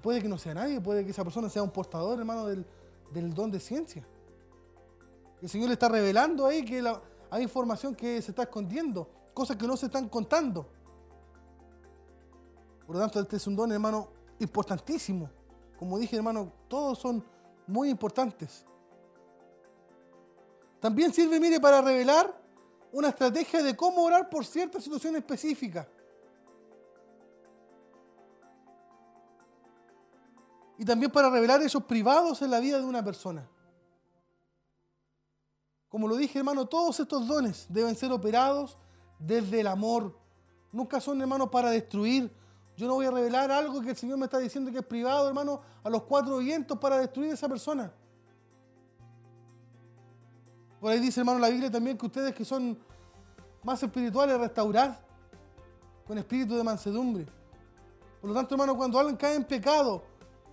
Puede 0.02 0.22
que 0.22 0.28
no 0.28 0.38
sea 0.38 0.54
nadie, 0.54 0.82
puede 0.82 1.06
que 1.06 1.12
esa 1.12 1.24
persona 1.24 1.49
sea 1.49 1.62
un 1.62 1.70
portador, 1.70 2.20
hermano, 2.20 2.47
del, 2.47 2.66
don 3.34 3.52
de 3.52 3.60
ciencia. 3.60 4.06
El 5.41 5.49
Señor 5.49 5.68
le 5.68 5.74
está 5.74 5.89
revelando 5.89 6.45
ahí 6.45 6.64
que 6.66 6.84
hay 7.30 7.43
información 7.43 7.95
que 7.95 8.22
se 8.22 8.32
está 8.32 8.43
escondiendo, 8.43 9.08
cosas 9.34 9.58
que 9.58 9.68
no 9.68 9.78
se 9.78 9.88
están 9.88 10.10
contando. 10.10 10.68
Por 12.86 12.95
lo 12.95 13.02
tanto, 13.02 13.20
este 13.20 13.38
es 13.38 13.47
un 13.47 13.56
don, 13.56 13.72
hermano, 13.72 14.10
importantísimo. 14.39 15.30
Como 15.78 15.99
dije, 15.99 16.16
hermano, 16.16 16.52
todos 16.68 16.99
son 16.99 17.24
muy 17.68 17.89
importantes. 17.89 18.66
También 20.80 21.14
sirve, 21.14 21.39
mire, 21.39 21.60
para 21.60 21.82
revelar 21.82 22.41
una 22.92 23.10
estrategia 23.10 23.64
de 23.64 23.76
cómo 23.76 24.04
orar 24.04 24.30
por 24.30 24.46
cierta 24.46 24.80
situación 24.82 25.16
específica. 25.16 25.88
Y 30.78 30.86
también 30.86 31.12
para 31.12 31.30
revelar 31.30 31.62
esos 31.62 31.84
privados 31.84 32.42
en 32.42 32.52
la 32.52 32.60
vida 32.60 32.80
de 32.80 32.86
una 32.86 33.04
persona. 33.04 33.48
Como 35.89 36.08
lo 36.08 36.16
dije, 36.16 36.39
hermano, 36.39 36.66
todos 36.66 37.00
estos 37.00 37.28
dones 37.28 37.66
deben 37.70 37.96
ser 37.96 38.12
operados 38.12 38.78
desde 39.20 39.60
el 39.60 39.68
amor. 39.68 40.18
Nunca 40.72 41.00
son, 41.00 41.22
hermano, 41.22 41.52
para 41.52 41.70
destruir. 41.70 42.32
Yo 42.78 42.88
no 42.88 42.96
voy 42.96 43.06
a 43.06 43.12
revelar 43.12 43.52
algo 43.52 43.82
que 43.82 43.92
el 43.92 43.98
Señor 43.98 44.18
me 44.18 44.26
está 44.26 44.39
diciendo 44.39 44.72
que 44.72 44.80
es 44.80 44.86
privado, 44.86 45.28
hermano, 45.28 45.62
a 45.84 45.89
los 45.89 46.04
cuatro 46.04 46.38
vientos 46.38 46.80
para 46.80 46.98
destruir 46.98 47.32
a 47.32 47.34
esa 47.36 47.50
persona. 47.50 47.94
Por 50.82 50.92
ahí 50.92 51.00
dice, 51.00 51.20
hermano, 51.20 51.38
la 51.38 51.50
Biblia 51.50 51.70
también 51.70 51.96
que 51.96 52.08
ustedes 52.08 52.34
que 52.34 52.44
son 52.44 52.76
más 53.62 53.82
espirituales, 53.84 54.40
restaurad 54.40 54.96
con 56.08 56.18
espíritu 56.18 56.58
de 56.58 56.64
mansedumbre. 56.64 57.28
Por 58.20 58.32
lo 58.32 58.36
tanto, 58.36 58.56
hermano, 58.56 58.76
cuando 58.76 58.98
alguien 58.98 59.16
cae 59.16 59.36
en 59.36 59.44
pecado, 59.44 60.02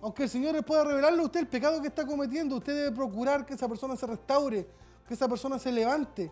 aunque 0.03 0.23
el 0.23 0.29
Señor 0.29 0.53
le 0.53 0.61
pueda 0.61 0.83
revelarle 0.83 1.19
a 1.19 1.25
usted 1.25 1.39
el 1.39 1.47
pecado 1.47 1.81
que 1.81 1.87
está 1.87 2.05
cometiendo, 2.05 2.57
usted 2.57 2.75
debe 2.75 2.95
procurar 2.95 3.43
que 3.43 3.55
esa 3.55 3.67
persona 3.67 3.95
se 3.95 4.05
restaure, 4.05 4.69
que 5.07 5.15
esa 5.15 5.27
persona 5.27 5.57
se 5.57 5.71
levante. 5.71 6.31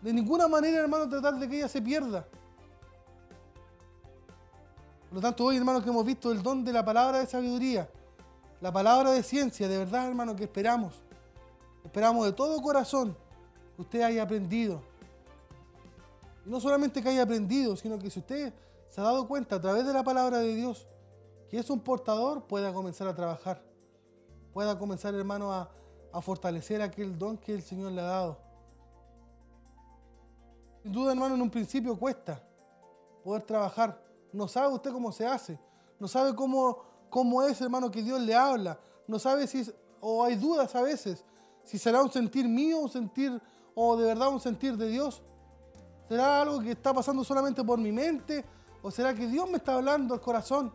De 0.00 0.12
ninguna 0.12 0.46
manera, 0.46 0.78
hermano, 0.78 1.08
tratar 1.08 1.40
de 1.40 1.48
que 1.48 1.56
ella 1.56 1.68
se 1.68 1.82
pierda. 1.82 2.24
Por 5.08 5.16
lo 5.16 5.20
tanto, 5.20 5.44
hoy, 5.44 5.56
hermano, 5.56 5.82
que 5.82 5.90
hemos 5.90 6.06
visto 6.06 6.30
el 6.30 6.40
don 6.40 6.64
de 6.64 6.72
la 6.72 6.84
palabra 6.84 7.18
de 7.18 7.26
sabiduría, 7.26 7.90
la 8.60 8.72
palabra 8.72 9.10
de 9.10 9.24
ciencia, 9.24 9.66
de 9.66 9.78
verdad, 9.78 10.06
hermano, 10.06 10.36
que 10.36 10.44
esperamos. 10.44 11.07
Esperamos 11.84 12.26
de 12.26 12.32
todo 12.32 12.60
corazón 12.60 13.16
que 13.76 13.82
usted 13.82 14.02
haya 14.02 14.22
aprendido. 14.22 14.80
Y 16.44 16.50
no 16.50 16.60
solamente 16.60 17.02
que 17.02 17.08
haya 17.08 17.22
aprendido, 17.22 17.76
sino 17.76 17.98
que 17.98 18.10
si 18.10 18.20
usted 18.20 18.52
se 18.88 19.00
ha 19.00 19.04
dado 19.04 19.26
cuenta 19.26 19.56
a 19.56 19.60
través 19.60 19.86
de 19.86 19.92
la 19.92 20.02
palabra 20.02 20.38
de 20.38 20.54
Dios 20.54 20.86
que 21.48 21.58
es 21.58 21.70
un 21.70 21.80
portador, 21.80 22.44
pueda 22.44 22.72
comenzar 22.72 23.08
a 23.08 23.14
trabajar. 23.14 23.62
Pueda 24.52 24.78
comenzar, 24.78 25.14
hermano, 25.14 25.52
a, 25.52 25.70
a 26.12 26.20
fortalecer 26.20 26.82
aquel 26.82 27.18
don 27.18 27.38
que 27.38 27.54
el 27.54 27.62
Señor 27.62 27.92
le 27.92 28.02
ha 28.02 28.04
dado. 28.04 28.38
Sin 30.82 30.92
duda, 30.92 31.12
hermano, 31.12 31.34
en 31.34 31.42
un 31.42 31.50
principio 31.50 31.98
cuesta 31.98 32.42
poder 33.24 33.42
trabajar. 33.42 34.00
No 34.32 34.46
sabe 34.46 34.74
usted 34.74 34.92
cómo 34.92 35.10
se 35.10 35.26
hace. 35.26 35.58
No 35.98 36.06
sabe 36.06 36.34
cómo, 36.34 36.82
cómo 37.08 37.42
es, 37.42 37.60
hermano, 37.60 37.90
que 37.90 38.02
Dios 38.02 38.20
le 38.20 38.34
habla. 38.34 38.78
No 39.06 39.18
sabe 39.18 39.46
si, 39.46 39.70
o 40.00 40.22
hay 40.22 40.36
dudas 40.36 40.74
a 40.74 40.82
veces, 40.82 41.24
si 41.68 41.76
será 41.78 42.02
un 42.02 42.10
sentir 42.10 42.48
mío, 42.48 42.78
un 42.78 42.88
sentir, 42.88 43.38
o 43.74 43.94
de 43.94 44.06
verdad 44.06 44.28
un 44.30 44.40
sentir 44.40 44.74
de 44.78 44.88
Dios. 44.88 45.20
¿Será 46.08 46.40
algo 46.40 46.60
que 46.60 46.70
está 46.70 46.94
pasando 46.94 47.22
solamente 47.22 47.62
por 47.62 47.78
mi 47.78 47.92
mente? 47.92 48.42
¿O 48.80 48.90
será 48.90 49.12
que 49.12 49.26
Dios 49.26 49.50
me 49.50 49.58
está 49.58 49.74
hablando 49.74 50.14
al 50.14 50.20
corazón? 50.22 50.72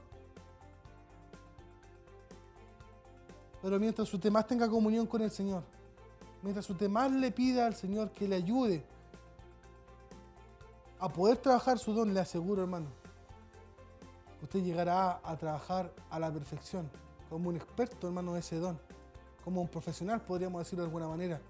Pero 3.60 3.80
mientras 3.80 4.14
usted 4.14 4.30
más 4.30 4.46
tenga 4.46 4.70
comunión 4.70 5.08
con 5.08 5.24
el 5.24 5.32
Señor, 5.32 5.64
mientras 6.44 6.70
usted 6.70 6.88
más 6.88 7.12
le 7.12 7.32
pida 7.32 7.66
al 7.66 7.76
Señor 7.76 8.12
que 8.12 8.28
le 8.28 8.36
ayude 8.36 8.86
a 11.00 11.10
poder 11.10 11.38
trabajar 11.38 11.80
su 11.80 11.92
don, 11.92 12.14
le 12.14 12.20
aseguro, 12.20 12.62
hermano, 12.62 12.86
usted 14.44 14.62
llegará 14.62 15.20
a 15.24 15.36
trabajar 15.38 15.92
a 16.12 16.20
la 16.20 16.32
perfección, 16.32 16.88
como 17.32 17.50
un 17.50 17.56
experto, 17.56 18.06
hermano, 18.06 18.34
de 18.36 18.42
ese 18.42 18.58
don, 18.58 18.80
como 19.44 19.62
un 19.62 19.68
profesional, 19.68 20.22
podríamos 20.22 20.62
decirlo 20.62 20.84
de 20.84 20.88
alguna 20.88 21.08
manera. 21.08 21.42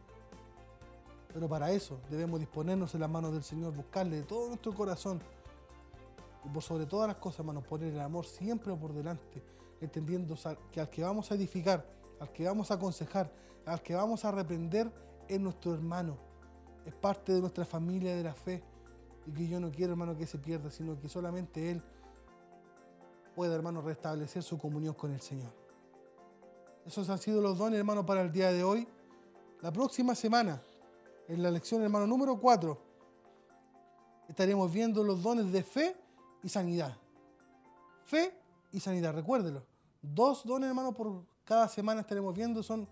Pero 1.33 1.47
para 1.47 1.71
eso 1.71 1.99
debemos 2.09 2.39
disponernos 2.39 2.93
en 2.93 3.01
las 3.01 3.09
manos 3.09 3.33
del 3.33 3.43
Señor, 3.43 3.73
buscarle 3.73 4.17
de 4.17 4.23
todo 4.23 4.47
nuestro 4.47 4.73
corazón 4.73 5.19
y 6.45 6.49
por 6.49 6.61
sobre 6.61 6.85
todas 6.85 7.07
las 7.07 7.17
cosas, 7.17 7.39
hermano, 7.39 7.61
poner 7.61 7.93
el 7.93 7.99
amor 7.99 8.25
siempre 8.25 8.73
por 8.75 8.93
delante, 8.93 9.41
entendiendo 9.81 10.35
que 10.71 10.81
al 10.81 10.89
que 10.89 11.03
vamos 11.03 11.31
a 11.31 11.35
edificar, 11.35 11.85
al 12.19 12.31
que 12.31 12.45
vamos 12.45 12.69
a 12.69 12.75
aconsejar, 12.75 13.31
al 13.65 13.81
que 13.81 13.95
vamos 13.95 14.25
a 14.25 14.31
reprender 14.31 14.91
es 15.27 15.39
nuestro 15.39 15.73
hermano, 15.73 16.17
es 16.85 16.93
parte 16.93 17.33
de 17.33 17.41
nuestra 17.41 17.65
familia 17.65 18.15
de 18.15 18.23
la 18.23 18.33
fe 18.33 18.61
y 19.25 19.31
que 19.31 19.47
yo 19.47 19.59
no 19.59 19.71
quiero, 19.71 19.93
hermano, 19.93 20.17
que 20.17 20.27
se 20.27 20.37
pierda, 20.37 20.69
sino 20.69 20.99
que 20.99 21.07
solamente 21.07 21.71
él 21.71 21.81
pueda, 23.35 23.55
hermano, 23.55 23.81
restablecer 23.81 24.43
su 24.43 24.57
comunión 24.57 24.93
con 24.93 25.11
el 25.13 25.21
Señor. 25.21 25.62
Esos 26.85 27.09
han 27.09 27.17
sido 27.17 27.41
los 27.41 27.57
dones, 27.57 27.79
hermano, 27.79 28.05
para 28.05 28.21
el 28.21 28.31
día 28.31 28.51
de 28.51 28.63
hoy. 28.63 28.87
La 29.61 29.71
próxima 29.71 30.15
semana, 30.15 30.61
en 31.29 31.41
la 31.41 31.49
lección, 31.49 31.81
hermano, 31.81 32.05
número 32.05 32.37
4, 32.37 32.77
estaremos 34.27 34.71
viendo 34.71 35.01
los 35.01 35.23
dones 35.23 35.51
de 35.51 35.63
fe 35.63 35.95
y 36.43 36.49
sanidad. 36.49 36.97
Fe 38.03 38.35
y 38.73 38.81
sanidad, 38.81 39.13
recuérdelo. 39.13 39.63
Dos 40.01 40.43
dones, 40.43 40.67
hermano, 40.67 40.93
por 40.93 41.23
cada 41.45 41.69
semana 41.69 42.01
estaremos 42.01 42.35
viendo. 42.35 42.61
Son, 42.61 42.85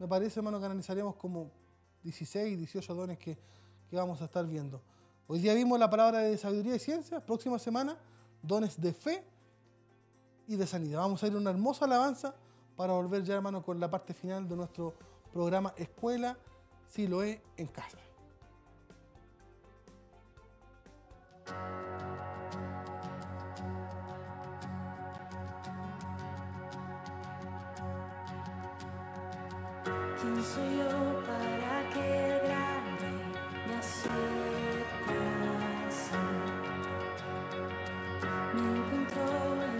me 0.00 0.08
parece, 0.08 0.40
hermano, 0.40 0.58
que 0.58 0.66
analizaremos 0.66 1.14
como 1.14 1.52
16, 2.02 2.58
18 2.58 2.94
dones 2.94 3.18
que, 3.18 3.38
que 3.88 3.96
vamos 3.96 4.20
a 4.20 4.24
estar 4.24 4.44
viendo. 4.44 4.82
Hoy 5.28 5.38
día 5.38 5.54
vimos 5.54 5.78
la 5.78 5.88
palabra 5.88 6.18
de 6.20 6.36
sabiduría 6.36 6.74
y 6.74 6.80
ciencia. 6.80 7.24
Próxima 7.24 7.60
semana, 7.60 7.96
dones 8.42 8.80
de 8.80 8.92
fe 8.92 9.22
y 10.48 10.56
de 10.56 10.66
sanidad. 10.66 10.98
Vamos 10.98 11.22
a 11.22 11.28
ir 11.28 11.34
a 11.34 11.36
una 11.36 11.50
hermosa 11.50 11.84
alabanza 11.84 12.34
para 12.78 12.92
volver 12.92 13.24
ya, 13.24 13.34
hermano, 13.34 13.60
con 13.60 13.80
la 13.80 13.90
parte 13.90 14.14
final 14.14 14.48
de 14.48 14.54
nuestro 14.54 14.94
programa 15.32 15.74
Escuela 15.76 16.38
Siloé 16.86 17.42
en 17.56 17.66
Casa. 17.66 17.98
¿Quién 30.20 30.44
soy 30.44 30.78
yo 30.78 31.22
para 31.26 31.90
que 31.90 32.30
el 32.30 32.38
grande 32.46 33.10
me 33.66 33.74
aceptase? 33.74 34.18
Me 38.54 38.62
encontró 38.78 39.64
en 39.64 39.77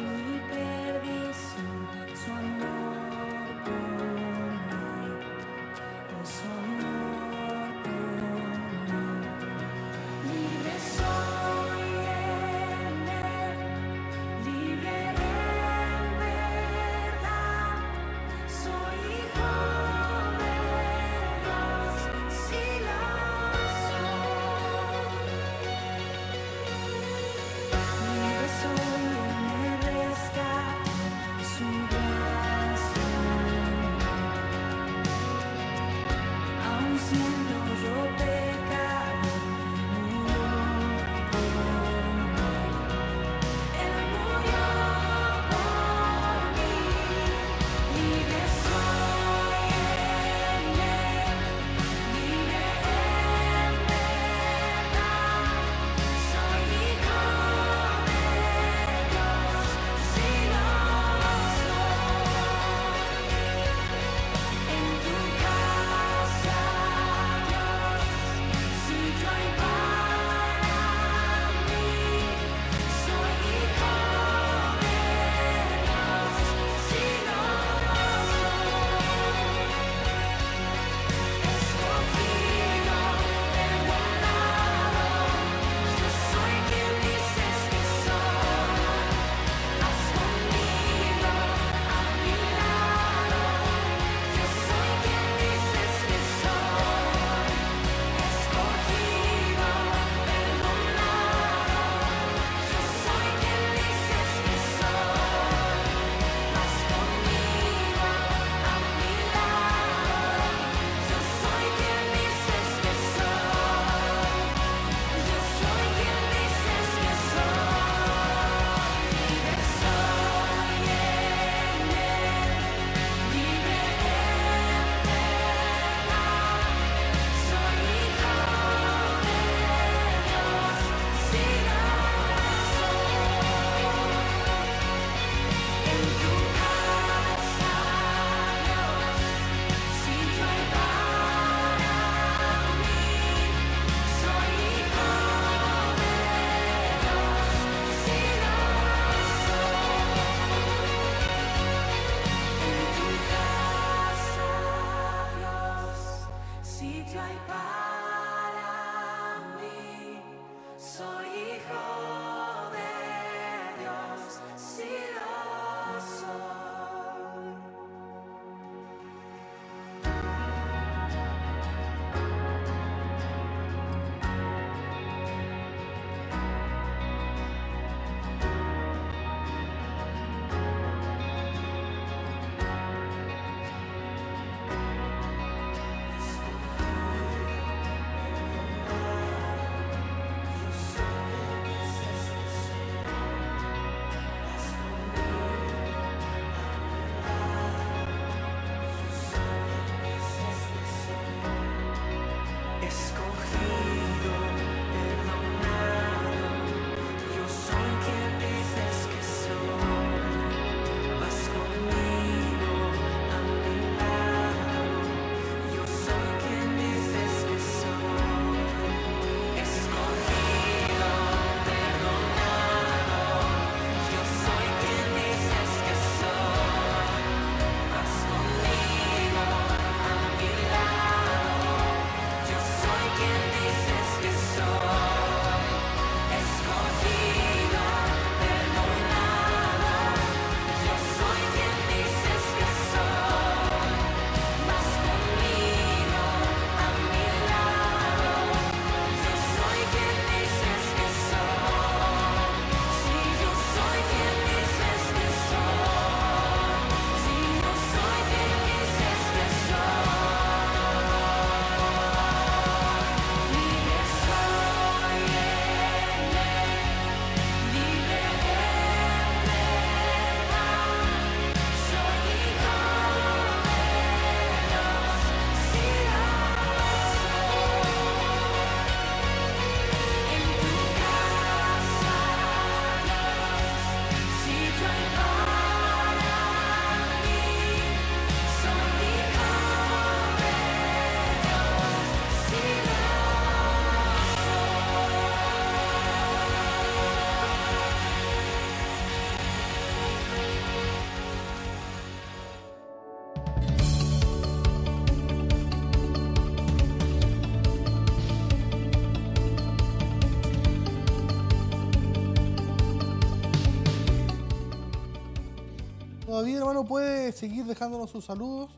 hermano, 316.58 316.84
puede 316.84 317.32
seguir 317.32 317.64
dejándonos 317.64 318.10
sus 318.10 318.24
saludos, 318.24 318.70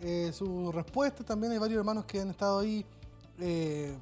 eh, 0.00 0.30
sus 0.32 0.74
respuestas. 0.74 1.24
También 1.26 1.52
hay 1.52 1.58
varios 1.58 1.78
hermanos 1.78 2.04
que 2.04 2.20
han 2.20 2.30
estado 2.30 2.60
ahí 2.60 2.84
eh, 3.40 3.96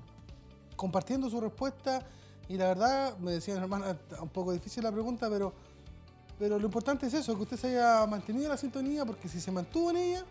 compartiendo 0.77 1.29
su 1.31 1.41
respuesta. 1.41 2.07
Y 2.49 2.57
la 2.57 2.69
verdad, 2.69 3.19
me 3.19 3.33
decían, 3.33 3.59
hermano, 3.59 3.91
está 3.91 4.21
un 4.21 4.29
poco 4.29 4.53
difícil 4.53 4.83
la 4.83 4.93
pregunta, 4.93 5.29
pero, 5.31 5.53
pero 6.39 6.59
lo 6.59 6.67
importante 6.67 7.07
es 7.07 7.15
eso, 7.15 7.35
que 7.37 7.43
usted 7.43 7.57
se 7.57 7.69
haya 7.69 8.07
mantenido 8.07 8.45
en 8.45 8.51
la 8.51 8.57
sintonía, 8.57 9.05
porque 9.05 9.29
si 9.29 9.41
se 9.41 9.51
mantuvo 9.51 9.91
en 9.91 9.97
ella, 9.97 10.25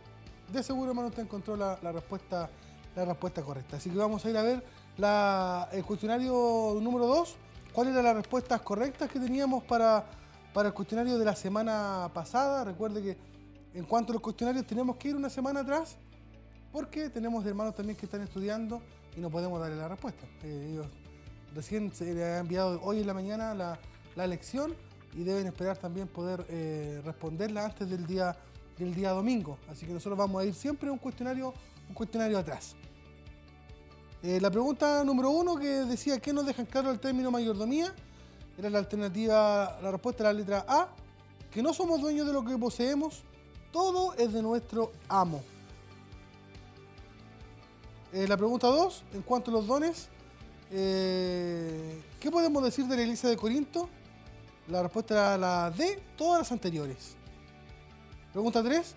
de 0.51 0.61
seguro, 0.61 0.91
hermano, 0.91 1.07
usted 1.07 1.23
encontró 1.23 1.55
la, 1.55 1.79
la 1.81 1.91
respuesta, 1.91 2.49
la 2.95 3.05
respuesta 3.05 3.41
correcta. 3.41 3.77
Así 3.77 3.89
que 3.89 3.97
vamos 3.97 4.23
a 4.25 4.29
ir 4.29 4.37
a 4.37 4.43
ver 4.43 4.63
el 5.71 5.85
cuestionario 5.85 6.77
número 6.81 7.07
2. 7.07 7.35
¿Cuáles 7.73 7.93
eran 7.93 8.05
las 8.05 8.15
respuestas 8.15 8.61
correctas 8.61 9.09
que 9.09 9.19
teníamos 9.19 9.63
para, 9.63 10.05
para 10.53 10.69
el 10.69 10.73
cuestionario 10.73 11.17
de 11.17 11.25
la 11.25 11.35
semana 11.35 12.09
pasada? 12.13 12.63
Recuerde 12.63 13.01
que 13.01 13.17
en 13.73 13.85
cuanto 13.85 14.11
a 14.11 14.13
los 14.13 14.21
cuestionarios 14.21 14.65
tenemos 14.67 14.97
que 14.97 15.09
ir 15.09 15.15
una 15.15 15.29
semana 15.29 15.61
atrás 15.61 15.97
porque 16.71 17.09
tenemos 17.09 17.45
hermanos 17.45 17.75
también 17.75 17.97
que 17.97 18.05
están 18.05 18.21
estudiando 18.21 18.81
y 19.15 19.19
no 19.19 19.29
podemos 19.29 19.59
darle 19.59 19.77
la 19.77 19.87
respuesta. 19.87 20.25
Eh, 20.43 20.69
ellos 20.71 20.87
recién 21.55 21.91
se 21.91 22.13
les 22.13 22.23
ha 22.23 22.39
enviado 22.39 22.79
hoy 22.83 23.01
en 23.01 23.07
la 23.07 23.13
mañana 23.13 23.53
la, 23.53 23.79
la 24.15 24.27
lección 24.27 24.75
y 25.15 25.23
deben 25.23 25.47
esperar 25.47 25.77
también 25.77 26.07
poder 26.07 26.45
eh, 26.49 27.01
responderla 27.05 27.65
antes 27.65 27.89
del 27.89 28.05
día, 28.05 28.35
del 28.77 28.93
día 28.93 29.11
domingo. 29.11 29.57
Así 29.69 29.85
que 29.85 29.93
nosotros 29.93 30.17
vamos 30.17 30.41
a 30.41 30.45
ir 30.45 30.53
siempre 30.53 30.89
un 30.89 30.97
cuestionario, 30.97 31.53
un 31.87 31.93
cuestionario 31.93 32.37
atrás. 32.39 32.75
Eh, 34.23 34.39
la 34.39 34.49
pregunta 34.49 35.03
número 35.03 35.29
uno 35.29 35.57
que 35.57 35.67
decía 35.67 36.19
¿qué 36.19 36.31
nos 36.31 36.45
dejan 36.45 36.65
claro 36.65 36.91
el 36.91 36.99
término 36.99 37.29
mayordomía? 37.29 37.93
Era 38.57 38.69
la 38.69 38.79
alternativa, 38.79 39.79
la 39.81 39.91
respuesta 39.91 40.23
era 40.23 40.33
la 40.33 40.39
letra 40.39 40.65
A, 40.67 40.89
que 41.51 41.63
no 41.63 41.73
somos 41.73 42.01
dueños 42.01 42.27
de 42.27 42.33
lo 42.33 42.43
que 42.43 42.57
poseemos, 42.57 43.23
todo 43.71 44.13
es 44.13 44.31
de 44.31 44.41
nuestro 44.41 44.91
amo. 45.09 45.41
Eh, 48.11 48.27
la 48.27 48.37
pregunta 48.37 48.67
2, 48.67 49.03
en 49.13 49.21
cuanto 49.23 49.49
a 49.49 49.55
los 49.55 49.65
dones, 49.65 50.07
eh, 50.71 52.01
¿qué 52.19 52.29
podemos 52.29 52.63
decir 52.63 52.85
de 52.85 52.95
la 52.95 53.01
iglesia 53.01 53.29
de 53.29 53.35
Corinto? 53.35 53.89
La 54.67 54.83
respuesta 54.83 55.13
era 55.15 55.37
la 55.37 55.71
D, 55.71 56.01
todas 56.15 56.41
las 56.41 56.51
anteriores. 56.51 57.15
Pregunta 58.31 58.63
3, 58.63 58.95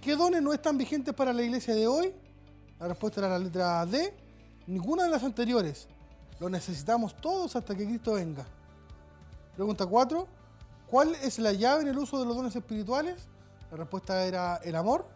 ¿qué 0.00 0.14
dones 0.14 0.42
no 0.42 0.52
están 0.52 0.78
vigentes 0.78 1.12
para 1.12 1.32
la 1.32 1.42
iglesia 1.42 1.74
de 1.74 1.86
hoy? 1.86 2.14
La 2.78 2.88
respuesta 2.88 3.20
era 3.20 3.28
la 3.30 3.38
letra 3.38 3.84
D, 3.86 4.14
ninguna 4.66 5.04
de 5.04 5.10
las 5.10 5.22
anteriores. 5.22 5.88
Lo 6.40 6.48
necesitamos 6.48 7.16
todos 7.16 7.54
hasta 7.56 7.76
que 7.76 7.84
Cristo 7.84 8.14
venga. 8.14 8.46
Pregunta 9.54 9.86
4, 9.86 10.26
¿cuál 10.86 11.14
es 11.16 11.38
la 11.38 11.52
llave 11.52 11.82
en 11.82 11.88
el 11.88 11.98
uso 11.98 12.18
de 12.18 12.26
los 12.26 12.36
dones 12.36 12.56
espirituales? 12.56 13.28
La 13.70 13.76
respuesta 13.76 14.24
era 14.24 14.56
el 14.56 14.74
amor. 14.76 15.06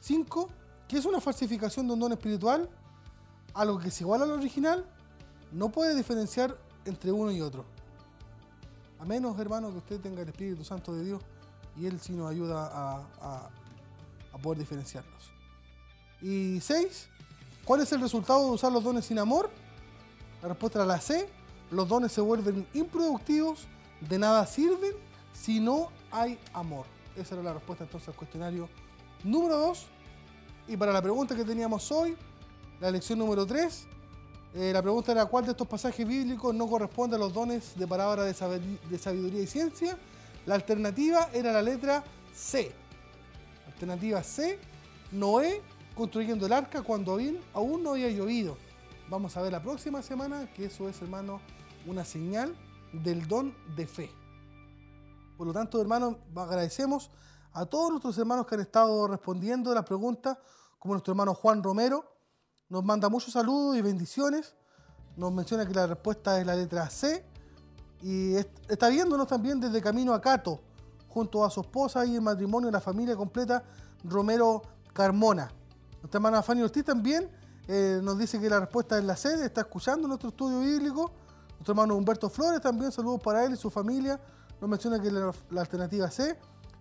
5. 0.00 0.48
¿Qué 0.88 0.98
es 0.98 1.04
una 1.04 1.20
falsificación 1.20 1.86
de 1.86 1.94
un 1.94 2.00
don 2.00 2.12
espiritual? 2.12 2.68
Algo 3.54 3.78
que 3.78 3.88
es 3.88 4.00
igual 4.00 4.22
al 4.22 4.30
original, 4.30 4.84
no 5.52 5.70
puede 5.70 5.94
diferenciar 5.94 6.56
entre 6.84 7.12
uno 7.12 7.30
y 7.30 7.40
otro. 7.40 7.64
A 8.98 9.04
menos, 9.04 9.38
hermano, 9.38 9.70
que 9.70 9.78
usted 9.78 10.00
tenga 10.00 10.22
el 10.22 10.28
Espíritu 10.28 10.64
Santo 10.64 10.92
de 10.94 11.04
Dios 11.04 11.22
y 11.76 11.86
Él 11.86 12.00
sí 12.00 12.12
nos 12.12 12.30
ayuda 12.30 12.70
a, 13.20 13.48
poder 14.42 14.58
diferenciarlos. 14.58 15.30
Y 16.22 16.60
6. 16.60 17.08
¿Cuál 17.64 17.82
es 17.82 17.92
el 17.92 18.00
resultado 18.00 18.46
de 18.46 18.52
usar 18.52 18.72
los 18.72 18.82
dones 18.82 19.04
sin 19.04 19.18
amor? 19.18 19.50
La 20.42 20.48
respuesta 20.48 20.78
era 20.78 20.86
la 20.86 21.00
C. 21.00 21.28
Los 21.70 21.88
dones 21.88 22.12
se 22.12 22.20
vuelven 22.20 22.66
improductivos, 22.74 23.66
de 24.00 24.18
nada 24.18 24.46
sirven 24.46 24.92
si 25.32 25.60
no 25.60 25.88
hay 26.10 26.38
amor. 26.52 26.86
Esa 27.16 27.34
era 27.34 27.44
la 27.44 27.52
respuesta 27.54 27.84
entonces 27.84 28.08
al 28.08 28.14
cuestionario 28.16 28.68
número 29.24 29.56
2. 29.58 29.86
Y 30.68 30.76
para 30.76 30.92
la 30.92 31.02
pregunta 31.02 31.34
que 31.36 31.44
teníamos 31.44 31.90
hoy, 31.92 32.16
la 32.80 32.90
lección 32.90 33.18
número 33.18 33.46
3, 33.46 33.86
la 34.54 34.82
pregunta 34.82 35.12
era 35.12 35.26
cuál 35.26 35.44
de 35.44 35.52
estos 35.52 35.66
pasajes 35.68 36.06
bíblicos 36.06 36.54
no 36.54 36.66
corresponde 36.66 37.16
a 37.16 37.18
los 37.18 37.32
dones 37.32 37.76
de 37.78 37.86
palabra 37.86 38.24
de 38.24 38.34
sabi- 38.34 38.78
de 38.88 38.98
sabiduría 38.98 39.42
y 39.42 39.46
ciencia. 39.46 39.96
La 40.46 40.54
alternativa 40.56 41.28
era 41.32 41.52
la 41.52 41.62
letra 41.62 42.02
C. 42.34 42.72
Alternativa 43.66 44.22
C, 44.22 44.58
Noé 45.12 45.60
construyendo 45.94 46.46
el 46.46 46.52
arca 46.52 46.82
cuando 46.82 47.18
aún 47.52 47.82
no 47.82 47.90
había 47.92 48.08
llovido. 48.10 48.56
Vamos 49.08 49.36
a 49.36 49.42
ver 49.42 49.52
la 49.52 49.60
próxima 49.62 50.02
semana 50.02 50.48
que 50.54 50.66
eso 50.66 50.88
es, 50.88 51.00
hermano, 51.02 51.40
una 51.86 52.04
señal 52.04 52.54
del 52.92 53.26
don 53.26 53.54
de 53.76 53.86
fe. 53.86 54.10
Por 55.36 55.46
lo 55.46 55.52
tanto, 55.52 55.80
hermanos, 55.80 56.16
agradecemos 56.36 57.10
a 57.52 57.64
todos 57.66 57.90
nuestros 57.90 58.16
hermanos 58.18 58.46
que 58.46 58.54
han 58.54 58.60
estado 58.60 59.08
respondiendo 59.08 59.74
las 59.74 59.84
preguntas, 59.84 60.38
como 60.78 60.94
nuestro 60.94 61.12
hermano 61.12 61.34
Juan 61.34 61.62
Romero. 61.62 62.04
Nos 62.68 62.84
manda 62.84 63.08
muchos 63.08 63.32
saludos 63.32 63.76
y 63.76 63.82
bendiciones. 63.82 64.54
Nos 65.16 65.32
menciona 65.32 65.66
que 65.66 65.74
la 65.74 65.86
respuesta 65.86 66.40
es 66.40 66.46
la 66.46 66.54
letra 66.54 66.88
C. 66.90 67.24
Y 68.02 68.34
est- 68.34 68.70
está 68.70 68.88
viéndonos 68.88 69.26
también 69.26 69.60
desde 69.60 69.82
camino 69.82 70.14
a 70.14 70.20
Cato, 70.20 70.60
junto 71.08 71.44
a 71.44 71.50
su 71.50 71.60
esposa 71.60 72.06
y 72.06 72.14
el 72.16 72.22
matrimonio 72.22 72.66
de 72.68 72.72
la 72.72 72.80
familia 72.80 73.16
completa 73.16 73.62
Romero 74.04 74.62
Carmona. 74.92 75.50
Nuestra 76.00 76.18
hermana 76.18 76.42
Fanny 76.42 76.62
Ortiz 76.62 76.84
también 76.84 77.28
eh, 77.68 78.00
nos 78.02 78.16
dice 78.18 78.40
que 78.40 78.48
la 78.48 78.60
respuesta 78.60 78.96
es 78.98 79.04
la 79.04 79.16
C, 79.16 79.44
está 79.44 79.62
escuchando 79.62 80.08
nuestro 80.08 80.30
estudio 80.30 80.60
bíblico. 80.60 81.12
Nuestro 81.60 81.72
hermano 81.72 81.94
Humberto 81.94 82.30
Flores 82.30 82.62
también, 82.62 82.90
saludos 82.90 83.20
para 83.20 83.44
él 83.44 83.52
y 83.52 83.56
su 83.56 83.68
familia. 83.70 84.18
Nos 84.62 84.70
menciona 84.70 84.98
que 84.98 85.10
la, 85.10 85.30
la 85.50 85.60
alternativa 85.60 86.10
C. 86.10 86.34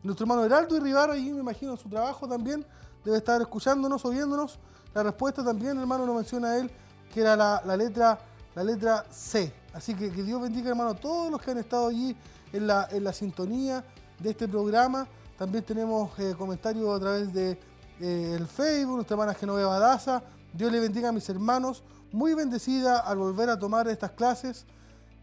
Nuestro 0.03 0.23
hermano 0.23 0.45
Heraldo 0.45 0.77
y 0.77 0.80
Rivara, 0.80 1.14
allí 1.14 1.34
me 1.34 1.41
imagino 1.41 1.73
en 1.73 1.77
su 1.77 1.89
trabajo 1.89 2.30
también, 2.30 2.65
debe 3.03 3.18
estar 3.18 3.41
escuchándonos 3.41 4.06
o 4.06 4.10
viéndonos. 4.10 4.57
La 4.93 5.03
respuesta 5.03 5.43
también, 5.43 5.77
hermano, 5.77 6.06
nos 6.06 6.15
menciona 6.15 6.56
él 6.56 6.72
que 7.14 7.19
era 7.19 7.35
la, 7.35 7.76
letra, 7.76 8.19
la 8.56 8.64
letra 8.64 9.03
C. 9.11 9.53
Así 9.73 9.93
que 9.95 10.10
que 10.14 10.23
Dios 10.23 10.41
bendiga, 10.41 10.69
hermano, 10.69 10.91
a 10.91 10.95
todos 10.95 11.30
los 11.30 11.41
que 11.41 11.51
han 11.51 11.57
estado 11.57 11.89
allí 11.89 12.15
en 12.53 12.65
la, 12.65 12.88
en 12.89 13.03
la 13.03 13.11
sintonía 13.11 13.84
de 14.18 14.30
este 14.30 14.47
programa. 14.47 15.06
También 15.38 15.65
tenemos 15.65 16.18
eh, 16.19 16.35
comentarios 16.38 16.95
a 16.95 16.99
través 17.01 17.34
de 17.34 17.60
eh, 17.99 18.45
Facebook, 18.49 18.95
nuestra 18.95 19.15
hermana 19.15 19.34
Genoveva 19.34 19.77
Daza. 19.77 20.23
Dios 20.53 20.72
le 20.72 20.80
bendiga 20.80 21.10
a 21.10 21.11
mis 21.11 21.27
hermanos. 21.27 21.84
Muy 22.11 22.34
bendecida 22.34 22.99
al 22.99 23.18
volver 23.18 23.49
a 23.49 23.60
tomar 23.60 23.88
estas 23.88 24.11
clases. 24.11 24.65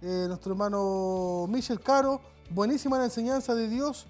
Eh, 0.02 0.26
nuestro 0.28 0.52
hermano 0.52 1.46
Michel 1.48 1.80
Caro, 1.80 2.20
buenísima 2.50 2.96
la 2.96 3.06
enseñanza 3.06 3.56
de 3.56 3.68
Dios 3.68 4.06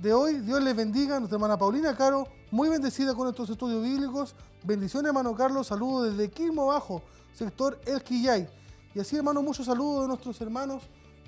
de 0.00 0.14
hoy. 0.14 0.38
Dios 0.40 0.62
les 0.62 0.74
bendiga. 0.74 1.18
Nuestra 1.18 1.36
hermana 1.36 1.58
Paulina 1.58 1.94
Caro, 1.94 2.26
muy 2.50 2.70
bendecida 2.70 3.14
con 3.14 3.28
estos 3.28 3.50
estudios 3.50 3.82
bíblicos. 3.82 4.34
Bendiciones, 4.62 5.08
hermano 5.08 5.34
Carlos. 5.34 5.66
Saludos 5.66 6.16
desde 6.16 6.30
Quilmo 6.30 6.66
Bajo, 6.66 7.02
sector 7.34 7.78
El 7.84 8.02
Quillay. 8.02 8.48
Y 8.94 9.00
así, 9.00 9.16
hermano, 9.16 9.42
muchos 9.42 9.66
saludos 9.66 10.02
de 10.02 10.08
nuestros 10.08 10.40
hermanos 10.40 10.84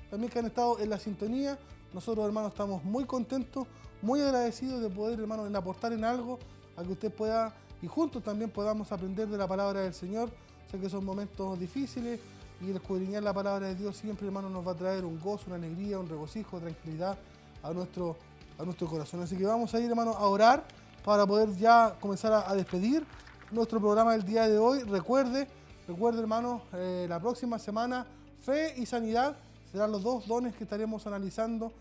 también 0.09 0.31
que 0.31 0.39
han 0.39 0.45
estado 0.45 0.79
en 0.79 0.89
la 0.89 0.97
sintonía. 0.97 1.59
Nosotros, 1.93 2.25
hermanos, 2.25 2.51
estamos 2.51 2.83
muy 2.83 3.05
contentos, 3.05 3.67
muy 4.01 4.21
agradecidos 4.21 4.81
de 4.81 4.89
poder, 4.89 5.19
hermano, 5.19 5.45
aportar 5.55 5.93
en 5.93 6.03
algo 6.03 6.39
a 6.77 6.83
que 6.83 6.93
usted 6.93 7.13
pueda 7.13 7.53
y 7.81 7.87
juntos 7.87 8.23
también 8.23 8.49
podamos 8.49 8.91
aprender 8.91 9.27
de 9.27 9.37
la 9.37 9.47
palabra 9.47 9.81
del 9.81 9.93
Señor. 9.93 10.29
Sé 10.71 10.79
que 10.79 10.89
son 10.89 11.05
momentos 11.05 11.59
difíciles 11.59 12.19
y 12.61 12.69
el 12.69 12.77
escudriñar 12.77 13.23
la 13.23 13.33
palabra 13.33 13.67
de 13.67 13.75
Dios 13.75 13.97
siempre, 13.97 14.25
hermano, 14.27 14.49
nos 14.49 14.65
va 14.65 14.71
a 14.71 14.75
traer 14.75 15.05
un 15.05 15.19
gozo, 15.19 15.45
una 15.47 15.55
alegría, 15.55 15.99
un 15.99 16.07
regocijo, 16.07 16.59
tranquilidad 16.59 17.17
a 17.61 17.73
nuestro, 17.73 18.15
a 18.57 18.63
nuestro 18.63 18.87
corazón. 18.87 19.21
Así 19.21 19.37
que 19.37 19.45
vamos 19.45 19.73
a 19.73 19.79
ir, 19.79 19.89
hermano, 19.89 20.11
a 20.11 20.27
orar 20.27 20.63
para 21.03 21.25
poder 21.25 21.55
ya 21.55 21.95
comenzar 21.99 22.33
a, 22.33 22.53
despedir 22.55 23.05
nuestro 23.51 23.79
programa 23.79 24.13
del 24.13 24.23
día 24.23 24.47
de 24.47 24.57
hoy. 24.57 24.79
Recuerde, 24.83 25.47
recuerde, 25.87 26.19
hermano, 26.19 26.61
eh, 26.73 27.05
la 27.07 27.19
próxima 27.19 27.59
semana, 27.59 28.07
fe 28.41 28.73
y 28.77 28.85
sanidad 28.85 29.35
serán 29.71 29.91
los 29.91 30.01
dos 30.01 30.25
dones 30.27 30.55
que 30.55 30.63
estaremos 30.63 31.05
analizando 31.05 31.71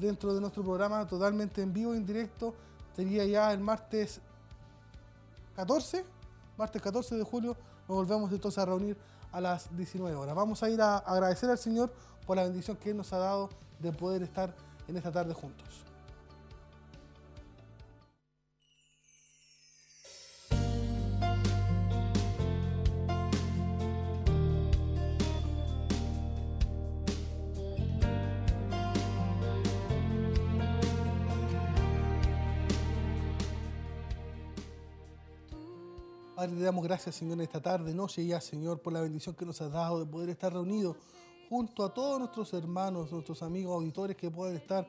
dentro 0.00 0.34
de 0.34 0.40
nuestro 0.40 0.62
programa 0.62 1.06
totalmente 1.06 1.60
en 1.60 1.72
vivo, 1.72 1.94
en 1.94 2.06
directo. 2.06 2.54
Sería 2.94 3.24
ya 3.24 3.52
el 3.52 3.60
martes 3.60 4.20
14, 5.54 6.04
martes 6.56 6.80
14 6.80 7.16
de 7.16 7.24
julio, 7.24 7.56
nos 7.88 7.96
volvemos 7.96 8.32
entonces 8.32 8.58
a 8.58 8.66
reunir 8.66 8.96
a 9.32 9.40
las 9.40 9.74
19 9.76 10.14
horas. 10.16 10.34
Vamos 10.34 10.62
a 10.62 10.70
ir 10.70 10.80
a 10.80 10.98
agradecer 10.98 11.50
al 11.50 11.58
Señor 11.58 11.92
por 12.26 12.36
la 12.36 12.44
bendición 12.44 12.76
que 12.76 12.90
Él 12.90 12.96
nos 12.96 13.12
ha 13.12 13.18
dado 13.18 13.48
de 13.78 13.92
poder 13.92 14.22
estar 14.22 14.54
en 14.88 14.96
esta 14.96 15.10
tarde 15.10 15.34
juntos. 15.34 15.84
Padre, 36.42 36.56
te 36.56 36.64
damos 36.64 36.82
gracias, 36.82 37.14
Señor, 37.14 37.34
en 37.34 37.42
esta 37.42 37.62
tarde, 37.62 37.94
noche 37.94 38.26
ya, 38.26 38.40
Señor, 38.40 38.82
por 38.82 38.92
la 38.92 39.00
bendición 39.00 39.32
que 39.36 39.46
nos 39.46 39.62
has 39.62 39.70
dado 39.70 40.00
de 40.00 40.06
poder 40.06 40.28
estar 40.28 40.52
reunidos 40.52 40.96
junto 41.48 41.84
a 41.84 41.94
todos 41.94 42.18
nuestros 42.18 42.52
hermanos, 42.52 43.12
nuestros 43.12 43.44
amigos 43.44 43.76
auditores 43.76 44.16
que 44.16 44.28
puedan 44.28 44.56
estar 44.56 44.84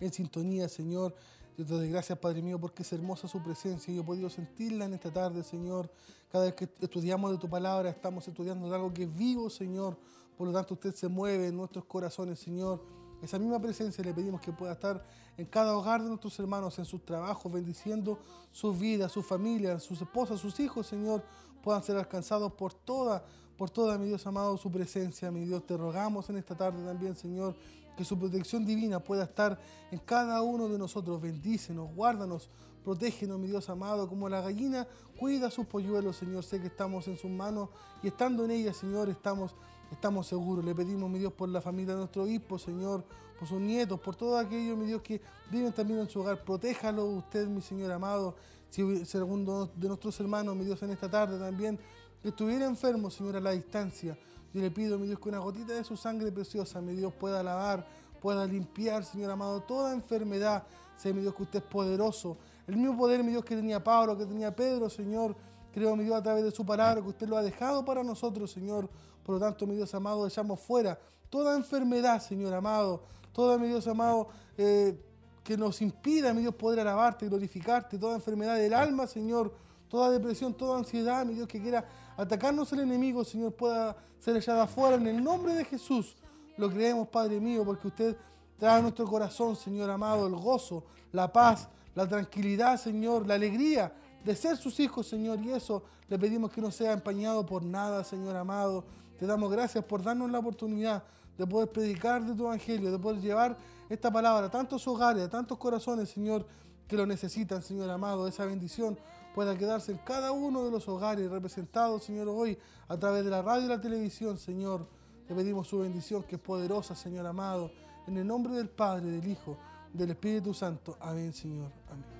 en 0.00 0.12
sintonía, 0.12 0.68
Señor. 0.68 1.14
Yo 1.56 1.64
te 1.64 1.74
doy 1.74 1.90
gracias, 1.90 2.18
Padre 2.18 2.42
mío, 2.42 2.58
porque 2.58 2.82
es 2.82 2.92
hermosa 2.92 3.28
su 3.28 3.40
presencia. 3.40 3.94
Yo 3.94 4.00
he 4.00 4.04
podido 4.04 4.28
sentirla 4.28 4.86
en 4.86 4.94
esta 4.94 5.12
tarde, 5.12 5.44
Señor. 5.44 5.88
Cada 6.28 6.46
vez 6.46 6.54
que 6.54 6.68
estudiamos 6.80 7.30
de 7.30 7.38
tu 7.38 7.48
palabra, 7.48 7.88
estamos 7.88 8.26
estudiando 8.26 8.68
de 8.68 8.74
algo 8.74 8.92
que 8.92 9.04
es 9.04 9.16
vivo, 9.16 9.48
Señor. 9.48 9.96
Por 10.36 10.48
lo 10.48 10.52
tanto, 10.52 10.74
usted 10.74 10.92
se 10.92 11.06
mueve 11.06 11.46
en 11.46 11.56
nuestros 11.56 11.84
corazones, 11.84 12.40
Señor. 12.40 12.82
Esa 13.22 13.38
misma 13.38 13.60
presencia 13.60 14.04
le 14.04 14.12
pedimos 14.12 14.40
que 14.40 14.52
pueda 14.52 14.72
estar 14.72 15.02
en 15.36 15.46
cada 15.46 15.76
hogar 15.76 16.02
de 16.02 16.08
nuestros 16.08 16.38
hermanos, 16.38 16.78
en 16.78 16.84
sus 16.84 17.04
trabajos, 17.04 17.50
bendiciendo 17.50 18.18
sus 18.52 18.78
vidas, 18.78 19.12
sus 19.12 19.24
familias, 19.24 19.82
sus 19.82 20.00
esposas, 20.00 20.40
sus 20.40 20.58
hijos, 20.60 20.86
Señor, 20.86 21.22
puedan 21.62 21.82
ser 21.82 21.96
alcanzados 21.96 22.52
por 22.52 22.72
toda, 22.72 23.24
por 23.56 23.70
toda, 23.70 23.98
mi 23.98 24.06
Dios 24.06 24.26
amado, 24.26 24.56
su 24.56 24.70
presencia. 24.70 25.30
Mi 25.30 25.44
Dios, 25.44 25.66
te 25.66 25.76
rogamos 25.76 26.28
en 26.30 26.36
esta 26.36 26.54
tarde 26.54 26.84
también, 26.84 27.16
Señor, 27.16 27.56
que 27.96 28.04
su 28.04 28.18
protección 28.18 28.64
divina 28.64 29.00
pueda 29.00 29.24
estar 29.24 29.58
en 29.90 29.98
cada 29.98 30.42
uno 30.42 30.68
de 30.68 30.78
nosotros. 30.78 31.20
Bendícenos, 31.20 31.92
guárdanos, 31.94 32.50
protégenos, 32.84 33.40
mi 33.40 33.48
Dios 33.48 33.68
amado, 33.68 34.08
como 34.08 34.28
la 34.28 34.42
gallina 34.42 34.86
cuida 35.18 35.50
sus 35.50 35.66
polluelos, 35.66 36.16
Señor. 36.16 36.44
Sé 36.44 36.60
que 36.60 36.68
estamos 36.68 37.08
en 37.08 37.18
sus 37.18 37.30
manos 37.30 37.70
y 38.02 38.08
estando 38.08 38.44
en 38.44 38.52
ellas, 38.52 38.76
Señor, 38.76 39.08
estamos, 39.08 39.56
estamos 39.90 40.26
seguros. 40.26 40.64
Le 40.64 40.74
pedimos, 40.74 41.10
mi 41.10 41.18
Dios, 41.18 41.32
por 41.32 41.48
la 41.48 41.60
familia 41.60 41.94
de 41.94 42.00
nuestro 42.00 42.26
hijo, 42.26 42.58
Señor, 42.58 43.04
por 43.38 43.48
sus 43.48 43.60
nietos, 43.60 44.00
por 44.00 44.16
todo 44.16 44.38
aquello, 44.38 44.76
mi 44.76 44.86
Dios, 44.86 45.02
que 45.02 45.20
viven 45.50 45.72
también 45.72 46.00
en 46.00 46.08
su 46.08 46.20
hogar. 46.20 46.42
Protéjalo 46.42 47.04
usted, 47.06 47.46
mi 47.46 47.60
Señor 47.60 47.92
amado. 47.92 48.34
Si, 48.70 48.82
alguno 49.16 49.66
de 49.66 49.88
nuestros 49.88 50.18
hermanos, 50.20 50.56
mi 50.56 50.64
Dios, 50.64 50.82
en 50.82 50.90
esta 50.90 51.10
tarde 51.10 51.38
también 51.38 51.78
estuviera 52.22 52.66
enfermo, 52.66 53.10
Señor, 53.10 53.36
a 53.36 53.40
la 53.40 53.52
distancia. 53.52 54.18
Yo 54.52 54.60
le 54.60 54.70
pido, 54.70 54.98
mi 54.98 55.06
Dios, 55.06 55.18
que 55.20 55.28
una 55.28 55.38
gotita 55.38 55.74
de 55.74 55.84
su 55.84 55.96
sangre 55.96 56.32
preciosa, 56.32 56.80
mi 56.80 56.94
Dios, 56.94 57.12
pueda 57.14 57.42
lavar, 57.42 57.86
pueda 58.20 58.46
limpiar, 58.46 59.04
Señor 59.04 59.30
amado, 59.30 59.60
toda 59.60 59.92
enfermedad. 59.92 60.64
Sé, 60.96 61.12
mi 61.12 61.20
Dios, 61.20 61.34
que 61.34 61.42
usted 61.42 61.58
es 61.58 61.64
poderoso. 61.64 62.38
El 62.66 62.76
mismo 62.76 62.96
poder, 62.96 63.22
mi 63.22 63.30
Dios, 63.30 63.44
que 63.44 63.54
tenía 63.54 63.82
Pablo, 63.82 64.16
que 64.16 64.26
tenía 64.26 64.54
Pedro, 64.54 64.88
Señor. 64.88 65.36
Creo, 65.76 65.94
mi 65.94 66.04
Dios, 66.04 66.16
a 66.16 66.22
través 66.22 66.42
de 66.42 66.50
su 66.50 66.64
palabra, 66.64 67.02
que 67.02 67.08
usted 67.08 67.28
lo 67.28 67.36
ha 67.36 67.42
dejado 67.42 67.84
para 67.84 68.02
nosotros, 68.02 68.50
Señor. 68.50 68.88
Por 69.22 69.34
lo 69.34 69.38
tanto, 69.38 69.66
mi 69.66 69.74
Dios 69.74 69.94
amado, 69.94 70.26
echamos 70.26 70.58
fuera 70.58 70.98
toda 71.28 71.54
enfermedad, 71.54 72.18
Señor 72.22 72.54
amado. 72.54 73.02
Toda, 73.30 73.58
mi 73.58 73.68
Dios 73.68 73.86
amado, 73.86 74.28
eh, 74.56 74.98
que 75.44 75.54
nos 75.58 75.82
impida, 75.82 76.32
mi 76.32 76.40
Dios, 76.40 76.54
poder 76.54 76.80
alabarte, 76.80 77.28
glorificarte. 77.28 77.98
Toda 77.98 78.14
enfermedad 78.14 78.56
del 78.56 78.72
alma, 78.72 79.06
Señor. 79.06 79.52
Toda 79.90 80.10
depresión, 80.10 80.54
toda 80.54 80.78
ansiedad, 80.78 81.26
mi 81.26 81.34
Dios, 81.34 81.46
que 81.46 81.60
quiera 81.60 81.86
atacarnos 82.16 82.72
el 82.72 82.80
enemigo, 82.80 83.22
Señor, 83.22 83.52
pueda 83.52 83.98
ser 84.18 84.34
echada 84.34 84.62
afuera 84.62 84.96
en 84.96 85.06
el 85.06 85.22
nombre 85.22 85.52
de 85.52 85.66
Jesús. 85.66 86.16
Lo 86.56 86.70
creemos, 86.70 87.06
Padre 87.08 87.38
mío, 87.38 87.66
porque 87.66 87.88
usted 87.88 88.16
trae 88.58 88.78
a 88.78 88.80
nuestro 88.80 89.04
corazón, 89.04 89.54
Señor 89.54 89.90
amado, 89.90 90.26
el 90.26 90.36
gozo, 90.36 90.84
la 91.12 91.30
paz, 91.30 91.68
la 91.94 92.08
tranquilidad, 92.08 92.80
Señor, 92.80 93.26
la 93.26 93.34
alegría 93.34 93.92
de 94.26 94.34
ser 94.34 94.56
sus 94.56 94.78
hijos, 94.80 95.06
Señor. 95.06 95.40
Y 95.40 95.52
eso 95.52 95.84
le 96.08 96.18
pedimos 96.18 96.50
que 96.50 96.60
no 96.60 96.70
sea 96.70 96.92
empañado 96.92 97.46
por 97.46 97.62
nada, 97.62 98.02
Señor 98.02 98.36
amado. 98.36 98.84
Te 99.18 99.24
damos 99.24 99.50
gracias 99.50 99.84
por 99.84 100.02
darnos 100.02 100.30
la 100.30 100.40
oportunidad 100.40 101.04
de 101.38 101.46
poder 101.46 101.70
predicar 101.70 102.24
de 102.24 102.34
tu 102.34 102.44
evangelio, 102.44 102.90
de 102.90 102.98
poder 102.98 103.20
llevar 103.20 103.56
esta 103.88 104.10
palabra 104.10 104.46
a 104.46 104.50
tantos 104.50 104.86
hogares, 104.88 105.22
a 105.22 105.30
tantos 105.30 105.56
corazones, 105.56 106.10
Señor, 106.10 106.44
que 106.88 106.96
lo 106.96 107.06
necesitan, 107.06 107.62
Señor 107.62 107.88
amado. 107.88 108.26
Esa 108.26 108.44
bendición 108.44 108.98
pueda 109.32 109.56
quedarse 109.56 109.92
en 109.92 109.98
cada 109.98 110.32
uno 110.32 110.64
de 110.64 110.72
los 110.72 110.88
hogares 110.88 111.30
representados, 111.30 112.02
Señor, 112.02 112.28
hoy 112.28 112.58
a 112.88 112.96
través 112.98 113.24
de 113.24 113.30
la 113.30 113.42
radio 113.42 113.66
y 113.66 113.68
la 113.68 113.80
televisión, 113.80 114.38
Señor. 114.38 114.86
Te 115.28 115.34
pedimos 115.34 115.68
su 115.68 115.78
bendición 115.78 116.24
que 116.24 116.34
es 116.34 116.40
poderosa, 116.40 116.96
Señor 116.96 117.26
amado. 117.26 117.70
En 118.08 118.16
el 118.16 118.26
nombre 118.26 118.54
del 118.54 118.68
Padre, 118.68 119.06
del 119.06 119.26
Hijo, 119.26 119.56
del 119.92 120.10
Espíritu 120.10 120.52
Santo. 120.52 120.96
Amén, 121.00 121.32
Señor. 121.32 121.70
Amén. 121.90 122.15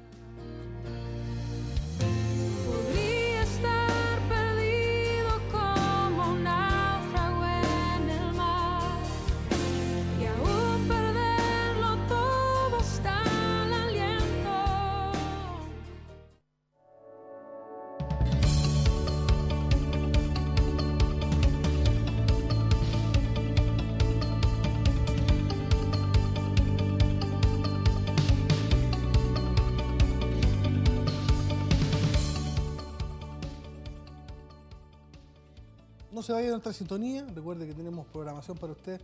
Se 36.27 36.33
vaya 36.33 36.47
de 36.47 36.51
nuestra 36.51 36.73
sintonía. 36.73 37.25
Recuerde 37.33 37.69
que 37.69 37.73
tenemos 37.73 38.05
programación 38.09 38.59
para 38.59 38.73
usted 38.73 39.01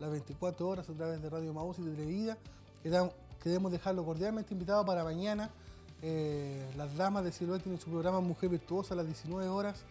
las 0.00 0.10
24 0.10 0.66
horas 0.66 0.88
a 0.88 0.92
través 0.94 1.20
de 1.20 1.28
Radio 1.28 1.52
Maús 1.52 1.78
y 1.78 1.82
Televida. 1.82 2.38
Queremos 3.42 3.70
dejarlo 3.70 4.02
cordialmente 4.06 4.54
invitado 4.54 4.82
para 4.82 5.04
mañana. 5.04 5.50
Eh, 6.00 6.66
las 6.78 6.96
damas 6.96 7.24
de 7.24 7.32
Siloé 7.32 7.58
tienen 7.58 7.78
su 7.78 7.90
programa 7.90 8.20
Mujer 8.20 8.48
Virtuosa 8.48 8.94
a 8.94 8.96
las 8.96 9.04
19 9.04 9.48
horas. 9.48 9.84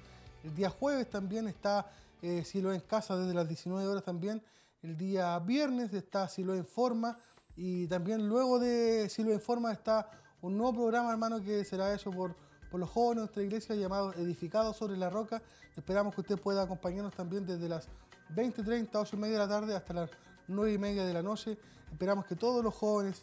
El 0.44 0.56
día 0.56 0.72
jueves 0.72 1.08
también 1.08 1.48
está 1.48 1.91
eh, 2.24 2.44
Siloé 2.44 2.74
en 2.74 2.82
casa 2.82 3.16
desde 3.16 3.36
las 3.36 3.48
19 3.48 3.86
horas 3.86 4.03
también. 4.03 4.41
El 4.82 4.98
día 4.98 5.38
viernes 5.38 5.94
está 5.94 6.28
Siloé 6.28 6.58
en 6.58 6.66
Forma. 6.66 7.16
Y 7.56 7.86
también 7.86 8.28
luego 8.28 8.58
de 8.58 9.08
Siloé 9.08 9.36
en 9.36 9.41
Forma 9.41 9.72
está 9.72 10.10
un 10.41 10.58
nuevo 10.58 10.74
programa, 10.74 11.12
hermano, 11.12 11.44
que 11.44 11.64
será 11.64 11.94
hecho 11.94 12.10
por, 12.10 12.36
por 12.72 12.80
los 12.80 12.89
jóvenes 12.89 13.15
de 13.15 13.22
nuestra 13.22 13.43
iglesia 13.43 13.76
llamado 13.76 14.14
Edificados 14.14 14.77
sobre 14.77 14.95
la 14.95 15.10
Roca. 15.10 15.41
Esperamos 15.76 16.15
que 16.15 16.22
usted 16.22 16.39
pueda 16.39 16.64
acompañarnos 16.64 17.14
también 17.14 17.45
desde 17.45 17.68
las 17.68 17.89
20.30, 18.34 18.89
8 18.93 19.15
y 19.15 19.19
media 19.19 19.34
de 19.34 19.39
la 19.39 19.48
tarde 19.49 19.76
hasta 19.76 19.93
las 19.93 20.10
9 20.48 20.73
y 20.73 20.77
media 20.77 21.06
de 21.06 21.14
la 21.14 21.22
noche. 21.22 21.57
Esperamos 21.91 22.26
que 22.26 22.38
todos 22.38 22.64
los 22.64 22.73
jóvenes 22.73 23.22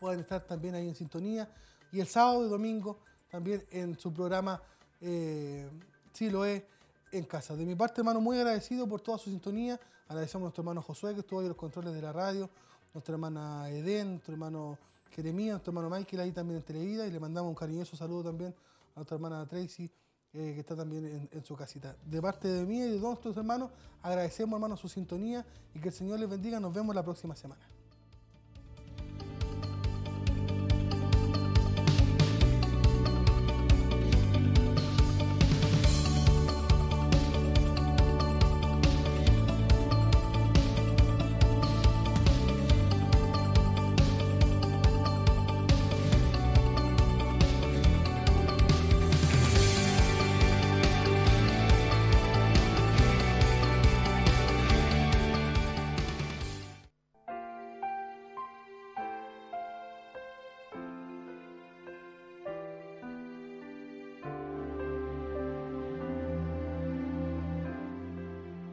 puedan 0.00 0.20
estar 0.20 0.40
también 0.40 0.74
ahí 0.74 0.88
en 0.88 0.94
sintonía. 0.94 1.48
Y 1.92 2.00
el 2.00 2.06
sábado 2.06 2.46
y 2.46 2.48
domingo 2.48 2.98
también 3.30 3.62
en 3.70 3.98
su 3.98 4.12
programa 4.12 4.60
eh, 5.02 5.68
es 6.18 6.62
en 7.12 7.24
casa. 7.24 7.54
De 7.56 7.66
mi 7.66 7.74
parte, 7.74 8.00
hermano, 8.00 8.20
muy 8.20 8.38
agradecido 8.38 8.88
por 8.88 9.02
toda 9.02 9.18
su 9.18 9.28
sintonía. 9.28 9.78
Agradecemos 10.08 10.44
a 10.44 10.46
nuestro 10.46 10.62
hermano 10.62 10.80
Josué 10.80 11.12
que 11.14 11.20
estuvo 11.20 11.40
ahí 11.40 11.46
en 11.46 11.50
los 11.50 11.58
controles 11.58 11.92
de 11.92 12.00
la 12.00 12.12
radio, 12.12 12.48
nuestra 12.94 13.12
hermana 13.14 13.68
Edén, 13.68 14.12
nuestro 14.12 14.32
hermano 14.32 14.78
Jeremías, 15.10 15.54
nuestro 15.54 15.72
hermano 15.72 15.90
Michael 15.94 16.20
ahí 16.20 16.32
también 16.32 16.58
en 16.58 16.62
Televida 16.62 17.06
y 17.06 17.10
le 17.10 17.20
mandamos 17.20 17.48
un 17.50 17.54
cariñoso 17.54 17.96
saludo 17.96 18.24
también 18.24 18.54
a 18.94 19.00
nuestra 19.00 19.16
hermana 19.16 19.46
Tracy 19.46 19.90
eh, 20.32 20.52
que 20.54 20.60
está 20.60 20.76
también 20.76 21.28
en, 21.32 21.44
su 21.44 21.56
casita. 21.56 21.96
De 22.06 22.22
parte 22.22 22.46
de 22.46 22.64
mí 22.64 22.78
y 22.78 22.82
de 22.82 22.96
todos 22.98 23.10
nuestros 23.10 23.36
hermanos, 23.36 23.70
agradecemos 24.00 24.56
hermano 24.56 24.76
su 24.76 24.88
sintonía 24.88 25.44
y 25.74 25.80
que 25.80 25.88
el 25.88 25.94
Señor 25.94 26.20
les 26.20 26.30
bendiga. 26.30 26.60
Nos 26.60 26.72
vemos 26.72 26.94
la 26.94 27.02
próxima 27.02 27.34
semana. 27.34 27.60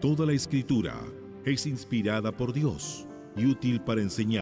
Toda 0.08 0.26
la 0.26 0.32
escritura. 0.32 0.96
Es 1.44 1.66
inspirada 1.66 2.32
por 2.32 2.54
Dios 2.54 3.06
y 3.36 3.46
útil 3.46 3.82
para 3.82 4.02
enseñar 4.02 4.28